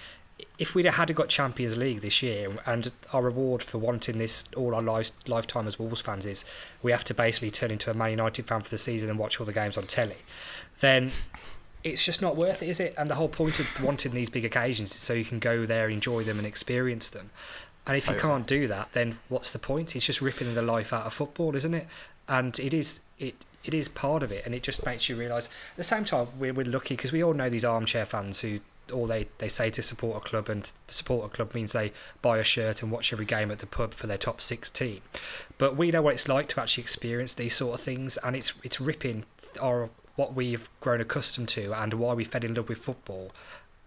if 0.58 0.74
we'd 0.74 0.86
had 0.86 1.10
a 1.10 1.12
got 1.12 1.28
Champions 1.28 1.76
League 1.76 2.00
this 2.00 2.22
year, 2.22 2.48
and 2.64 2.90
our 3.12 3.22
reward 3.22 3.62
for 3.62 3.78
wanting 3.78 4.18
this 4.18 4.44
all 4.56 4.74
our 4.74 4.82
life, 4.82 5.10
lifetime 5.26 5.66
as 5.66 5.78
Wolves 5.78 6.00
fans 6.00 6.24
is 6.24 6.44
we 6.82 6.90
have 6.90 7.04
to 7.04 7.14
basically 7.14 7.50
turn 7.50 7.70
into 7.70 7.90
a 7.90 7.94
Man 7.94 8.10
United 8.10 8.46
fan 8.46 8.62
for 8.62 8.70
the 8.70 8.78
season 8.78 9.10
and 9.10 9.18
watch 9.18 9.38
all 9.38 9.46
the 9.46 9.52
games 9.52 9.76
on 9.76 9.86
telly, 9.86 10.16
then 10.80 11.12
it's 11.84 12.04
just 12.04 12.22
not 12.22 12.36
worth 12.36 12.62
it, 12.62 12.68
is 12.68 12.80
it? 12.80 12.94
And 12.96 13.08
the 13.08 13.14
whole 13.14 13.28
point 13.28 13.60
of 13.60 13.66
wanting 13.82 14.12
these 14.12 14.30
big 14.30 14.44
occasions 14.44 14.90
is 14.90 14.96
so 14.96 15.12
you 15.12 15.24
can 15.24 15.38
go 15.38 15.66
there, 15.66 15.88
enjoy 15.88 16.24
them, 16.24 16.38
and 16.38 16.46
experience 16.46 17.10
them. 17.10 17.30
And 17.86 17.96
if 17.96 18.06
you 18.06 18.14
can't 18.16 18.46
do 18.46 18.66
that, 18.68 18.92
then 18.92 19.18
what's 19.28 19.50
the 19.50 19.58
point? 19.58 19.96
It's 19.96 20.04
just 20.04 20.20
ripping 20.20 20.54
the 20.54 20.60
life 20.60 20.92
out 20.92 21.06
of 21.06 21.14
football, 21.14 21.56
isn't 21.56 21.72
it? 21.72 21.86
And 22.28 22.58
it 22.58 22.74
is 22.74 23.00
it 23.18 23.46
it 23.64 23.74
is 23.74 23.88
part 23.88 24.22
of 24.22 24.32
it, 24.32 24.46
and 24.46 24.54
it 24.54 24.62
just 24.62 24.84
makes 24.84 25.08
you 25.08 25.16
realise. 25.16 25.46
At 25.46 25.76
the 25.76 25.84
same 25.84 26.04
time, 26.04 26.28
we're, 26.38 26.52
we're 26.52 26.66
lucky 26.66 26.96
because 26.96 27.12
we 27.12 27.22
all 27.22 27.34
know 27.34 27.50
these 27.50 27.64
armchair 27.64 28.06
fans 28.06 28.40
who 28.40 28.60
all 28.92 29.06
they, 29.06 29.28
they 29.36 29.48
say 29.48 29.68
to 29.70 29.82
support 29.82 30.16
a 30.16 30.20
club, 30.20 30.48
and 30.48 30.64
to 30.86 30.94
support 30.94 31.26
a 31.26 31.34
club 31.34 31.54
means 31.54 31.72
they 31.72 31.92
buy 32.22 32.38
a 32.38 32.44
shirt 32.44 32.82
and 32.82 32.90
watch 32.90 33.12
every 33.12 33.26
game 33.26 33.50
at 33.50 33.58
the 33.58 33.66
pub 33.66 33.94
for 33.94 34.06
their 34.06 34.18
top 34.18 34.40
six 34.40 34.70
team. 34.70 35.00
But 35.58 35.76
we 35.76 35.90
know 35.90 36.02
what 36.02 36.14
it's 36.14 36.28
like 36.28 36.48
to 36.48 36.60
actually 36.60 36.82
experience 36.82 37.34
these 37.34 37.54
sort 37.54 37.78
of 37.78 37.80
things, 37.84 38.16
and 38.18 38.34
it's 38.34 38.52
it's 38.62 38.80
ripping 38.80 39.24
our 39.60 39.90
what 40.16 40.34
we've 40.34 40.68
grown 40.80 41.00
accustomed 41.00 41.48
to 41.48 41.72
and 41.72 41.94
why 41.94 42.12
we 42.12 42.24
fell 42.24 42.44
in 42.44 42.52
love 42.54 42.68
with 42.68 42.78
football 42.78 43.30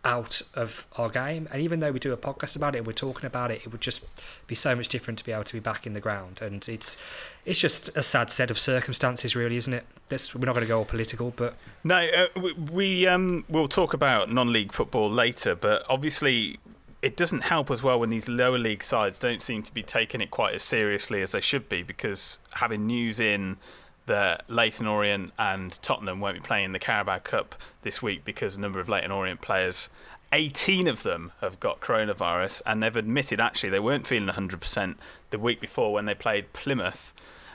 out 0.04 0.42
of 0.56 0.86
our 0.98 1.10
game. 1.10 1.48
And 1.52 1.62
even 1.62 1.80
though 1.80 1.92
we 1.92 2.00
do 2.00 2.12
a 2.12 2.18
podcast 2.18 2.56
about 2.56 2.76
it 2.76 2.86
we're 2.86 2.94
talking 2.94 3.26
about 3.26 3.52
it, 3.52 3.62
it 3.64 3.72
would 3.72 3.82
just 3.82 4.02
be 4.48 4.56
so 4.56 4.76
much 4.76 4.88
different 4.88 5.20
to 5.20 5.26
be 5.26 5.32
able 5.32 5.44
to 5.44 5.54
be 5.54 5.60
back 5.60 5.86
in 5.86 5.94
the 5.94 6.00
ground. 6.00 6.42
And 6.42 6.68
it's 6.68 6.98
it's 7.46 7.60
just 7.60 7.90
a 7.96 8.04
sad 8.04 8.30
set 8.30 8.52
of 8.52 8.60
circumstances, 8.60 9.36
really, 9.36 9.58
isn't 9.58 9.74
it? 9.74 9.86
This, 10.08 10.36
we're 10.36 10.46
not 10.46 10.54
going 10.54 10.66
to 10.66 10.68
go 10.68 10.80
all 10.80 10.86
political, 10.86 11.32
but 11.36 11.56
no, 11.84 11.96
uh, 11.96 12.28
we, 12.40 12.54
we 12.54 13.08
um, 13.08 13.46
we'll 13.50 13.68
talk 13.68 13.94
about 13.94 14.32
non-league 14.32 14.74
football 14.74 15.10
later. 15.10 15.56
But 15.56 15.86
obviously, 15.90 16.60
it 17.02 17.16
doesn't 17.16 17.42
help 17.42 17.72
as 17.72 17.82
well 17.82 18.00
when 18.00 18.10
these 18.10 18.28
lower 18.28 18.60
league 18.60 18.84
sides 18.84 19.18
don't 19.18 19.42
seem 19.42 19.64
to 19.64 19.74
be 19.74 19.84
taking 19.84 20.22
it 20.22 20.32
quite 20.32 20.54
as 20.54 20.64
seriously 20.64 21.22
as 21.22 21.32
they 21.32 21.42
should 21.42 21.70
be 21.70 21.82
because 21.82 22.40
having 22.52 22.86
news 22.86 23.20
in 23.20 23.58
that 24.06 24.50
Leyton 24.50 24.88
Orient 24.88 25.32
and 25.38 25.80
Tottenham 25.82 26.20
won't 26.20 26.36
be 26.36 26.42
playing 26.42 26.72
the 26.72 26.80
Carabao 26.80 27.20
Cup 27.20 27.56
this 27.82 28.02
week 28.02 28.26
because 28.26 28.56
a 28.56 28.60
number 28.60 28.80
of 28.80 28.90
Leyton 28.90 29.12
Orient 29.12 29.42
players, 29.42 29.90
18 30.34 30.88
of 30.88 31.04
them, 31.04 31.32
have 31.42 31.60
got 31.60 31.82
coronavirus, 31.82 32.62
and 32.66 32.82
they've 32.82 32.96
admitted 32.96 33.40
actually 33.40 33.70
they 33.70 33.80
weren't 33.80 34.08
feeling 34.08 34.30
100% 34.30 34.96
the 35.30 35.40
week 35.40 35.60
before 35.60 35.94
when 35.94 36.06
they 36.06 36.16
played 36.16 36.52
Plymouth. 36.54 37.14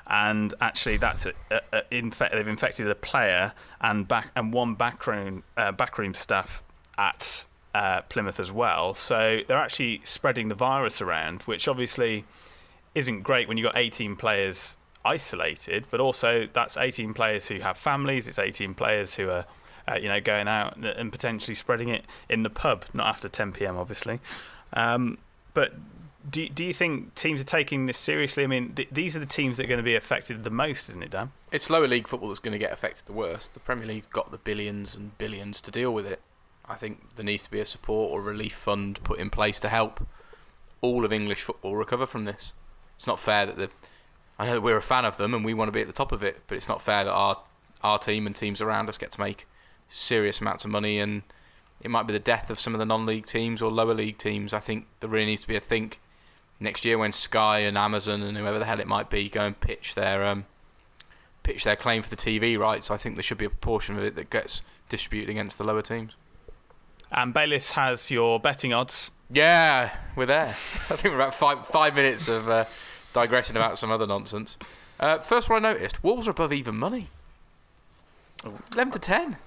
And 0.09 0.55
actually, 0.61 0.99
that's 0.99 1.27
a, 1.27 1.33
a, 1.51 1.61
a 1.73 1.83
infe- 1.91 2.31
they've 2.31 2.47
infected 2.47 2.89
a 2.89 2.95
player 2.95 3.53
and 3.81 4.07
back 4.07 4.31
and 4.37 4.53
one 4.53 4.77
backroom 4.77 5.43
uh, 5.57 5.73
backroom 5.73 6.15
staff 6.15 6.63
at 6.97 7.45
uh, 7.75 8.03
Plymouth 8.03 8.39
as 8.39 8.53
well. 8.53 8.95
So 8.95 9.41
they're 9.49 9.59
actually 9.59 10.03
spreading 10.05 10.49
the 10.49 10.55
virus 10.55 11.01
around, 11.01 11.43
which 11.43 11.67
obviously 11.67 12.25
isn't 12.95 13.23
great 13.23 13.49
when 13.49 13.59
you've 13.59 13.65
got 13.65 13.77
18 13.77 14.15
players 14.17 14.77
isolated, 15.07 15.85
but 15.91 16.01
also 16.01 16.49
that's 16.53 16.77
18 16.77 17.15
players 17.15 17.49
who 17.49 17.61
have 17.61 17.79
families. 17.79 18.29
It's 18.29 18.39
18 18.39 18.75
players 18.75 19.15
who 19.15 19.31
are, 19.31 19.47
uh, 19.89 19.95
you 19.95 20.09
know, 20.09 20.21
going 20.21 20.49
out 20.49 20.77
and 20.77 21.13
potentially 21.13 21.55
spreading 21.55 21.89
it 21.89 22.05
in 22.29 22.43
the 22.43 22.51
pub, 22.51 22.85
not 22.93 23.07
after 23.07 23.29
10 23.29 23.53
p.m. 23.53 23.77
obviously. 23.77 24.21
Um, 24.73 25.19
but 25.55 25.75
do 26.29 26.49
do 26.49 26.65
you 26.65 26.75
think 26.75 27.15
teams 27.15 27.41
are 27.41 27.45
taking 27.45 27.87
this 27.87 27.99
seriously? 27.99 28.45
I 28.45 28.47
mean, 28.47 28.75
th- 28.75 28.89
these 28.91 29.17
are 29.17 29.21
the 29.21 29.27
teams 29.27 29.57
that 29.57 29.65
are 29.65 29.69
going 29.69 29.79
to 29.79 29.85
be 29.85 29.95
affected 29.95 30.43
the 30.45 30.51
most, 30.51 30.89
isn't 30.89 31.03
it, 31.03 31.11
Dan? 31.11 31.33
It's 31.53 31.71
lower 31.71 31.87
league 31.87 32.09
football 32.09 32.29
that's 32.29 32.41
going 32.41 32.53
to 32.53 32.59
get 32.59 32.73
affected 32.73 33.07
the 33.07 33.13
worst. 33.13 33.55
The 33.55 33.61
Premier 33.61 33.87
League 33.87 34.11
got 34.11 34.31
the 34.31 34.39
billions 34.39 34.95
and 34.95 35.17
billions 35.19 35.61
to 35.63 35.71
deal 35.71 35.93
with 35.93 36.07
it. 36.07 36.21
I 36.69 36.75
think 36.75 37.15
there 37.17 37.25
needs 37.25 37.45
to 37.45 37.51
be 37.51 37.61
a 37.61 37.65
support 37.65 38.13
or 38.13 38.21
relief 38.21 38.55
fund 38.55 39.03
put 39.05 39.21
in 39.21 39.31
place 39.31 39.61
to 39.61 39.69
help 39.69 40.05
all 40.81 41.05
of 41.05 41.13
English 41.13 41.43
football 41.43 41.77
recover 41.77 42.07
from 42.07 42.25
this. 42.25 42.53
It's 42.97 43.07
not 43.07 43.21
fair 43.21 43.47
that 43.47 43.57
the 43.57 43.71
I 44.39 44.47
know 44.47 44.55
that 44.55 44.61
we're 44.61 44.77
a 44.77 44.83
fan 44.83 45.05
of 45.05 45.17
them 45.17 45.35
and 45.35 45.45
we 45.45 45.55
want 45.55 45.69
to 45.69 45.73
be 45.73 45.81
at 45.81 45.87
the 45.87 45.93
top 45.93 46.13
of 46.13 46.23
it, 46.23 46.43
but 46.47 46.57
it's 46.57 46.69
not 46.69 46.83
fair 46.83 47.05
that 47.05 47.13
our 47.13 47.39
our 47.83 47.99
team 47.99 48.27
and 48.27 48.35
teams 48.35 48.61
around 48.61 48.89
us 48.89 48.99
get 48.99 49.13
to 49.13 49.21
make 49.21 49.47
serious 49.89 50.41
amounts 50.41 50.65
of 50.65 50.71
money 50.71 50.99
and 50.99 51.23
it 51.83 51.91
might 51.91 52.07
be 52.07 52.13
the 52.13 52.19
death 52.19 52.51
of 52.51 52.59
some 52.59 52.75
of 52.75 52.79
the 52.79 52.87
non-league 52.87 53.27
teams 53.27 53.61
or 53.63 53.71
lower 53.71 53.95
league 53.95 54.19
teams. 54.19 54.53
I 54.53 54.61
think 54.61 54.87
there 55.01 55.11
really 55.11 55.27
needs 55.27 55.43
to 55.43 55.49
be 55.49 55.57
a 55.57 55.61
think 55.61 56.01
next 56.59 56.85
year 56.85 56.99
when 56.99 57.13
Sky 57.13 57.61
and 57.61 57.77
Amazon 57.77 58.23
and 58.23 58.37
whoever 58.37 58.59
the 58.59 58.65
hell 58.65 58.81
it 58.81 58.87
might 58.87 59.11
be 59.11 59.29
go 59.29 59.43
and 59.43 59.59
pitch 59.61 59.95
their 59.95 60.25
um, 60.25 60.47
pitch 61.43 61.65
their 61.65 61.77
claim 61.77 62.03
for 62.03 62.11
the 62.11 62.17
TV 62.17 62.59
rights. 62.59 62.91
I 62.91 62.97
think 62.97 63.17
there 63.17 63.23
should 63.23 63.39
be 63.39 63.45
a 63.45 63.51
proportion 63.51 63.97
of 63.97 64.05
it 64.05 64.17
that 64.17 64.31
gets 64.31 64.63
distributed 64.89 65.31
against 65.31 65.59
the 65.59 65.65
lower 65.65 65.83
teams. 65.83 66.13
And 67.13 67.33
Bayliss 67.33 67.73
has 67.73 68.11
your 68.11 68.41
betting 68.41 68.73
odds. 68.73 69.11
Yeah, 69.31 69.95
we're 70.17 70.27
there. 70.27 70.49
I 70.49 70.97
think 70.97 71.05
we're 71.05 71.17
about 71.17 71.35
five 71.35 71.67
five 71.67 71.95
minutes 71.95 72.29
of. 72.29 72.49
Uh, 72.49 72.65
digressing 73.17 73.57
about 73.57 73.79
some 73.79 73.91
other 73.91 74.07
nonsense. 74.07 74.59
Uh, 75.01 75.19
first 75.19 75.49
one 75.49 75.65
I 75.65 75.73
noticed: 75.73 76.05
Wolves 76.05 76.29
are 76.29 76.33
above 76.33 76.53
even 76.53 76.77
money. 76.77 77.09
Eleven 78.75 78.93
to 78.93 78.99
ten. 78.99 79.39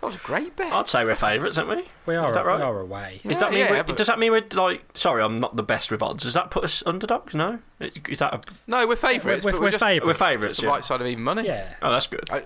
That 0.00 0.06
was 0.06 0.14
a 0.14 0.18
great 0.18 0.54
bet. 0.54 0.72
I'd 0.72 0.86
say 0.86 1.04
we're 1.04 1.16
favourites, 1.16 1.58
aren't 1.58 1.70
we? 1.70 1.84
We 2.06 2.14
are. 2.14 2.28
Is 2.28 2.34
that 2.36 2.46
right? 2.46 2.58
We 2.58 2.62
are 2.62 2.80
away. 2.80 3.20
Does 3.26 3.38
that 3.38 3.50
mean? 3.50 3.60
Yeah, 3.60 3.82
we're, 3.86 3.94
does 3.94 4.06
that 4.06 4.20
mean 4.20 4.30
we're 4.30 4.46
like? 4.54 4.84
Sorry, 4.94 5.22
I'm 5.22 5.34
not 5.34 5.56
the 5.56 5.64
best 5.64 5.90
with 5.90 6.02
odds. 6.02 6.22
Does 6.22 6.34
that 6.34 6.52
put 6.52 6.62
us 6.62 6.84
underdogs? 6.86 7.34
No. 7.34 7.58
Is 7.80 8.20
that? 8.20 8.32
A... 8.32 8.40
No, 8.68 8.86
we're 8.86 8.94
favourites. 8.94 9.44
We're, 9.44 9.52
we're, 9.54 9.62
we're, 9.62 9.70
just, 9.70 9.82
favourites. 9.82 10.06
We're 10.06 10.26
favourites. 10.26 10.58
the 10.58 10.66
yeah. 10.66 10.72
right 10.72 10.84
side 10.84 11.00
of 11.00 11.08
even 11.08 11.24
money. 11.24 11.46
Yeah. 11.46 11.74
Oh, 11.82 11.90
that's 11.90 12.06
good. 12.06 12.30
I, 12.30 12.44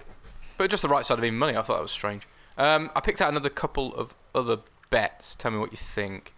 but 0.57 0.71
just 0.71 0.83
the 0.83 0.89
right 0.89 1.05
side 1.05 1.19
of 1.19 1.25
even 1.25 1.39
money. 1.39 1.57
I 1.57 1.63
thought 1.63 1.77
that 1.77 1.83
was 1.83 1.93
strange. 1.93 2.27
Um, 2.57 2.91
I 2.97 3.01
picked 3.01 3.21
out 3.21 3.29
another 3.29 3.51
couple 3.51 3.95
of 3.95 4.15
other 4.35 4.59
bets. 4.89 5.35
Tell 5.35 5.51
me 5.51 5.59
what 5.59 5.73
you 5.73 5.79
think. 5.79 6.33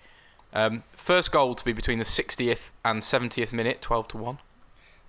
Um, 0.52 0.84
first 0.96 1.32
goal 1.32 1.54
to 1.54 1.64
be 1.64 1.72
between 1.72 1.98
the 1.98 2.04
60th 2.04 2.70
and 2.84 3.00
70th 3.00 3.52
minute, 3.52 3.80
12 3.80 4.08
to 4.08 4.16
one. 4.18 4.38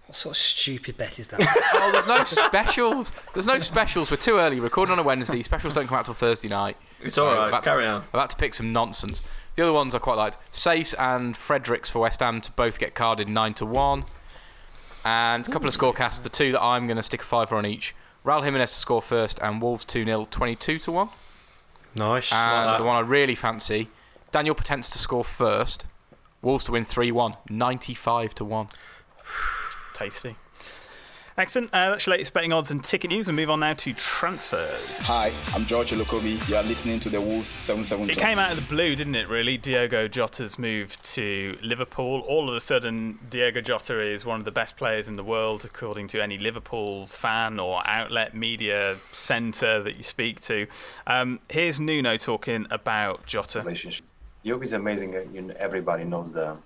What 0.07 0.17
sort 0.17 0.35
of 0.35 0.37
stupid 0.37 0.97
bet 0.97 1.17
is 1.17 1.29
that? 1.29 1.39
oh, 1.75 1.91
there's 1.91 2.07
no 2.07 2.23
specials. 2.25 3.11
There's 3.33 3.47
no 3.47 3.59
specials. 3.59 4.11
We're 4.11 4.17
too 4.17 4.37
early. 4.37 4.59
Recording 4.59 4.93
on 4.93 4.99
a 4.99 5.03
Wednesday. 5.03 5.41
Specials 5.43 5.73
don't 5.73 5.87
come 5.87 5.97
out 5.97 6.05
till 6.05 6.13
Thursday 6.13 6.49
night. 6.49 6.77
It's 7.01 7.15
so 7.15 7.27
all 7.27 7.35
right. 7.35 7.47
About 7.47 7.63
Carry 7.63 7.83
to, 7.83 7.89
on. 7.89 8.03
About 8.11 8.29
to 8.31 8.35
pick 8.35 8.53
some 8.53 8.73
nonsense. 8.73 9.21
The 9.55 9.63
other 9.63 9.71
ones 9.71 9.95
I 9.95 9.99
quite 9.99 10.15
liked. 10.15 10.37
Saïss 10.51 10.93
and 10.99 11.37
Fredericks 11.37 11.89
for 11.89 11.99
West 11.99 12.19
Ham 12.19 12.41
to 12.41 12.51
both 12.51 12.79
get 12.79 12.95
carded 12.95 13.29
nine 13.29 13.53
to 13.55 13.65
one, 13.65 14.03
and 15.05 15.47
a 15.47 15.51
couple 15.51 15.67
of 15.67 15.73
scorecasts. 15.73 16.19
The 16.19 16.29
two 16.29 16.51
that 16.51 16.61
I'm 16.61 16.85
going 16.85 16.97
to 16.97 17.03
stick 17.03 17.21
a 17.21 17.25
fiver 17.25 17.55
on 17.55 17.65
each. 17.65 17.95
Raul 18.25 18.43
Jimenez 18.43 18.71
to 18.71 18.75
score 18.75 19.01
first, 19.01 19.39
and 19.41 19.61
Wolves 19.61 19.85
2 19.85 20.05
0, 20.05 20.27
22 20.29 20.79
to 20.79 20.91
one. 20.91 21.09
Nice. 21.95 22.31
And 22.31 22.67
like 22.67 22.79
the 22.79 22.85
one 22.85 22.97
I 22.97 23.01
really 23.01 23.35
fancy, 23.35 23.89
Daniel 24.33 24.55
Podence 24.55 24.91
to 24.91 24.97
score 24.97 25.23
first, 25.23 25.85
Wolves 26.41 26.63
to 26.63 26.71
win 26.71 26.85
3 26.85 27.11
1, 27.11 27.33
95 27.51 28.33
to 28.33 28.43
1. 28.43 28.67
Tasty. 29.93 30.35
Excellent. 31.37 31.69
Uh, 31.71 31.91
that's 31.91 32.07
your 32.07 32.15
latest 32.15 32.33
betting 32.33 32.51
odds 32.51 32.71
and 32.71 32.83
ticket 32.83 33.11
news. 33.11 33.27
And 33.27 33.35
move 33.35 33.51
on 33.51 33.59
now 33.59 33.75
to 33.75 33.93
transfers. 33.93 35.05
Hi, 35.05 35.31
I'm 35.53 35.67
George 35.67 35.91
Elokobi. 35.91 36.49
You 36.49 36.55
are 36.55 36.63
listening 36.63 36.99
to 37.01 37.11
the 37.11 37.21
Wolves 37.21 37.53
77 37.59 38.09
It 38.09 38.17
came 38.17 38.39
out 38.39 38.49
of 38.49 38.57
the 38.57 38.67
blue, 38.67 38.95
didn't 38.95 39.13
it, 39.13 39.29
really? 39.29 39.55
Diogo 39.55 40.07
Jota's 40.07 40.57
move 40.57 40.99
to 41.03 41.55
Liverpool. 41.61 42.21
All 42.21 42.49
of 42.49 42.55
a 42.55 42.61
sudden, 42.61 43.19
Diogo 43.29 43.61
Jota 43.61 43.99
is 44.01 44.25
one 44.25 44.39
of 44.39 44.45
the 44.45 44.51
best 44.51 44.77
players 44.77 45.07
in 45.07 45.15
the 45.15 45.23
world, 45.23 45.63
according 45.63 46.07
to 46.07 46.23
any 46.23 46.39
Liverpool 46.39 47.05
fan 47.05 47.59
or 47.59 47.83
outlet 47.85 48.35
media 48.35 48.97
centre 49.11 49.83
that 49.83 49.95
you 49.95 50.03
speak 50.03 50.39
to. 50.41 50.65
Um, 51.05 51.39
here's 51.49 51.79
Nuno 51.79 52.17
talking 52.17 52.65
about 52.71 53.27
Jota. 53.27 53.59
Relationship. 53.59 54.07
Diogo 54.43 54.61
is 54.63 54.73
amazing. 54.73 55.13
You 55.33 55.41
know, 55.41 55.55
everybody 55.57 56.03
knows 56.03 56.31
the 56.31 56.57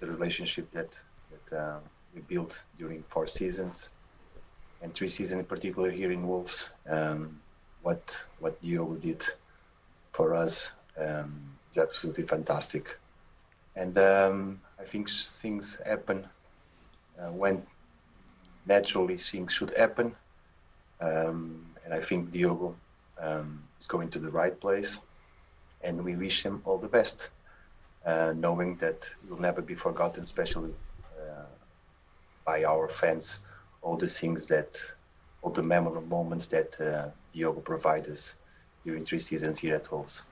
the 0.00 0.06
relationship 0.06 0.70
that 0.72 0.98
that 1.30 1.56
uh, 1.56 1.78
we 2.14 2.22
built 2.22 2.62
during 2.78 3.02
four 3.08 3.26
seasons 3.26 3.90
and 4.82 4.94
three 4.94 5.08
seasons 5.08 5.40
in 5.40 5.46
particular 5.46 5.90
here 5.90 6.10
in 6.10 6.26
Wolves. 6.26 6.70
Um, 6.88 7.40
what 7.82 8.18
what 8.40 8.60
Diogo 8.62 8.94
did 8.94 9.26
for 10.12 10.34
us 10.34 10.72
um, 10.98 11.32
is 11.70 11.76
absolutely 11.76 12.24
fantastic, 12.24 12.96
and 13.74 13.96
um, 13.98 14.60
I 14.80 14.84
think 14.84 15.10
things 15.10 15.78
happen 15.84 16.26
uh, 17.20 17.30
when 17.30 17.62
naturally 18.66 19.18
things 19.18 19.52
should 19.52 19.76
happen, 19.76 20.16
um, 21.00 21.66
and 21.84 21.92
I 21.92 22.00
think 22.00 22.30
Diogo 22.30 22.74
um, 23.20 23.62
is 23.78 23.86
going 23.86 24.08
to 24.10 24.18
the 24.18 24.30
right 24.30 24.58
place, 24.58 24.98
and 25.82 26.02
we 26.04 26.16
wish 26.16 26.42
him 26.42 26.62
all 26.64 26.78
the 26.78 26.88
best, 26.88 27.30
uh, 28.04 28.32
knowing 28.36 28.76
that 28.76 29.08
he 29.22 29.30
will 29.30 29.40
never 29.40 29.62
be 29.62 29.74
forgotten, 29.74 30.22
especially 30.22 30.72
by 32.46 32.64
our 32.64 32.88
fans 32.88 33.40
all 33.82 33.96
the 33.96 34.06
things 34.06 34.46
that 34.46 34.80
all 35.42 35.50
the 35.50 35.62
memorable 35.62 36.06
moments 36.08 36.46
that 36.46 36.80
uh, 36.80 37.08
Diogo 37.34 37.60
provided 37.60 38.12
us 38.12 38.34
during 38.84 39.04
three 39.04 39.18
seasons 39.18 39.58
here 39.58 39.74
at 39.74 39.90
Wolves. 39.92 40.22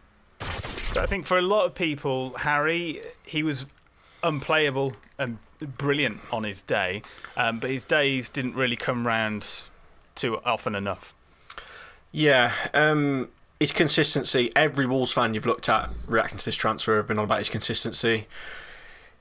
So 0.40 1.02
I 1.02 1.06
think 1.06 1.26
for 1.26 1.38
a 1.38 1.42
lot 1.42 1.66
of 1.66 1.74
people, 1.74 2.30
Harry, 2.38 3.02
he 3.24 3.42
was 3.42 3.66
unplayable 4.22 4.92
and 5.18 5.38
brilliant 5.76 6.20
on 6.32 6.44
his 6.44 6.62
day, 6.62 7.02
um, 7.36 7.58
but 7.58 7.70
his 7.70 7.84
days 7.84 8.28
didn't 8.28 8.54
really 8.54 8.76
come 8.76 9.06
round 9.06 9.68
too 10.14 10.40
often 10.44 10.74
enough. 10.74 11.14
Yeah, 12.12 12.52
um, 12.72 13.28
his 13.60 13.72
consistency. 13.72 14.50
Every 14.54 14.86
Wolves 14.86 15.12
fan 15.12 15.34
you've 15.34 15.46
looked 15.46 15.68
at 15.68 15.90
reacting 16.06 16.38
to 16.38 16.44
this 16.44 16.56
transfer 16.56 16.96
have 16.96 17.06
been 17.06 17.18
on 17.18 17.24
about 17.24 17.38
his 17.38 17.48
consistency. 17.48 18.26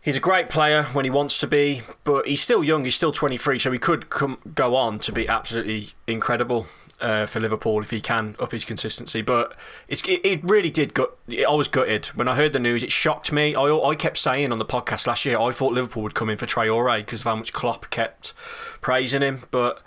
He's 0.02 0.18
a 0.18 0.22
great 0.22 0.50
player 0.50 0.84
when 0.92 1.06
he 1.06 1.12
wants 1.12 1.38
to 1.40 1.48
be, 1.48 1.82
but 2.04 2.28
he's 2.28 2.42
still 2.42 2.64
young. 2.64 2.84
He's 2.84 2.96
still 2.96 3.14
23, 3.14 3.58
so 3.58 3.72
he 3.72 3.80
could 3.80 4.10
come, 4.10 4.38
go 4.54 4.76
on 4.76 5.00
to 5.00 5.14
be 5.14 5.28
absolutely 5.30 5.92
incredible 6.08 6.68
uh, 7.00 7.26
for 7.26 7.40
Liverpool 7.40 7.82
if 7.82 7.92
he 7.92 8.02
can 8.02 8.36
up 8.40 8.52
his 8.52 8.66
consistency. 8.66 9.22
But 9.22 9.56
it, 9.88 10.08
it 10.08 10.44
really 10.44 10.70
did 10.70 10.94
gut. 10.94 11.18
I 11.30 11.54
was 11.54 11.68
gutted 11.68 12.08
when 12.08 12.28
I 12.28 12.36
heard 12.36 12.54
the 12.54 12.60
news. 12.60 12.84
It 12.84 12.92
shocked 12.92 13.32
me. 13.32 13.56
I, 13.56 13.64
I 13.64 13.96
kept 13.96 14.18
saying 14.18 14.52
on 14.52 14.58
the 14.58 14.66
podcast 14.66 15.08
last 15.08 15.26
year 15.26 15.40
I 15.40 15.52
thought 15.52 15.74
Liverpool 15.74 16.04
would 16.04 16.16
come 16.16 16.30
in 16.30 16.38
for 16.38 16.46
Traore 16.46 16.98
because 16.98 17.22
of 17.22 17.26
how 17.26 17.36
much 17.36 17.54
Klopp 17.54 17.90
kept 17.90 18.34
praising 18.82 19.22
him. 19.22 19.44
But 19.52 19.82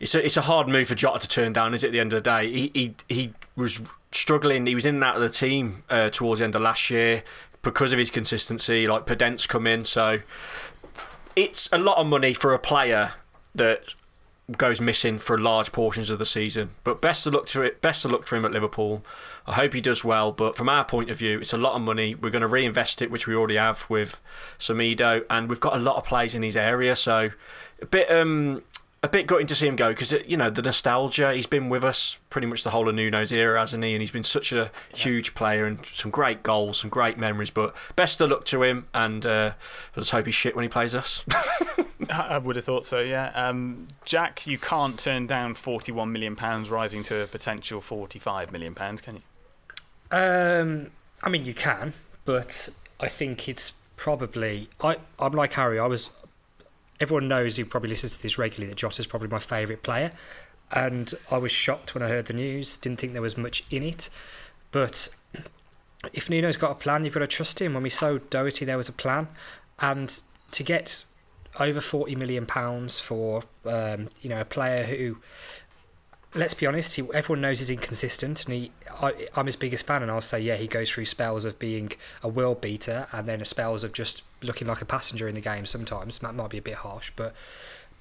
it's 0.00 0.14
a, 0.14 0.24
it's 0.24 0.36
a 0.36 0.42
hard 0.42 0.66
move 0.66 0.88
for 0.88 0.94
Jota 0.94 1.20
to 1.20 1.28
turn 1.28 1.52
down, 1.52 1.74
is 1.74 1.84
it? 1.84 1.88
At 1.88 1.92
the 1.92 2.00
end 2.00 2.12
of 2.12 2.24
the 2.24 2.30
day, 2.30 2.50
he 2.50 2.70
he, 2.74 2.94
he 3.08 3.34
was 3.54 3.80
struggling. 4.10 4.66
He 4.66 4.74
was 4.74 4.86
in 4.86 4.96
and 4.96 5.04
out 5.04 5.16
of 5.16 5.22
the 5.22 5.28
team 5.28 5.84
uh, 5.90 6.08
towards 6.10 6.38
the 6.38 6.44
end 6.44 6.56
of 6.56 6.62
last 6.62 6.90
year 6.90 7.22
because 7.62 7.92
of 7.92 7.98
his 7.98 8.10
consistency. 8.10 8.88
Like 8.88 9.06
Podence 9.06 9.46
come 9.46 9.66
in, 9.66 9.84
so 9.84 10.20
it's 11.36 11.68
a 11.70 11.78
lot 11.78 11.98
of 11.98 12.06
money 12.06 12.32
for 12.32 12.54
a 12.54 12.58
player 12.58 13.12
that 13.54 13.94
goes 14.56 14.80
missing 14.80 15.18
for 15.18 15.38
large 15.38 15.70
portions 15.70 16.10
of 16.10 16.18
the 16.18 16.26
season. 16.26 16.70
But 16.82 17.00
best 17.00 17.26
of 17.26 17.34
luck 17.34 17.46
to 17.48 17.62
it. 17.62 17.80
Best 17.80 18.04
of 18.04 18.10
luck 18.10 18.24
to 18.26 18.36
him 18.36 18.44
at 18.44 18.52
Liverpool. 18.52 19.04
I 19.46 19.54
hope 19.54 19.74
he 19.74 19.80
does 19.80 20.02
well. 20.02 20.32
But 20.32 20.56
from 20.56 20.68
our 20.68 20.84
point 20.84 21.10
of 21.10 21.18
view, 21.18 21.40
it's 21.40 21.52
a 21.52 21.58
lot 21.58 21.74
of 21.74 21.82
money. 21.82 22.14
We're 22.14 22.30
going 22.30 22.42
to 22.42 22.48
reinvest 22.48 23.02
it, 23.02 23.10
which 23.10 23.26
we 23.26 23.34
already 23.34 23.56
have 23.56 23.84
with 23.88 24.20
Semedo, 24.58 25.24
and 25.28 25.48
we've 25.48 25.60
got 25.60 25.74
a 25.74 25.78
lot 25.78 25.96
of 25.96 26.04
players 26.04 26.34
in 26.34 26.42
his 26.42 26.56
area. 26.56 26.96
So 26.96 27.30
a 27.80 27.86
bit 27.86 28.10
um 28.10 28.62
a 29.02 29.08
bit 29.08 29.26
gutting 29.26 29.46
to 29.46 29.56
see 29.56 29.66
him 29.66 29.76
go 29.76 29.88
because 29.90 30.12
you 30.26 30.36
know 30.36 30.50
the 30.50 30.60
nostalgia. 30.60 31.32
He's 31.32 31.46
been 31.46 31.68
with 31.68 31.84
us 31.84 32.18
pretty 32.28 32.46
much 32.46 32.64
the 32.64 32.70
whole 32.70 32.88
of 32.88 32.94
Nuno's 32.94 33.32
era, 33.32 33.58
hasn't 33.58 33.82
he? 33.82 33.94
And 33.94 34.02
he's 34.02 34.10
been 34.10 34.22
such 34.22 34.52
a 34.52 34.70
huge 34.94 35.34
player 35.34 35.64
and 35.64 35.84
some 35.86 36.10
great 36.10 36.42
goals, 36.42 36.78
some 36.78 36.90
great 36.90 37.16
memories. 37.16 37.50
But 37.50 37.74
best 37.96 38.20
of 38.20 38.30
luck 38.30 38.44
to 38.46 38.62
him, 38.62 38.88
and 38.92 39.24
uh, 39.24 39.52
let's 39.96 40.10
hope 40.10 40.26
he's 40.26 40.34
shit 40.34 40.54
when 40.54 40.64
he 40.64 40.68
plays 40.68 40.94
us. 40.94 41.24
I 42.10 42.38
would 42.38 42.56
have 42.56 42.64
thought 42.64 42.84
so. 42.84 43.00
Yeah, 43.00 43.30
um, 43.34 43.88
Jack, 44.04 44.46
you 44.46 44.58
can't 44.58 44.98
turn 44.98 45.26
down 45.26 45.54
forty-one 45.54 46.12
million 46.12 46.36
pounds, 46.36 46.68
rising 46.68 47.02
to 47.04 47.22
a 47.22 47.26
potential 47.26 47.80
forty-five 47.80 48.52
million 48.52 48.74
pounds, 48.74 49.00
can 49.00 49.16
you? 49.16 49.22
Um, 50.10 50.90
I 51.22 51.30
mean, 51.30 51.46
you 51.46 51.54
can, 51.54 51.94
but 52.26 52.68
I 52.98 53.08
think 53.08 53.48
it's 53.48 53.72
probably. 53.96 54.68
I 54.82 54.98
I'm 55.18 55.32
like 55.32 55.54
Harry. 55.54 55.78
I 55.78 55.86
was 55.86 56.10
everyone 57.00 57.28
knows 57.28 57.56
who 57.56 57.64
probably 57.64 57.90
listens 57.90 58.12
to 58.12 58.22
this 58.22 58.38
regularly 58.38 58.68
that 58.68 58.76
Joss 58.76 58.98
is 59.00 59.06
probably 59.06 59.28
my 59.28 59.38
favourite 59.38 59.82
player. 59.82 60.12
And 60.72 61.12
I 61.30 61.38
was 61.38 61.50
shocked 61.50 61.94
when 61.94 62.02
I 62.02 62.08
heard 62.08 62.26
the 62.26 62.32
news, 62.32 62.76
didn't 62.76 63.00
think 63.00 63.12
there 63.12 63.22
was 63.22 63.36
much 63.36 63.64
in 63.70 63.82
it. 63.82 64.08
But 64.70 65.08
if 66.12 66.30
Nuno's 66.30 66.56
got 66.56 66.70
a 66.70 66.76
plan, 66.76 67.04
you've 67.04 67.14
got 67.14 67.20
to 67.20 67.26
trust 67.26 67.60
him. 67.60 67.74
When 67.74 67.82
we 67.82 67.90
sold 67.90 68.30
Doherty, 68.30 68.64
there 68.64 68.76
was 68.76 68.88
a 68.88 68.92
plan. 68.92 69.28
And 69.80 70.20
to 70.52 70.62
get 70.62 71.04
over 71.58 71.80
£40 71.80 72.16
million 72.16 72.46
for 72.88 73.42
um, 73.64 74.08
you 74.20 74.28
know 74.28 74.40
a 74.40 74.44
player 74.44 74.84
who 74.84 75.18
let's 76.34 76.54
be 76.54 76.66
honest, 76.66 76.94
he, 76.94 77.02
everyone 77.12 77.40
knows 77.40 77.58
he's 77.58 77.70
inconsistent, 77.70 78.44
and 78.44 78.54
he, 78.54 78.72
I, 79.00 79.28
I'm 79.34 79.46
his 79.46 79.56
biggest 79.56 79.86
fan, 79.86 80.02
and 80.02 80.10
I'll 80.10 80.20
say, 80.20 80.40
yeah, 80.40 80.56
he 80.56 80.66
goes 80.66 80.90
through 80.90 81.06
spells 81.06 81.44
of 81.44 81.58
being 81.58 81.92
a 82.22 82.28
world 82.28 82.60
beater, 82.60 83.08
and 83.12 83.26
then 83.26 83.44
spells 83.44 83.84
of 83.84 83.92
just 83.92 84.22
looking 84.42 84.68
like 84.68 84.80
a 84.80 84.84
passenger 84.84 85.28
in 85.28 85.34
the 85.34 85.40
game. 85.40 85.66
Sometimes 85.66 86.18
that 86.18 86.34
might 86.34 86.50
be 86.50 86.58
a 86.58 86.62
bit 86.62 86.76
harsh, 86.76 87.12
but 87.16 87.34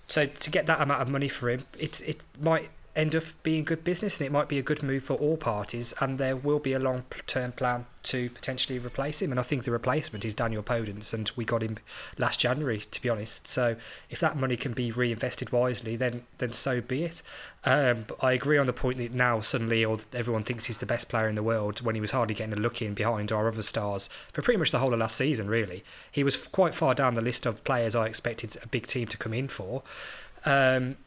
so 0.08 0.26
to 0.26 0.50
get 0.50 0.66
that 0.66 0.82
amount 0.82 1.02
of 1.02 1.08
money 1.08 1.28
for 1.28 1.50
him, 1.50 1.66
it 1.78 2.02
it 2.02 2.24
might 2.40 2.70
end 2.96 3.16
up 3.16 3.24
being 3.44 3.64
good 3.64 3.84
business 3.84 4.20
and 4.20 4.26
it 4.26 4.32
might 4.32 4.50
be 4.50 4.58
a 4.58 4.64
good 4.64 4.82
move 4.82 5.04
for 5.04 5.14
all 5.14 5.38
parties 5.38 5.94
and 6.02 6.18
there 6.18 6.36
will 6.36 6.60
be 6.60 6.74
a 6.74 6.80
long 6.80 7.04
term 7.28 7.52
plan 7.52 7.86
to 8.02 8.30
potentially 8.32 8.80
replace 8.80 9.22
him. 9.22 9.32
And 9.32 9.40
I 9.40 9.44
think 9.44 9.64
the 9.64 9.72
replacement 9.72 10.26
is 10.26 10.34
Daniel 10.34 10.64
Podence 10.64 11.14
and 11.14 11.30
we 11.36 11.46
got 11.46 11.62
him 11.62 11.78
last 12.18 12.40
January 12.40 12.80
to 12.80 13.02
be 13.02 13.10
honest. 13.10 13.48
So 13.48 13.76
if 14.10 14.20
that 14.20 14.38
money 14.38 14.58
can 14.58 14.74
be 14.74 14.92
reinvested 14.92 15.52
wisely 15.52 15.96
then 15.96 16.24
then 16.40 16.52
so 16.52 16.82
be 16.82 17.04
it. 17.04 17.22
Um, 17.64 18.06
but 18.08 18.24
I 18.24 18.32
agree 18.32 18.58
on 18.58 18.66
the 18.66 18.74
point 18.74 18.98
that 18.98 19.14
now 19.14 19.42
suddenly 19.42 19.86
all, 19.86 20.00
everyone 20.14 20.44
thinks 20.44 20.66
he's 20.66 20.80
the 20.80 20.86
best 20.86 21.10
player 21.10 21.28
in 21.28 21.36
the 21.36 21.44
world 21.44 21.82
when 21.82 21.96
he 21.96 22.02
was 22.02 22.12
hardly 22.12 22.34
getting 22.34 22.54
a 22.54 22.62
look 22.62 22.82
in 22.82 22.96
behind 22.96 23.32
our 23.32 23.48
other 23.48 23.62
stars 23.62 24.10
for 24.34 24.42
pretty 24.42 24.58
much 24.58 24.72
the 24.72 24.80
whole 24.80 24.94
of 24.94 25.00
last 25.00 25.16
season 25.16 25.48
really. 25.48 25.84
He 26.12 26.24
was 26.24 26.38
quite 26.38 26.74
far 26.74 26.96
down 26.96 27.14
the 27.14 27.22
list 27.22 27.46
of 27.46 27.64
players 27.64 27.96
I 27.96 28.08
expected 28.08 28.58
a 28.64 28.68
big 28.68 28.88
team 28.88 29.08
to 29.08 29.18
come 29.18 29.34
in 29.34 29.48
for. 29.48 29.84
Um, 30.46 30.98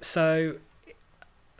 so 0.00 0.56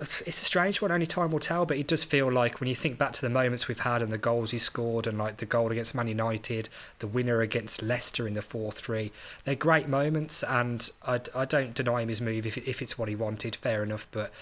it's 0.00 0.42
a 0.42 0.44
strange 0.44 0.82
one. 0.82 0.90
Only 0.90 1.06
time 1.06 1.30
will 1.30 1.40
tell. 1.40 1.64
But 1.66 1.76
it 1.76 1.86
does 1.86 2.02
feel 2.02 2.30
like 2.30 2.60
when 2.60 2.68
you 2.68 2.74
think 2.74 2.98
back 2.98 3.12
to 3.12 3.20
the 3.20 3.30
moments 3.30 3.68
we've 3.68 3.80
had 3.80 4.02
and 4.02 4.10
the 4.10 4.18
goals 4.18 4.50
he 4.50 4.58
scored, 4.58 5.06
and 5.06 5.16
like 5.16 5.36
the 5.36 5.46
goal 5.46 5.70
against 5.70 5.94
Man 5.94 6.08
United, 6.08 6.68
the 6.98 7.06
winner 7.06 7.40
against 7.40 7.82
Leicester 7.82 8.26
in 8.26 8.34
the 8.34 8.42
four 8.42 8.72
three, 8.72 9.12
they're 9.44 9.54
great 9.54 9.88
moments. 9.88 10.42
And 10.42 10.90
I, 11.06 11.20
I 11.34 11.44
don't 11.44 11.74
deny 11.74 12.02
him 12.02 12.08
his 12.08 12.20
move 12.20 12.44
if 12.46 12.58
if 12.58 12.82
it's 12.82 12.98
what 12.98 13.08
he 13.08 13.14
wanted. 13.14 13.56
Fair 13.56 13.82
enough. 13.82 14.06
But 14.10 14.32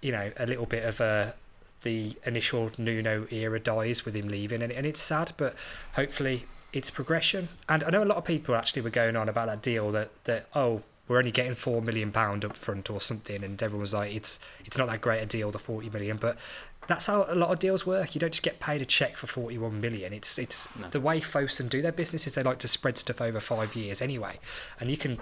you 0.00 0.12
know, 0.12 0.32
a 0.38 0.46
little 0.46 0.66
bit 0.66 0.84
of 0.84 1.00
a 1.00 1.34
the 1.82 2.16
initial 2.24 2.70
Nuno 2.78 3.26
era 3.30 3.60
dies 3.60 4.06
with 4.06 4.14
him 4.14 4.28
leaving, 4.28 4.62
and 4.62 4.72
and 4.72 4.86
it's 4.86 5.00
sad. 5.00 5.32
But 5.36 5.54
hopefully 5.94 6.46
it's 6.72 6.90
progression. 6.90 7.48
And 7.68 7.84
I 7.84 7.90
know 7.90 8.02
a 8.02 8.06
lot 8.06 8.16
of 8.16 8.24
people 8.24 8.54
actually 8.54 8.82
were 8.82 8.90
going 8.90 9.16
on 9.16 9.28
about 9.28 9.46
that 9.46 9.62
deal 9.62 9.90
that 9.92 10.10
that 10.24 10.46
oh 10.54 10.82
we're 11.06 11.18
only 11.18 11.30
getting 11.30 11.54
four 11.54 11.82
million 11.82 12.12
pound 12.12 12.44
up 12.44 12.56
front 12.56 12.90
or 12.90 13.00
something, 13.00 13.44
and 13.44 13.62
everyone 13.62 13.82
was 13.82 13.94
like, 13.94 14.14
it's 14.14 14.38
it's 14.64 14.78
not 14.78 14.88
that 14.88 15.00
great 15.00 15.22
a 15.22 15.26
deal, 15.26 15.50
the 15.50 15.58
forty 15.58 15.90
million, 15.90 16.16
but 16.16 16.38
that's 16.86 17.06
how 17.06 17.24
a 17.28 17.34
lot 17.34 17.50
of 17.50 17.58
deals 17.58 17.86
work. 17.86 18.14
You 18.14 18.18
don't 18.20 18.30
just 18.30 18.42
get 18.42 18.60
paid 18.60 18.82
a 18.82 18.84
check 18.84 19.16
for 19.16 19.26
forty 19.26 19.58
one 19.58 19.80
million. 19.80 20.12
It's 20.12 20.38
it's 20.38 20.68
no. 20.78 20.88
the 20.88 21.00
way 21.00 21.20
Fosun 21.20 21.68
do 21.68 21.82
their 21.82 21.92
business 21.92 22.26
is 22.26 22.34
they 22.34 22.42
like 22.42 22.58
to 22.60 22.68
spread 22.68 22.98
stuff 22.98 23.20
over 23.20 23.40
five 23.40 23.74
years 23.74 24.00
anyway, 24.00 24.38
and 24.80 24.90
you 24.90 24.96
can. 24.96 25.18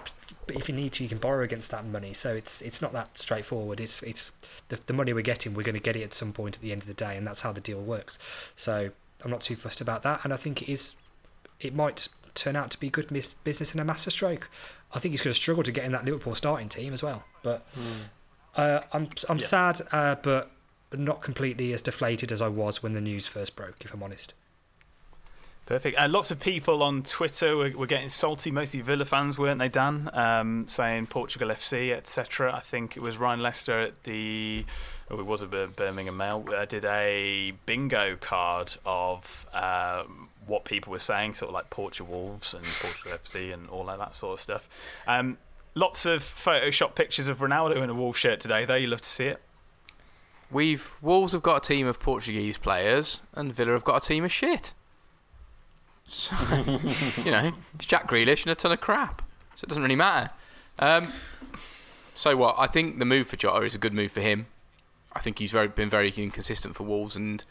If 0.48 0.68
you 0.68 0.74
need 0.74 0.92
to, 0.94 1.04
you 1.04 1.08
can 1.08 1.18
borrow 1.18 1.44
against 1.44 1.70
that 1.70 1.84
money. 1.84 2.12
So 2.12 2.34
it's 2.34 2.60
it's 2.62 2.82
not 2.82 2.92
that 2.92 3.16
straightforward. 3.16 3.80
It's 3.80 4.02
it's 4.02 4.32
the, 4.68 4.78
the 4.86 4.92
money 4.92 5.12
we're 5.12 5.22
getting. 5.22 5.54
We're 5.54 5.62
going 5.62 5.76
to 5.76 5.80
get 5.80 5.96
it 5.96 6.02
at 6.02 6.14
some 6.14 6.32
point 6.32 6.56
at 6.56 6.62
the 6.62 6.72
end 6.72 6.82
of 6.82 6.88
the 6.88 6.94
day, 6.94 7.16
and 7.16 7.26
that's 7.26 7.42
how 7.42 7.52
the 7.52 7.60
deal 7.60 7.80
works. 7.80 8.18
So 8.56 8.90
I'm 9.24 9.30
not 9.30 9.40
too 9.40 9.56
fussed 9.56 9.80
about 9.80 10.02
that, 10.02 10.20
and 10.24 10.32
I 10.32 10.36
think 10.36 10.62
it 10.62 10.68
is. 10.70 10.94
It 11.60 11.74
might 11.74 12.08
turn 12.34 12.56
out 12.56 12.70
to 12.72 12.80
be 12.80 12.90
good 12.90 13.08
business 13.44 13.74
in 13.74 13.80
a 13.80 13.84
masterstroke. 13.84 14.50
I 14.94 14.98
think 14.98 15.12
he's 15.12 15.22
going 15.22 15.34
to 15.34 15.40
struggle 15.40 15.62
to 15.62 15.72
get 15.72 15.84
in 15.84 15.92
that 15.92 16.04
Liverpool 16.04 16.34
starting 16.34 16.68
team 16.68 16.92
as 16.92 17.02
well. 17.02 17.24
But 17.42 17.64
mm. 17.74 18.04
uh, 18.56 18.82
I'm 18.92 19.08
I'm 19.28 19.38
yeah. 19.38 19.46
sad, 19.46 19.80
uh, 19.92 20.16
but 20.16 20.50
not 20.92 21.22
completely 21.22 21.72
as 21.72 21.80
deflated 21.80 22.30
as 22.32 22.42
I 22.42 22.48
was 22.48 22.82
when 22.82 22.92
the 22.92 23.00
news 23.00 23.26
first 23.26 23.56
broke. 23.56 23.84
If 23.84 23.94
I'm 23.94 24.02
honest. 24.02 24.34
Perfect. 25.64 25.96
Uh, 25.96 26.08
lots 26.08 26.30
of 26.32 26.40
people 26.40 26.82
on 26.82 27.02
Twitter 27.04 27.56
were, 27.56 27.70
were, 27.70 27.86
getting 27.86 28.08
salty, 28.08 28.50
mostly 28.50 28.80
Villa 28.80 29.04
fans, 29.04 29.38
weren't 29.38 29.60
they, 29.60 29.68
Dan? 29.68 30.10
Um, 30.12 30.66
saying 30.66 31.06
Portugal 31.06 31.48
FC, 31.50 31.92
etc. 31.92 32.52
I 32.52 32.60
think 32.60 32.96
it 32.96 33.00
was 33.00 33.16
Ryan 33.16 33.40
Lester 33.40 33.80
at 33.80 34.02
the, 34.02 34.66
oh, 35.08 35.20
it 35.20 35.24
was 35.24 35.40
a 35.40 35.46
Birmingham 35.46 36.16
Mail, 36.16 36.44
uh, 36.54 36.64
did 36.64 36.84
a 36.84 37.52
bingo 37.64 38.16
card 38.16 38.74
of 38.84 39.46
um, 39.54 40.28
what 40.46 40.64
people 40.64 40.90
were 40.90 40.98
saying, 40.98 41.34
sort 41.34 41.50
of 41.50 41.54
like 41.54 41.70
Portugal 41.70 42.12
Wolves 42.12 42.54
and 42.54 42.64
Portugal 42.64 43.12
FC 43.24 43.52
and 43.52 43.68
all 43.68 43.84
that 43.84 44.14
sort 44.16 44.34
of 44.34 44.40
stuff. 44.40 44.68
Um, 45.06 45.38
lots 45.74 46.06
of 46.06 46.22
Photoshop 46.22 46.94
pictures 46.94 47.28
of 47.28 47.38
Ronaldo 47.38 47.82
in 47.82 47.90
a 47.90 47.94
Wolves 47.94 48.18
shirt 48.18 48.40
today, 48.40 48.64
though. 48.64 48.74
You 48.74 48.88
love 48.88 49.00
to 49.02 49.08
see 49.08 49.26
it. 49.26 49.40
We've 50.50 50.90
Wolves 51.00 51.32
have 51.32 51.42
got 51.42 51.64
a 51.64 51.66
team 51.66 51.86
of 51.86 51.98
Portuguese 51.98 52.58
players, 52.58 53.20
and 53.34 53.54
Villa 53.54 53.72
have 53.72 53.84
got 53.84 54.04
a 54.04 54.06
team 54.06 54.24
of 54.24 54.32
shit. 54.32 54.74
So, 56.06 56.36
you 57.24 57.30
know, 57.30 57.52
it's 57.74 57.86
Jack 57.86 58.08
Grealish 58.08 58.42
and 58.42 58.52
a 58.52 58.54
ton 58.54 58.72
of 58.72 58.80
crap. 58.80 59.22
So 59.54 59.64
it 59.64 59.68
doesn't 59.68 59.82
really 59.82 59.96
matter. 59.96 60.30
Um, 60.78 61.04
so 62.14 62.36
what? 62.36 62.56
I 62.58 62.66
think 62.66 62.98
the 62.98 63.04
move 63.04 63.26
for 63.26 63.36
Jota 63.36 63.64
is 63.64 63.74
a 63.74 63.78
good 63.78 63.94
move 63.94 64.12
for 64.12 64.20
him. 64.20 64.46
I 65.14 65.20
think 65.20 65.38
he's 65.38 65.52
very 65.52 65.68
been 65.68 65.90
very 65.90 66.10
inconsistent 66.10 66.76
for 66.76 66.84
Wolves, 66.84 67.16
and 67.16 67.44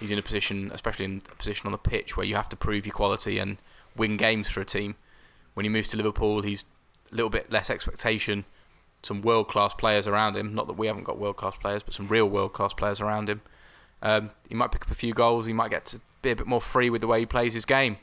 he's 0.00 0.10
in 0.10 0.18
a 0.18 0.22
position, 0.22 0.70
especially 0.72 1.04
in 1.04 1.22
a 1.30 1.34
position 1.34 1.66
on 1.66 1.72
the 1.72 1.78
pitch, 1.78 2.16
where 2.16 2.26
you 2.26 2.36
have 2.36 2.48
to 2.50 2.56
prove 2.56 2.86
your 2.86 2.94
quality 2.94 3.38
and 3.38 3.58
win 3.96 4.16
games 4.16 4.48
for 4.48 4.60
a 4.60 4.64
team. 4.64 4.94
When 5.54 5.64
he 5.64 5.70
moves 5.70 5.88
to 5.88 5.96
Liverpool, 5.96 6.42
he's 6.42 6.64
a 7.10 7.14
little 7.14 7.30
bit 7.30 7.50
less 7.50 7.70
expectation. 7.70 8.44
Some 9.02 9.22
world 9.22 9.48
class 9.48 9.74
players 9.74 10.06
around 10.06 10.36
him. 10.36 10.54
Not 10.54 10.66
that 10.66 10.74
we 10.74 10.86
haven't 10.86 11.04
got 11.04 11.18
world 11.18 11.36
class 11.36 11.56
players, 11.56 11.82
but 11.82 11.94
some 11.94 12.08
real 12.08 12.28
world 12.28 12.52
class 12.52 12.72
players 12.72 13.00
around 13.00 13.28
him. 13.28 13.40
Um, 14.02 14.30
he 14.48 14.54
might 14.54 14.70
pick 14.70 14.82
up 14.82 14.90
a 14.90 14.94
few 14.94 15.14
goals. 15.14 15.46
He 15.46 15.52
might 15.52 15.70
get 15.70 15.84
to 15.86 16.00
be 16.22 16.30
a 16.30 16.36
bit 16.36 16.46
more 16.46 16.60
free 16.60 16.90
with 16.90 17.00
the 17.00 17.06
way 17.06 17.20
he 17.20 17.26
plays 17.26 17.54
his 17.54 17.64
game. 17.64 17.98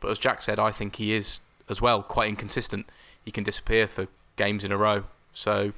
But 0.00 0.10
as 0.10 0.18
Jack 0.18 0.42
said, 0.42 0.58
I 0.58 0.70
think 0.70 0.96
he 0.96 1.14
is 1.14 1.40
as 1.68 1.80
well 1.80 2.02
quite 2.02 2.28
inconsistent. 2.28 2.86
He 3.24 3.30
can 3.30 3.44
disappear 3.44 3.88
for 3.88 4.06
games 4.36 4.64
in 4.64 4.72
a 4.72 4.76
row. 4.76 5.04
So 5.32 5.72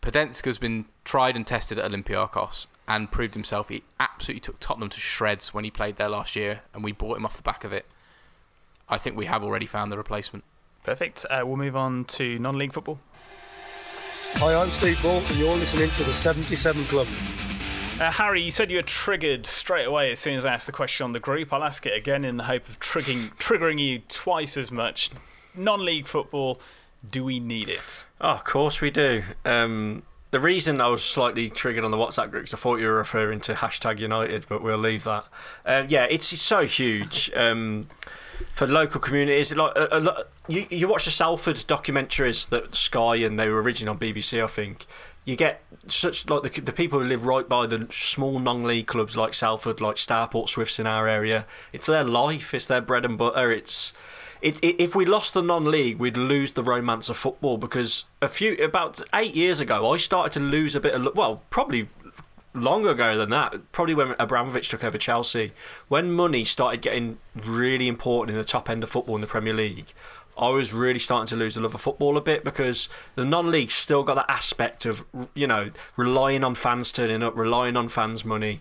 Podence 0.00 0.44
has 0.44 0.58
been 0.58 0.86
tried 1.04 1.36
and 1.36 1.46
tested 1.46 1.78
at 1.78 1.90
Olympiacos 1.90 2.66
and 2.86 3.10
proved 3.10 3.34
himself. 3.34 3.68
He 3.68 3.82
absolutely 3.98 4.40
took 4.40 4.60
Tottenham 4.60 4.90
to 4.90 5.00
shreds 5.00 5.54
when 5.54 5.64
he 5.64 5.70
played 5.70 5.96
there 5.96 6.08
last 6.08 6.36
year, 6.36 6.60
and 6.72 6.84
we 6.84 6.92
bought 6.92 7.16
him 7.16 7.24
off 7.24 7.36
the 7.36 7.42
back 7.42 7.64
of 7.64 7.72
it. 7.72 7.86
I 8.88 8.98
think 8.98 9.16
we 9.16 9.26
have 9.26 9.42
already 9.42 9.66
found 9.66 9.90
the 9.90 9.96
replacement. 9.96 10.44
Perfect. 10.82 11.24
Uh, 11.30 11.42
we'll 11.44 11.56
move 11.56 11.76
on 11.76 12.04
to 12.04 12.38
non-league 12.38 12.72
football. 12.72 12.98
Hi, 14.36 14.54
I'm 14.54 14.70
Steve 14.70 15.00
Ball, 15.02 15.20
and 15.20 15.38
you're 15.38 15.56
listening 15.56 15.90
to 15.90 16.04
the 16.04 16.12
77 16.12 16.84
Club. 16.86 17.06
Uh, 18.00 18.10
Harry, 18.10 18.42
you 18.42 18.50
said 18.50 18.70
you 18.70 18.78
were 18.78 18.82
triggered 18.82 19.46
straight 19.46 19.84
away 19.84 20.10
as 20.10 20.18
soon 20.18 20.36
as 20.36 20.44
I 20.44 20.52
asked 20.52 20.66
the 20.66 20.72
question 20.72 21.04
on 21.04 21.12
the 21.12 21.20
group. 21.20 21.52
I'll 21.52 21.62
ask 21.62 21.86
it 21.86 21.96
again 21.96 22.24
in 22.24 22.36
the 22.36 22.44
hope 22.44 22.68
of 22.68 22.80
triggering, 22.80 23.32
triggering 23.36 23.80
you 23.80 24.00
twice 24.08 24.56
as 24.56 24.72
much. 24.72 25.10
Non 25.54 25.84
league 25.84 26.08
football, 26.08 26.60
do 27.08 27.24
we 27.24 27.38
need 27.38 27.68
it? 27.68 28.04
Oh, 28.20 28.30
of 28.30 28.44
course 28.44 28.80
we 28.80 28.90
do. 28.90 29.22
Um, 29.44 30.02
the 30.34 30.40
reason 30.40 30.80
I 30.80 30.88
was 30.88 31.04
slightly 31.04 31.48
triggered 31.48 31.84
on 31.84 31.92
the 31.92 31.96
WhatsApp 31.96 32.32
group 32.32 32.46
is 32.46 32.52
I 32.52 32.56
thought 32.56 32.80
you 32.80 32.88
were 32.88 32.94
referring 32.94 33.38
to 33.42 33.54
hashtag 33.54 34.00
United, 34.00 34.46
but 34.48 34.64
we'll 34.64 34.76
leave 34.76 35.04
that. 35.04 35.26
Uh, 35.64 35.84
yeah, 35.86 36.08
it's, 36.10 36.32
it's 36.32 36.42
so 36.42 36.66
huge. 36.66 37.30
Um, 37.36 37.86
for 38.50 38.66
local 38.66 39.00
communities. 39.00 39.54
Like 39.54 39.76
a, 39.76 39.86
a, 39.92 40.24
you, 40.48 40.66
you 40.70 40.88
watch 40.88 41.04
the 41.04 41.12
Salford 41.12 41.54
documentaries 41.54 42.48
that 42.48 42.74
Sky 42.74 43.14
and 43.14 43.38
they 43.38 43.48
were 43.48 43.62
originally 43.62 43.94
on 43.94 44.00
BBC, 44.00 44.42
I 44.42 44.48
think 44.48 44.86
you 45.24 45.36
get 45.36 45.62
such 45.86 46.28
like 46.28 46.42
the, 46.42 46.60
the 46.60 46.72
people 46.72 46.98
who 46.98 47.06
live 47.06 47.26
right 47.26 47.48
by 47.48 47.68
the 47.68 47.86
small 47.92 48.40
non-league 48.40 48.88
clubs 48.88 49.16
like 49.16 49.34
Salford, 49.34 49.80
like 49.80 49.96
Stourport 49.96 50.48
Swifts 50.48 50.80
in 50.80 50.88
our 50.88 51.06
area. 51.06 51.46
It's 51.72 51.86
their 51.86 52.02
life. 52.02 52.52
It's 52.52 52.66
their 52.66 52.80
bread 52.80 53.04
and 53.04 53.16
butter. 53.16 53.52
It's 53.52 53.92
it, 54.44 54.62
it, 54.62 54.78
if 54.78 54.94
we 54.94 55.06
lost 55.06 55.32
the 55.32 55.42
non-league, 55.42 55.98
we'd 55.98 56.18
lose 56.18 56.52
the 56.52 56.62
romance 56.62 57.08
of 57.08 57.16
football 57.16 57.56
because 57.56 58.04
a 58.20 58.28
few 58.28 58.54
about 58.62 59.00
eight 59.14 59.34
years 59.34 59.58
ago, 59.58 59.90
I 59.90 59.96
started 59.96 60.34
to 60.34 60.40
lose 60.40 60.74
a 60.74 60.80
bit 60.80 60.92
of 60.92 61.16
well, 61.16 61.42
probably 61.48 61.88
long 62.52 62.86
ago 62.86 63.16
than 63.16 63.30
that. 63.30 63.72
Probably 63.72 63.94
when 63.94 64.14
Abramovich 64.18 64.68
took 64.68 64.84
over 64.84 64.98
Chelsea, 64.98 65.52
when 65.88 66.12
money 66.12 66.44
started 66.44 66.82
getting 66.82 67.16
really 67.34 67.88
important 67.88 68.36
in 68.36 68.38
the 68.38 68.46
top 68.46 68.68
end 68.68 68.82
of 68.82 68.90
football 68.90 69.14
in 69.14 69.22
the 69.22 69.26
Premier 69.26 69.54
League. 69.54 69.94
I 70.36 70.48
was 70.48 70.74
really 70.74 70.98
starting 70.98 71.28
to 71.28 71.36
lose 71.36 71.54
the 71.54 71.60
love 71.60 71.74
of 71.74 71.80
football 71.80 72.16
a 72.16 72.20
bit 72.20 72.44
because 72.44 72.88
the 73.14 73.24
non-league 73.24 73.70
still 73.70 74.02
got 74.02 74.16
that 74.16 74.28
aspect 74.28 74.84
of 74.84 75.06
you 75.34 75.46
know 75.46 75.70
relying 75.96 76.44
on 76.44 76.54
fans 76.54 76.92
turning 76.92 77.22
up, 77.22 77.34
relying 77.34 77.78
on 77.78 77.88
fans' 77.88 78.26
money, 78.26 78.60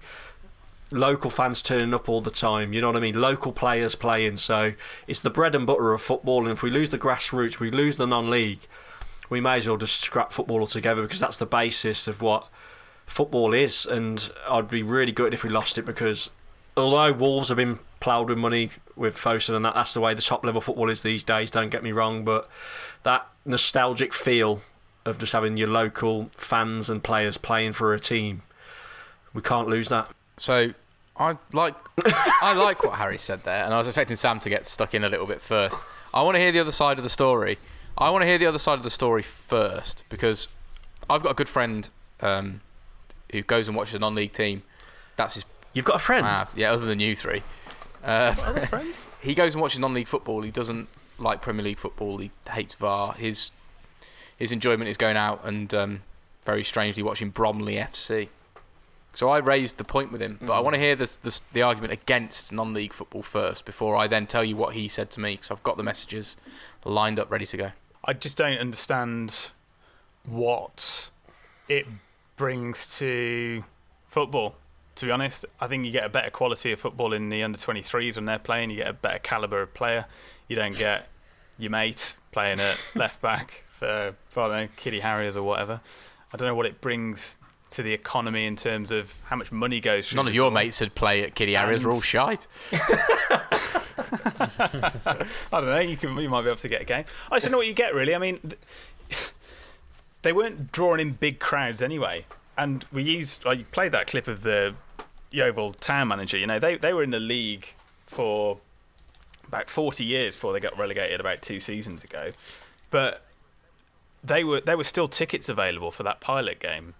local 0.94 1.30
fans 1.30 1.62
turning 1.62 1.94
up 1.94 2.08
all 2.08 2.22
the 2.22 2.32
time. 2.32 2.74
You 2.74 2.82
know 2.82 2.88
what 2.88 2.98
I 2.98 3.02
mean? 3.02 3.20
Local 3.20 3.52
players 3.52 3.96
playing. 3.96 4.38
So 4.38 4.74
it's 5.08 5.22
the 5.22 5.30
bread 5.30 5.56
and 5.56 5.66
butter 5.66 5.94
of 5.94 6.02
football. 6.02 6.44
And 6.44 6.52
if 6.52 6.64
we 6.64 6.70
lose 6.70 6.92
the 6.92 6.98
grassroots, 6.98 7.60
we 7.60 7.70
lose 7.70 7.98
the 7.98 8.08
non-league. 8.08 8.62
We 9.30 9.42
may 9.42 9.58
as 9.58 9.68
well 9.68 9.78
just 9.78 10.02
scrap 10.02 10.32
football 10.32 10.60
altogether 10.60 11.02
because 11.02 11.20
that's 11.20 11.38
the 11.38 11.46
basis 11.46 12.08
of 12.08 12.22
what 12.22 12.48
football 13.06 13.54
is. 13.54 13.86
And 13.86 14.32
I'd 14.48 14.70
be 14.70 14.84
really 14.84 15.12
good 15.12 15.34
if 15.34 15.44
we 15.44 15.50
lost 15.50 15.78
it 15.78 15.86
because 15.86 16.32
although 16.78 17.12
Wolves 17.12 17.50
have 17.50 17.58
been 17.58 17.80
ploughed 18.00 18.30
with 18.30 18.38
money 18.38 18.70
with 18.96 19.16
Fosun 19.16 19.56
and 19.56 19.66
that, 19.66 19.74
that's 19.74 19.94
the 19.94 20.02
way 20.02 20.14
the 20.14 20.22
top 20.22 20.44
level 20.46 20.62
football 20.62 20.90
is 20.90 21.02
these 21.02 21.24
days, 21.24 21.50
don't 21.50 21.70
get 21.70 21.84
me 21.84 21.92
wrong, 21.92 22.24
but 22.26 22.50
that 23.04 23.28
nostalgic 23.46 24.14
feel 24.14 24.62
of 25.06 25.18
just 25.18 25.34
having 25.34 25.58
your 25.58 25.68
local 25.68 26.30
fans 26.38 26.90
and 26.90 27.04
players 27.04 27.38
playing 27.38 27.74
for 27.74 27.94
a 27.94 28.00
team, 28.00 28.42
we 29.34 29.42
can't 29.42 29.68
lose 29.68 29.90
that. 29.90 30.10
So 30.38 30.74
I 31.16 31.38
like 31.54 31.76
I 32.42 32.54
like 32.54 32.84
what 32.84 32.96
Harry 32.96 33.18
said 33.18 33.44
there, 33.44 33.64
and 33.64 33.74
I 33.74 33.78
was 33.78 33.88
expecting 33.88 34.16
Sam 34.16 34.40
to 34.40 34.50
get 34.50 34.66
stuck 34.66 34.94
in 34.94 35.04
a 35.04 35.10
little 35.10 35.28
bit 35.28 35.42
first. 35.42 35.80
I 36.14 36.24
want 36.24 36.36
to 36.36 36.40
hear 36.40 36.52
the 36.52 36.60
other 36.60 36.72
side 36.72 36.98
of 36.98 37.04
the 37.04 37.10
story. 37.10 37.58
I 37.98 38.10
want 38.10 38.24
to 38.24 38.26
hear 38.26 38.38
the 38.38 38.48
other 38.48 38.60
side 38.60 38.76
of 38.76 38.84
the 38.84 38.90
story 38.90 39.22
first 39.22 40.04
because 40.10 40.48
I've 41.10 41.22
got 41.22 41.32
a 41.32 41.36
good 41.36 41.50
friend 41.50 41.88
um, 42.22 42.62
who 43.32 43.44
goes 43.44 43.68
and 43.68 43.78
watches 43.78 43.94
a 43.94 44.00
non-league 44.00 44.34
team. 44.34 44.64
That's 45.16 45.36
his 45.36 45.46
You've 45.74 45.86
got 45.86 45.96
a 45.96 46.00
friend? 46.00 46.26
Have, 46.26 46.54
yeah, 46.56 46.72
other 46.72 46.86
than 46.86 47.00
you 47.00 47.16
three. 47.16 47.42
Uh, 48.04 48.36
other 48.40 48.66
friends? 48.68 49.00
he 49.22 49.34
goes 49.34 49.56
and 49.56 49.62
watches 49.62 49.80
non-league 49.80 50.08
football. 50.08 50.42
He 50.42 50.52
doesn't 50.52 50.88
like 51.18 51.42
Premier 51.42 51.64
League 51.64 51.80
football. 51.80 52.20
He 52.20 52.32
hates 52.50 52.76
VAR. 52.76 53.14
His 53.14 53.52
his 54.38 54.52
enjoyment 54.52 54.90
is 54.90 54.98
going 54.98 55.18
out 55.18 55.42
and 55.46 55.74
um, 55.74 56.02
very 56.44 56.64
strangely 56.64 57.02
watching 57.04 57.30
Bromley 57.30 57.76
FC. 57.76 58.30
So 59.14 59.30
I 59.30 59.38
raised 59.38 59.78
the 59.78 59.84
point 59.84 60.12
with 60.12 60.22
him, 60.22 60.38
but 60.42 60.50
mm. 60.50 60.56
I 60.56 60.60
want 60.60 60.74
to 60.74 60.80
hear 60.80 60.96
this, 60.96 61.18
this, 61.18 61.42
the 61.54 61.62
argument 61.62 61.94
against 61.94 62.52
non-league 62.52 62.94
football 62.94 63.22
first 63.22 63.64
before 63.64 63.96
I 63.96 64.08
then 64.08 64.26
tell 64.26 64.44
you 64.44 64.56
what 64.56 64.74
he 64.74 64.88
said 64.88 65.12
to 65.12 65.20
me 65.20 65.36
because 65.36 65.52
I've 65.52 65.64
got 65.64 65.78
the 65.78 65.84
messages 65.84 66.36
lined 66.84 67.20
up, 67.20 67.30
ready 67.32 67.46
to 67.46 67.58
go. 67.58 67.72
I 68.04 68.14
just 68.14 68.38
don't 68.38 68.58
understand 68.58 69.52
what 70.26 71.12
it 71.70 71.86
brings 72.38 72.98
to 72.98 73.64
football 74.08 74.56
to 74.96 75.06
be 75.06 75.12
honest. 75.12 75.46
I 75.60 75.68
think 75.68 75.86
you 75.86 75.92
get 75.92 76.06
a 76.06 76.10
better 76.10 76.30
quality 76.30 76.72
of 76.72 76.80
football 76.80 77.14
in 77.14 77.30
the 77.30 77.44
under 77.44 77.58
23s 77.58 78.16
when 78.16 78.26
they're 78.26 78.40
playing. 78.40 78.70
You 78.70 78.78
get 78.78 78.88
a 78.88 78.94
better 78.94 79.20
caliber 79.20 79.62
of 79.62 79.74
player. 79.74 80.06
You 80.48 80.56
don't 80.56 80.78
get 80.78 81.08
your 81.58 81.72
mate 81.72 82.16
playing 82.32 82.60
at 82.60 82.80
left 82.96 83.22
back 83.22 83.64
for, 83.68 84.16
for 84.28 84.44
I 84.44 84.48
don't 84.48 84.58
know, 84.58 84.68
Kiddie 84.78 85.00
Harriers 85.00 85.36
or 85.36 85.44
whatever. 85.44 85.82
I 86.32 86.38
don't 86.38 86.48
know 86.48 86.56
what 86.56 86.66
it 86.66 86.82
brings 86.82 87.38
to 87.74 87.84
the 87.84 87.94
economy 87.94 88.46
in 88.46 88.56
terms 88.56 88.92
of 88.92 89.16
how 89.26 89.36
much 89.36 89.52
money 89.52 89.80
goes. 89.80 90.14
None 90.14 90.28
of 90.28 90.34
your 90.34 90.52
mates 90.52 90.80
would 90.82 90.96
play 90.96 91.24
at 91.24 91.36
Kiddie 91.36 91.54
Harriers. 91.54 91.84
We're 91.84 91.92
all 91.92 92.02
shite. 92.02 92.48
I 92.72 93.68
don't 95.52 95.66
know. 95.66 95.80
You 95.80 95.98
can, 95.98 96.18
you 96.18 96.30
might 96.30 96.44
be 96.44 96.48
able 96.48 96.58
to 96.58 96.70
get 96.70 96.82
a 96.82 96.86
game. 96.86 97.06
I 97.32 97.36
just 97.36 97.46
don't 97.46 97.52
know 97.52 97.58
what 97.58 97.68
you 97.68 97.74
get 97.74 97.94
really. 97.94 98.16
I 98.16 98.20
mean, 98.20 98.40
they 100.22 100.34
weren't 100.34 100.72
drawing 100.72 101.00
in 101.00 101.12
big 101.12 101.40
crowds 101.40 101.82
anyway 101.82 102.26
and 102.58 102.86
we 102.92 103.04
used 103.04 103.46
I 103.46 103.64
played 103.64 103.92
that 103.94 104.08
clip 104.08 104.28
of 104.28 104.44
the 104.44 104.76
Yeovil 105.32 105.74
town 105.74 106.10
manager. 106.10 106.38
You 106.38 106.48
know, 106.48 106.60
they 106.60 106.78
they 106.78 106.94
were 106.94 107.04
in 107.04 107.10
the 107.10 107.20
league 107.20 107.74
for 108.06 108.60
about 109.48 109.70
40 109.70 110.04
years 110.04 110.36
before 110.36 110.54
they 110.54 110.60
got 110.60 110.78
relegated 110.78 111.20
about 111.20 111.42
two 111.42 111.60
seasons 111.60 112.04
ago, 112.04 112.32
but 112.90 113.26
they 114.24 114.44
were 114.44 114.62
there 114.62 114.78
were 114.78 114.84
still 114.84 115.08
tickets 115.08 115.50
available 115.50 115.92
for 115.92 116.04
that 116.04 116.22
pilot 116.22 116.60
game. 116.60 116.94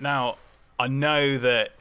Now 0.00 0.36
I 0.78 0.88
know 0.88 1.38
that 1.38 1.72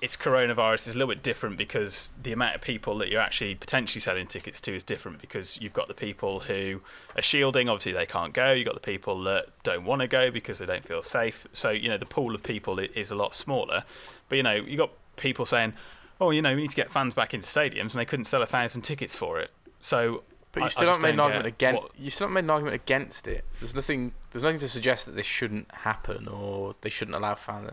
it's 0.00 0.16
coronavirus 0.16 0.88
is 0.88 0.94
a 0.94 0.98
little 0.98 1.14
bit 1.14 1.22
different 1.22 1.56
because 1.56 2.12
the 2.22 2.32
amount 2.32 2.54
of 2.54 2.60
people 2.60 2.98
that 2.98 3.08
you're 3.08 3.20
actually 3.20 3.54
potentially 3.54 4.00
selling 4.00 4.26
tickets 4.26 4.60
to 4.60 4.74
is 4.74 4.84
different 4.84 5.18
because 5.18 5.58
you've 5.60 5.72
got 5.72 5.88
the 5.88 5.94
people 5.94 6.40
who 6.40 6.80
are 7.16 7.22
shielding, 7.22 7.70
obviously 7.70 7.92
they 7.92 8.04
can't 8.04 8.34
go. 8.34 8.52
You've 8.52 8.66
got 8.66 8.74
the 8.74 8.80
people 8.80 9.22
that 9.24 9.46
don't 9.62 9.84
want 9.84 10.02
to 10.02 10.06
go 10.06 10.30
because 10.30 10.58
they 10.58 10.66
don't 10.66 10.86
feel 10.86 11.00
safe. 11.00 11.46
So, 11.54 11.70
you 11.70 11.88
know, 11.88 11.96
the 11.96 12.06
pool 12.06 12.34
of 12.34 12.42
people 12.42 12.78
is 12.78 13.10
a 13.10 13.14
lot 13.14 13.34
smaller. 13.34 13.84
But, 14.28 14.36
you 14.36 14.42
know, 14.42 14.54
you've 14.54 14.78
got 14.78 14.90
people 15.16 15.46
saying, 15.46 15.72
oh, 16.20 16.30
you 16.30 16.42
know, 16.42 16.54
we 16.54 16.62
need 16.62 16.70
to 16.70 16.76
get 16.76 16.90
fans 16.90 17.14
back 17.14 17.32
into 17.32 17.46
stadiums 17.46 17.92
and 17.92 17.92
they 17.92 18.04
couldn't 18.04 18.26
sell 18.26 18.42
a 18.42 18.46
thousand 18.46 18.82
tickets 18.82 19.16
for 19.16 19.40
it. 19.40 19.50
So 19.80 20.22
but 20.54 20.62
you 20.62 20.68
still 20.70 20.84
I, 20.84 20.92
I 20.92 20.94
haven't 20.94 21.02
made 21.02 21.14
an 21.14 21.20
argument 21.20 21.46
against. 21.46 21.82
You 21.98 22.10
still 22.10 22.26
haven't 22.26 22.34
made 22.34 22.44
an 22.44 22.50
argument 22.50 22.74
against 22.74 23.26
it. 23.26 23.44
There's 23.60 23.74
nothing. 23.74 24.12
There's 24.30 24.42
nothing 24.42 24.60
to 24.60 24.68
suggest 24.68 25.06
that 25.06 25.16
this 25.16 25.26
shouldn't 25.26 25.70
happen 25.72 26.28
or 26.28 26.74
they 26.80 26.90
shouldn't 26.90 27.16
allow 27.16 27.34
fans. 27.34 27.70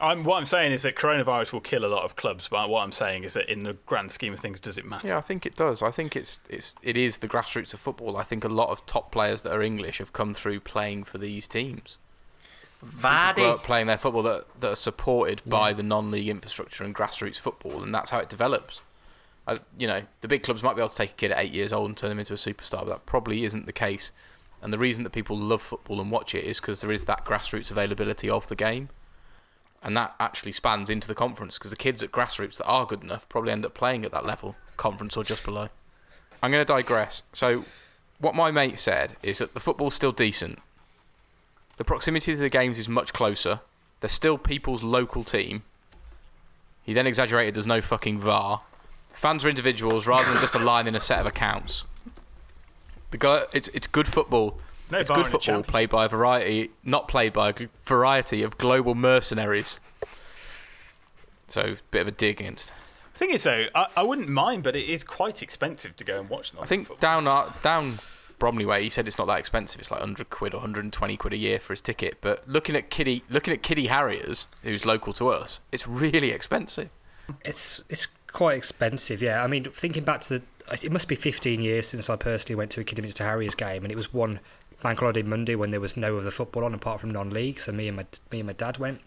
I'm, 0.00 0.24
what 0.24 0.38
I'm 0.38 0.46
saying 0.46 0.72
is 0.72 0.82
that 0.82 0.96
coronavirus 0.96 1.52
will 1.52 1.60
kill 1.60 1.84
a 1.84 1.86
lot 1.86 2.04
of 2.04 2.16
clubs, 2.16 2.48
but 2.48 2.68
what 2.68 2.82
I'm 2.82 2.90
saying 2.90 3.22
is 3.22 3.34
that 3.34 3.48
in 3.48 3.62
the 3.62 3.74
grand 3.86 4.10
scheme 4.10 4.32
of 4.32 4.40
things, 4.40 4.58
does 4.58 4.76
it 4.76 4.84
matter? 4.84 5.08
Yeah, 5.08 5.18
I 5.18 5.20
think 5.20 5.46
it 5.46 5.54
does. 5.54 5.80
I 5.80 5.92
think 5.92 6.16
it's 6.16 6.40
it's 6.48 6.74
it 6.82 6.96
is 6.96 7.18
the 7.18 7.28
grassroots 7.28 7.72
of 7.72 7.80
football. 7.80 8.16
I 8.16 8.24
think 8.24 8.44
a 8.44 8.48
lot 8.48 8.70
of 8.70 8.84
top 8.86 9.12
players 9.12 9.42
that 9.42 9.52
are 9.52 9.62
English 9.62 9.98
have 9.98 10.12
come 10.12 10.34
through 10.34 10.60
playing 10.60 11.04
for 11.04 11.18
these 11.18 11.46
teams. 11.46 11.98
Vardy 12.84 13.62
playing 13.62 13.86
their 13.86 13.98
football 13.98 14.24
that 14.24 14.46
that 14.60 14.70
are 14.72 14.76
supported 14.76 15.42
yeah. 15.44 15.50
by 15.50 15.72
the 15.72 15.84
non-league 15.84 16.28
infrastructure 16.28 16.82
and 16.82 16.94
grassroots 16.94 17.38
football, 17.38 17.82
and 17.82 17.94
that's 17.94 18.10
how 18.10 18.18
it 18.18 18.28
develops. 18.28 18.80
I, 19.46 19.58
you 19.76 19.86
know, 19.86 20.02
the 20.20 20.28
big 20.28 20.42
clubs 20.42 20.62
might 20.62 20.74
be 20.74 20.80
able 20.80 20.90
to 20.90 20.96
take 20.96 21.10
a 21.10 21.14
kid 21.14 21.32
at 21.32 21.38
eight 21.38 21.52
years 21.52 21.72
old 21.72 21.88
and 21.88 21.96
turn 21.96 22.12
him 22.12 22.18
into 22.18 22.32
a 22.32 22.36
superstar, 22.36 22.80
but 22.80 22.88
that 22.88 23.06
probably 23.06 23.44
isn't 23.44 23.66
the 23.66 23.72
case. 23.72 24.12
And 24.60 24.72
the 24.72 24.78
reason 24.78 25.02
that 25.04 25.10
people 25.10 25.36
love 25.36 25.60
football 25.60 26.00
and 26.00 26.10
watch 26.10 26.34
it 26.34 26.44
is 26.44 26.60
because 26.60 26.80
there 26.80 26.92
is 26.92 27.04
that 27.06 27.24
grassroots 27.24 27.70
availability 27.70 28.30
of 28.30 28.46
the 28.46 28.54
game 28.54 28.88
and 29.82 29.96
that 29.96 30.14
actually 30.20 30.52
spans 30.52 30.88
into 30.90 31.08
the 31.08 31.14
conference 31.14 31.58
because 31.58 31.70
the 31.70 31.76
kids 31.76 32.02
at 32.02 32.12
grassroots 32.12 32.58
that 32.58 32.66
are 32.66 32.86
good 32.86 33.02
enough 33.02 33.28
probably 33.28 33.50
end 33.50 33.66
up 33.66 33.74
playing 33.74 34.04
at 34.04 34.12
that 34.12 34.24
level, 34.24 34.54
conference 34.76 35.16
or 35.16 35.24
just 35.24 35.44
below. 35.44 35.68
I'm 36.42 36.50
going 36.50 36.64
to 36.64 36.72
digress. 36.72 37.22
So, 37.32 37.64
what 38.18 38.34
my 38.34 38.50
mate 38.50 38.78
said 38.78 39.16
is 39.22 39.38
that 39.38 39.54
the 39.54 39.60
football's 39.60 39.94
still 39.94 40.12
decent. 40.12 40.60
The 41.78 41.84
proximity 41.84 42.34
to 42.34 42.40
the 42.40 42.48
games 42.48 42.78
is 42.78 42.88
much 42.88 43.12
closer. 43.12 43.60
They're 44.00 44.08
still 44.10 44.38
people's 44.38 44.82
local 44.82 45.24
team. 45.24 45.62
He 46.84 46.92
then 46.92 47.06
exaggerated 47.06 47.54
there's 47.54 47.66
no 47.66 47.80
fucking 47.80 48.20
VAR. 48.20 48.62
Fans 49.22 49.44
are 49.44 49.48
individuals 49.48 50.08
rather 50.08 50.28
than 50.32 50.40
just 50.40 50.56
a 50.56 50.58
line 50.58 50.88
in 50.88 50.96
a 50.96 51.00
set 51.00 51.20
of 51.20 51.26
accounts. 51.26 51.84
The 53.12 53.18
guy, 53.18 53.44
it's 53.52 53.68
it's 53.68 53.86
good 53.86 54.08
football 54.08 54.58
no 54.90 54.98
it's 54.98 55.10
good 55.10 55.26
football 55.26 55.62
played 55.62 55.90
by 55.90 56.06
a 56.06 56.08
variety, 56.08 56.70
not 56.82 57.06
played 57.06 57.32
by 57.32 57.50
a 57.50 57.54
variety 57.86 58.42
of 58.42 58.58
global 58.58 58.96
mercenaries. 58.96 59.78
So, 61.46 61.76
bit 61.92 62.02
of 62.02 62.08
a 62.08 62.10
dig 62.10 62.40
against. 62.40 62.72
The 63.12 63.18
thing 63.20 63.30
is, 63.30 63.44
though, 63.44 63.66
I, 63.76 63.86
I 63.96 64.02
wouldn't 64.02 64.28
mind, 64.28 64.64
but 64.64 64.74
it 64.74 64.88
is 64.88 65.04
quite 65.04 65.40
expensive 65.40 65.96
to 65.98 66.04
go 66.04 66.18
and 66.18 66.28
watch. 66.28 66.50
I 66.60 66.66
think 66.66 66.88
football. 66.88 67.00
down 67.00 67.28
uh, 67.28 67.52
down 67.62 68.00
Bromley 68.40 68.66
way, 68.66 68.82
he 68.82 68.90
said 68.90 69.06
it's 69.06 69.18
not 69.18 69.28
that 69.28 69.38
expensive. 69.38 69.80
It's 69.80 69.92
like 69.92 70.00
100 70.00 70.30
quid 70.30 70.52
or 70.52 70.56
120 70.56 71.16
quid 71.16 71.32
a 71.32 71.36
year 71.36 71.60
for 71.60 71.74
his 71.74 71.80
ticket. 71.80 72.18
But 72.20 72.48
looking 72.48 72.74
at 72.74 72.90
Kiddie, 72.90 73.22
looking 73.30 73.54
at 73.54 73.62
Kiddie 73.62 73.86
Harriers, 73.86 74.48
who's 74.64 74.84
local 74.84 75.12
to 75.12 75.28
us, 75.28 75.60
it's 75.70 75.86
really 75.86 76.30
expensive. 76.30 76.90
It's 77.44 77.84
it's 77.88 78.08
quite 78.32 78.56
expensive, 78.56 79.22
yeah. 79.22 79.42
I 79.42 79.46
mean, 79.46 79.64
thinking 79.64 80.04
back 80.04 80.20
to 80.22 80.38
the, 80.38 80.42
it 80.82 80.92
must 80.92 81.08
be 81.08 81.14
15 81.14 81.60
years 81.60 81.88
since 81.88 82.08
I 82.08 82.16
personally 82.16 82.56
went 82.56 82.70
to 82.72 82.80
a 82.80 82.84
Kidderminster 82.84 83.24
Harriers 83.24 83.54
game, 83.54 83.84
and 83.84 83.92
it 83.92 83.96
was 83.96 84.12
one 84.12 84.40
bank 84.82 84.98
holiday 84.98 85.22
Monday 85.22 85.54
when 85.54 85.70
there 85.70 85.80
was 85.80 85.96
no 85.96 86.18
other 86.18 86.30
football 86.30 86.64
on 86.64 86.74
apart 86.74 87.00
from 87.00 87.10
non-league. 87.10 87.60
So 87.60 87.72
me 87.72 87.88
and 87.88 87.96
my 87.96 88.06
me 88.30 88.40
and 88.40 88.46
my 88.46 88.52
dad 88.52 88.78
went, 88.78 89.00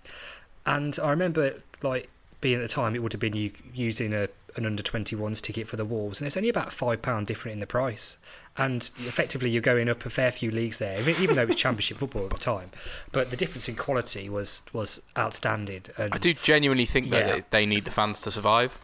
and 0.65 0.97
I 1.01 1.09
remember 1.09 1.61
like 1.81 2.09
being 2.41 2.55
at 2.55 2.61
the 2.61 2.67
time 2.67 2.95
it 2.95 3.03
would 3.03 3.13
have 3.13 3.19
been 3.19 3.35
you 3.35 3.51
using 3.73 4.13
a 4.13 4.29
an 4.55 4.65
under 4.65 4.81
21s 4.81 5.41
ticket 5.41 5.67
for 5.67 5.75
the 5.75 5.83
Wolves, 5.83 6.19
and 6.19 6.27
it's 6.27 6.37
only 6.37 6.49
about 6.49 6.71
five 6.71 7.01
pound 7.01 7.27
different 7.27 7.53
in 7.53 7.59
the 7.59 7.67
price. 7.67 8.17
And 8.57 8.89
effectively, 8.99 9.49
you're 9.49 9.61
going 9.61 9.89
up 9.89 10.05
a 10.05 10.09
fair 10.09 10.31
few 10.31 10.49
leagues 10.49 10.79
there, 10.79 10.97
even 11.09 11.35
though 11.35 11.41
it 11.41 11.49
was 11.49 11.57
Championship 11.57 11.97
football 11.97 12.23
at 12.23 12.29
the 12.29 12.37
time. 12.37 12.71
But 13.11 13.31
the 13.31 13.37
difference 13.37 13.67
in 13.67 13.75
quality 13.75 14.29
was 14.29 14.63
was 14.71 15.01
outstanding. 15.17 15.83
And 15.97 16.13
I 16.13 16.17
do 16.17 16.33
genuinely 16.33 16.85
think 16.85 17.11
yeah. 17.11 17.27
that 17.27 17.51
they 17.51 17.65
need 17.65 17.85
the 17.85 17.91
fans 17.91 18.21
to 18.21 18.31
survive. 18.31 18.77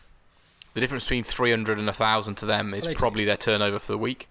The 0.74 0.80
difference 0.80 1.04
between 1.04 1.24
300 1.24 1.78
and 1.78 1.88
1,000 1.88 2.36
to 2.36 2.46
them 2.46 2.74
is 2.74 2.86
well, 2.86 2.96
probably 2.96 3.24
do. 3.24 3.28
their 3.28 3.38
turnover 3.38 3.80
for 3.80 3.92
the 3.92 3.98
week. 3.98 4.30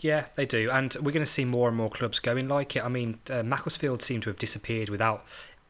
Yeah, 0.00 0.26
they 0.36 0.46
do, 0.46 0.70
and 0.70 0.94
we're 1.00 1.10
going 1.10 1.24
to 1.24 1.26
see 1.26 1.44
more 1.44 1.66
and 1.66 1.76
more 1.76 1.90
clubs 1.90 2.20
going 2.20 2.48
like 2.48 2.76
it. 2.76 2.84
I 2.84 2.88
mean, 2.88 3.18
uh, 3.28 3.42
Macclesfield 3.42 4.00
seemed 4.00 4.22
to 4.22 4.30
have 4.30 4.38
disappeared 4.38 4.88
without 4.88 5.24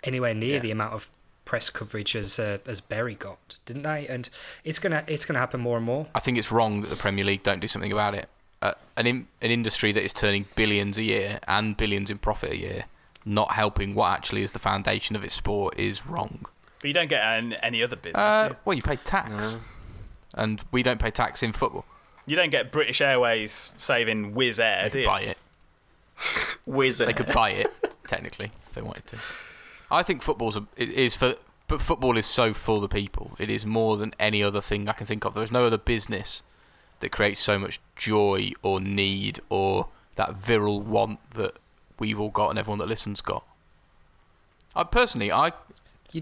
anywhere 0.04 0.34
near 0.34 0.56
yeah. 0.56 0.60
the 0.60 0.70
amount 0.70 0.92
of 0.92 1.08
press 1.48 1.70
coverage 1.70 2.14
as 2.14 2.38
uh, 2.38 2.58
as 2.66 2.82
Bury 2.82 3.14
got, 3.14 3.58
didn't 3.64 3.84
they? 3.84 4.06
And 4.06 4.28
it's 4.64 4.78
gonna 4.78 5.02
it's 5.08 5.24
gonna 5.24 5.38
happen 5.38 5.60
more 5.60 5.78
and 5.78 5.86
more. 5.86 6.06
I 6.14 6.20
think 6.20 6.36
it's 6.36 6.52
wrong 6.52 6.82
that 6.82 6.90
the 6.90 6.96
Premier 6.96 7.24
League 7.24 7.42
don't 7.42 7.60
do 7.60 7.66
something 7.66 7.90
about 7.90 8.14
it. 8.14 8.28
Uh, 8.60 8.74
an 8.98 9.06
in, 9.06 9.26
an 9.40 9.50
industry 9.50 9.92
that 9.92 10.04
is 10.04 10.12
turning 10.12 10.44
billions 10.56 10.98
a 10.98 11.02
year 11.02 11.40
and 11.48 11.74
billions 11.76 12.10
in 12.10 12.18
profit 12.18 12.52
a 12.52 12.56
year, 12.56 12.84
not 13.24 13.52
helping 13.52 13.94
what 13.94 14.12
actually 14.12 14.42
is 14.42 14.52
the 14.52 14.58
foundation 14.58 15.16
of 15.16 15.24
its 15.24 15.34
sport 15.34 15.78
is 15.78 16.04
wrong. 16.04 16.44
But 16.80 16.88
you 16.88 16.94
don't 16.94 17.08
get 17.08 17.22
any 17.62 17.82
other 17.82 17.96
business. 17.96 18.20
Uh, 18.20 18.48
you? 18.50 18.56
Well, 18.66 18.74
you 18.74 18.82
pay 18.82 18.96
tax, 18.96 19.54
no. 19.54 19.60
And 20.34 20.60
we 20.70 20.82
don't 20.82 21.00
pay 21.00 21.10
tax 21.10 21.42
in 21.42 21.52
football. 21.52 21.84
You 22.26 22.36
don't 22.36 22.50
get 22.50 22.70
British 22.70 23.00
Airways 23.00 23.72
saving 23.76 24.34
Wizz 24.34 24.60
Air, 24.60 24.84
they 24.84 24.90
do 24.90 24.98
you? 25.00 25.06
buy 25.06 25.20
it. 25.22 25.38
Wizz 26.68 27.00
Air. 27.00 27.06
They 27.06 27.12
could 27.12 27.32
buy 27.32 27.50
it 27.50 27.72
technically 28.06 28.52
if 28.68 28.74
they 28.74 28.82
wanted 28.82 29.06
to. 29.08 29.18
I 29.90 30.02
think 30.02 30.22
football's 30.22 30.56
a, 30.56 30.66
it 30.76 30.90
is 30.90 31.14
for, 31.14 31.36
but 31.66 31.80
football 31.80 32.18
is 32.18 32.26
so 32.26 32.52
for 32.52 32.80
the 32.80 32.88
people. 32.88 33.32
It 33.38 33.48
is 33.48 33.64
more 33.64 33.96
than 33.96 34.14
any 34.18 34.42
other 34.42 34.60
thing 34.60 34.88
I 34.88 34.92
can 34.92 35.06
think 35.06 35.24
of. 35.24 35.34
There 35.34 35.42
is 35.42 35.52
no 35.52 35.66
other 35.66 35.78
business 35.78 36.42
that 37.00 37.10
creates 37.10 37.40
so 37.40 37.58
much 37.58 37.80
joy 37.96 38.52
or 38.62 38.80
need 38.80 39.40
or 39.48 39.88
that 40.16 40.34
virile 40.34 40.80
want 40.80 41.18
that 41.34 41.54
we've 41.98 42.18
all 42.18 42.30
got 42.30 42.50
and 42.50 42.58
everyone 42.58 42.78
that 42.80 42.88
listens 42.88 43.20
got. 43.20 43.44
I 44.74 44.84
personally, 44.84 45.32
I 45.32 45.52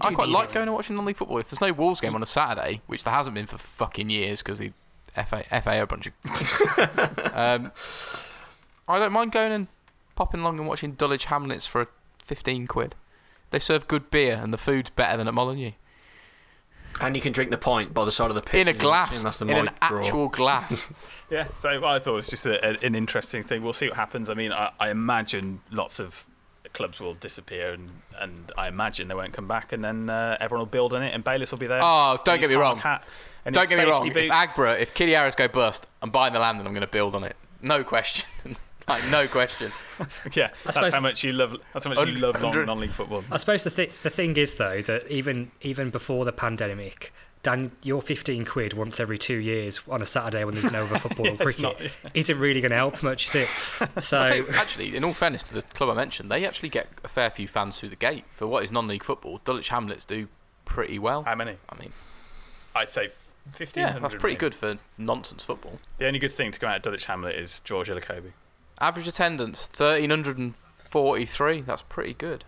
I 0.01 0.13
quite 0.13 0.29
like 0.29 0.53
going 0.53 0.67
and 0.67 0.73
watching 0.73 0.95
non-league 0.95 1.15
football. 1.15 1.37
If 1.39 1.49
there's 1.49 1.61
no 1.61 1.71
Wolves 1.71 2.01
game 2.01 2.13
on 2.15 2.21
a 2.21 2.25
Saturday, 2.25 2.81
which 2.87 3.03
there 3.03 3.13
hasn't 3.13 3.33
been 3.33 3.47
for 3.47 3.57
fucking 3.57 4.09
years 4.09 4.43
because 4.43 4.59
the 4.59 4.73
FA, 5.25 5.43
FA 5.61 5.77
are 5.77 5.83
a 5.83 5.87
bunch 5.87 6.07
of. 6.07 6.13
um, 7.33 7.71
I 8.87 8.99
don't 8.99 9.13
mind 9.13 9.31
going 9.31 9.51
and 9.51 9.67
popping 10.15 10.41
along 10.41 10.59
and 10.59 10.67
watching 10.67 10.93
Dulwich 10.93 11.25
Hamlets 11.25 11.65
for 11.65 11.87
15 12.25 12.67
quid. 12.67 12.95
They 13.51 13.59
serve 13.59 13.87
good 13.87 14.11
beer 14.11 14.39
and 14.41 14.53
the 14.53 14.57
food's 14.57 14.89
better 14.89 15.17
than 15.17 15.27
at 15.27 15.33
Molineux. 15.33 15.71
And 16.99 17.15
you 17.15 17.21
can 17.21 17.31
drink 17.31 17.51
the 17.51 17.57
pint 17.57 17.93
by 17.93 18.05
the 18.05 18.11
side 18.11 18.29
of 18.29 18.35
the 18.35 18.41
pitch. 18.41 18.59
In 18.59 18.67
a 18.67 18.73
glass. 18.73 19.21
That's 19.21 19.39
the 19.39 19.47
in 19.47 19.55
an 19.55 19.65
draw. 19.87 19.99
actual 19.99 20.27
glass. 20.29 20.87
yeah, 21.29 21.47
so 21.55 21.69
I 21.69 21.99
thought 21.99 22.07
it 22.07 22.11
was 22.11 22.27
just 22.27 22.45
a, 22.45 22.65
a, 22.65 22.85
an 22.85 22.95
interesting 22.95 23.43
thing. 23.43 23.63
We'll 23.63 23.73
see 23.73 23.87
what 23.87 23.97
happens. 23.97 24.29
I 24.29 24.33
mean, 24.33 24.51
I, 24.51 24.71
I 24.79 24.89
imagine 24.89 25.61
lots 25.71 25.99
of 25.99 26.25
clubs 26.73 26.99
will 26.99 27.13
disappear, 27.15 27.71
and, 27.71 27.89
and 28.19 28.51
I 28.57 28.67
imagine 28.67 29.07
they 29.07 29.15
won't 29.15 29.33
come 29.33 29.47
back, 29.47 29.73
and 29.73 29.83
then 29.83 30.09
uh, 30.09 30.37
everyone 30.39 30.61
will 30.61 30.71
build 30.71 30.93
on 30.93 31.03
it, 31.03 31.13
and 31.13 31.23
Bayliss 31.23 31.51
will 31.51 31.59
be 31.59 31.67
there. 31.67 31.79
Oh, 31.81 32.19
don't 32.25 32.39
get 32.39 32.49
me 32.49 32.55
wrong. 32.55 32.81
and 33.45 33.53
don't 33.53 33.69
get 33.69 33.77
me 33.77 33.85
wrong. 33.85 34.03
Boots. 34.07 34.17
If 34.17 34.31
Agbra, 34.31 34.79
if 34.79 34.93
Kiddie 34.93 35.13
Harris 35.13 35.35
go 35.35 35.47
bust, 35.47 35.87
I'm 36.01 36.09
buying 36.09 36.33
the 36.33 36.39
land 36.39 36.59
and 36.59 36.67
I'm 36.67 36.73
going 36.73 36.81
to 36.81 36.91
build 36.91 37.15
on 37.15 37.23
it. 37.23 37.35
No 37.61 37.83
question. 37.83 38.27
like 38.87 39.03
no 39.09 39.27
question. 39.27 39.71
yeah, 40.33 40.51
that's 40.63 40.77
how 40.77 40.99
much 40.99 41.23
you 41.23 41.33
love. 41.33 41.57
That's 41.73 41.85
how 41.85 41.93
much 41.93 42.07
you 42.07 42.15
love 42.15 42.41
non-league 42.41 42.91
football. 42.91 43.23
I 43.31 43.37
suppose 43.37 43.63
the 43.63 43.71
th- 43.71 44.01
the 44.03 44.09
thing 44.09 44.37
is 44.37 44.55
though 44.55 44.81
that 44.83 45.09
even 45.09 45.51
even 45.61 45.89
before 45.89 46.25
the 46.25 46.31
pandemic, 46.31 47.13
Dan, 47.47 47.71
your 47.81 48.01
15 48.01 48.43
quid 48.43 48.73
once 48.73 48.99
every 48.99 49.17
two 49.17 49.37
years 49.37 49.79
on 49.87 50.01
a 50.01 50.05
Saturday 50.05 50.43
when 50.43 50.53
there's 50.53 50.69
no 50.69 50.83
other 50.83 50.99
football 50.99 51.29
or 51.31 51.37
cricket 51.37 51.61
not, 51.61 51.79
yeah. 51.79 51.87
isn't 52.13 52.37
really 52.37 52.59
going 52.59 52.71
to 52.71 52.75
help 52.75 53.01
much, 53.01 53.27
is 53.29 53.35
it? 53.35 53.49
So 54.03 54.25
you, 54.25 54.45
actually, 54.53 54.97
in 54.97 55.05
all 55.05 55.13
fairness 55.13 55.43
to 55.43 55.53
the 55.53 55.61
club 55.61 55.89
I 55.89 55.93
mentioned, 55.93 56.29
they 56.29 56.45
actually 56.45 56.67
get 56.67 56.87
a 57.05 57.07
fair 57.07 57.29
few 57.29 57.47
fans 57.47 57.79
through 57.79 57.87
the 57.87 57.95
gate 57.95 58.25
for 58.31 58.47
what 58.47 58.65
is 58.65 58.71
non-league 58.73 59.01
football. 59.01 59.39
Dulwich 59.45 59.69
Hamlets 59.69 60.03
do 60.03 60.27
pretty 60.65 60.99
well. 60.99 61.23
How 61.23 61.35
many? 61.35 61.55
I 61.69 61.79
mean, 61.79 61.93
I'd 62.75 62.89
say 62.89 63.07
1500. 63.55 63.77
Yeah, 63.77 63.97
that's 63.97 64.15
pretty 64.15 64.33
maybe. 64.33 64.39
good 64.39 64.53
for 64.53 64.77
nonsense 64.97 65.45
football. 65.45 65.79
The 65.99 66.07
only 66.07 66.19
good 66.19 66.33
thing 66.33 66.51
to 66.51 66.59
come 66.59 66.69
out 66.69 66.75
of 66.75 66.81
Dulwich 66.81 67.05
Hamlet 67.05 67.37
is 67.37 67.61
George 67.63 67.87
Elokobi. 67.87 68.33
Average 68.81 69.07
attendance 69.07 69.69
1343. 69.69 71.61
That's 71.61 71.83
pretty 71.83 72.13
good. 72.13 72.43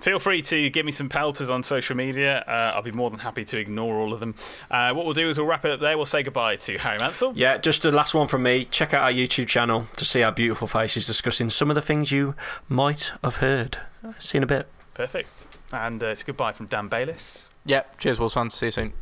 Feel 0.00 0.18
free 0.18 0.42
to 0.42 0.70
give 0.70 0.86
me 0.86 0.92
some 0.92 1.08
pelters 1.08 1.50
on 1.50 1.62
social 1.62 1.96
media. 1.96 2.44
Uh, 2.46 2.72
I'll 2.74 2.82
be 2.82 2.92
more 2.92 3.10
than 3.10 3.18
happy 3.18 3.44
to 3.44 3.58
ignore 3.58 3.96
all 3.98 4.12
of 4.12 4.20
them. 4.20 4.34
Uh, 4.70 4.92
what 4.92 5.04
we'll 5.04 5.14
do 5.14 5.28
is 5.28 5.38
we'll 5.38 5.46
wrap 5.46 5.64
it 5.64 5.72
up 5.72 5.80
there. 5.80 5.96
We'll 5.96 6.06
say 6.06 6.22
goodbye 6.22 6.56
to 6.56 6.78
Harry 6.78 6.98
Mansell. 6.98 7.32
Yeah, 7.34 7.58
just 7.58 7.82
the 7.82 7.90
last 7.90 8.14
one 8.14 8.28
from 8.28 8.44
me. 8.44 8.64
Check 8.64 8.94
out 8.94 9.02
our 9.02 9.12
YouTube 9.12 9.48
channel 9.48 9.86
to 9.96 10.04
see 10.04 10.22
our 10.22 10.32
beautiful 10.32 10.68
faces 10.68 11.06
discussing 11.06 11.50
some 11.50 11.68
of 11.70 11.74
the 11.74 11.82
things 11.82 12.12
you 12.12 12.34
might 12.68 13.12
have 13.24 13.36
heard. 13.36 13.78
See 14.18 14.38
you 14.38 14.40
in 14.40 14.42
a 14.44 14.46
bit. 14.46 14.68
Perfect. 14.94 15.58
And 15.72 16.02
uh, 16.02 16.06
it's 16.06 16.22
goodbye 16.22 16.52
from 16.52 16.66
Dan 16.66 16.88
Bayliss. 16.88 17.48
Yep. 17.66 17.98
Cheers, 17.98 18.18
Wolves 18.18 18.34
fans. 18.34 18.54
See 18.54 18.66
you 18.66 18.70
soon. 18.72 18.92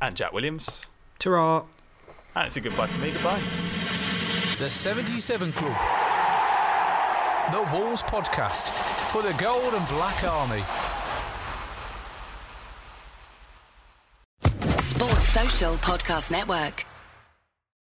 And 0.00 0.16
Jack 0.16 0.32
Williams. 0.32 0.86
Ta 1.18 1.64
And 2.34 2.46
it's 2.46 2.56
a 2.56 2.60
goodbye 2.60 2.86
from 2.86 3.02
me. 3.02 3.12
Goodbye. 3.12 3.40
The 4.58 4.68
77 4.68 5.52
Club. 5.52 6.09
The 7.52 7.62
Wolves 7.72 8.00
Podcast 8.02 8.70
for 9.08 9.22
the 9.22 9.32
Gold 9.34 9.74
and 9.74 9.88
Black 9.88 10.22
Army. 10.22 10.62
Sports 14.78 15.28
Social 15.28 15.74
Podcast 15.74 16.30
Network. 16.30 16.86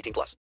18 0.00 0.12
plus. 0.12 0.40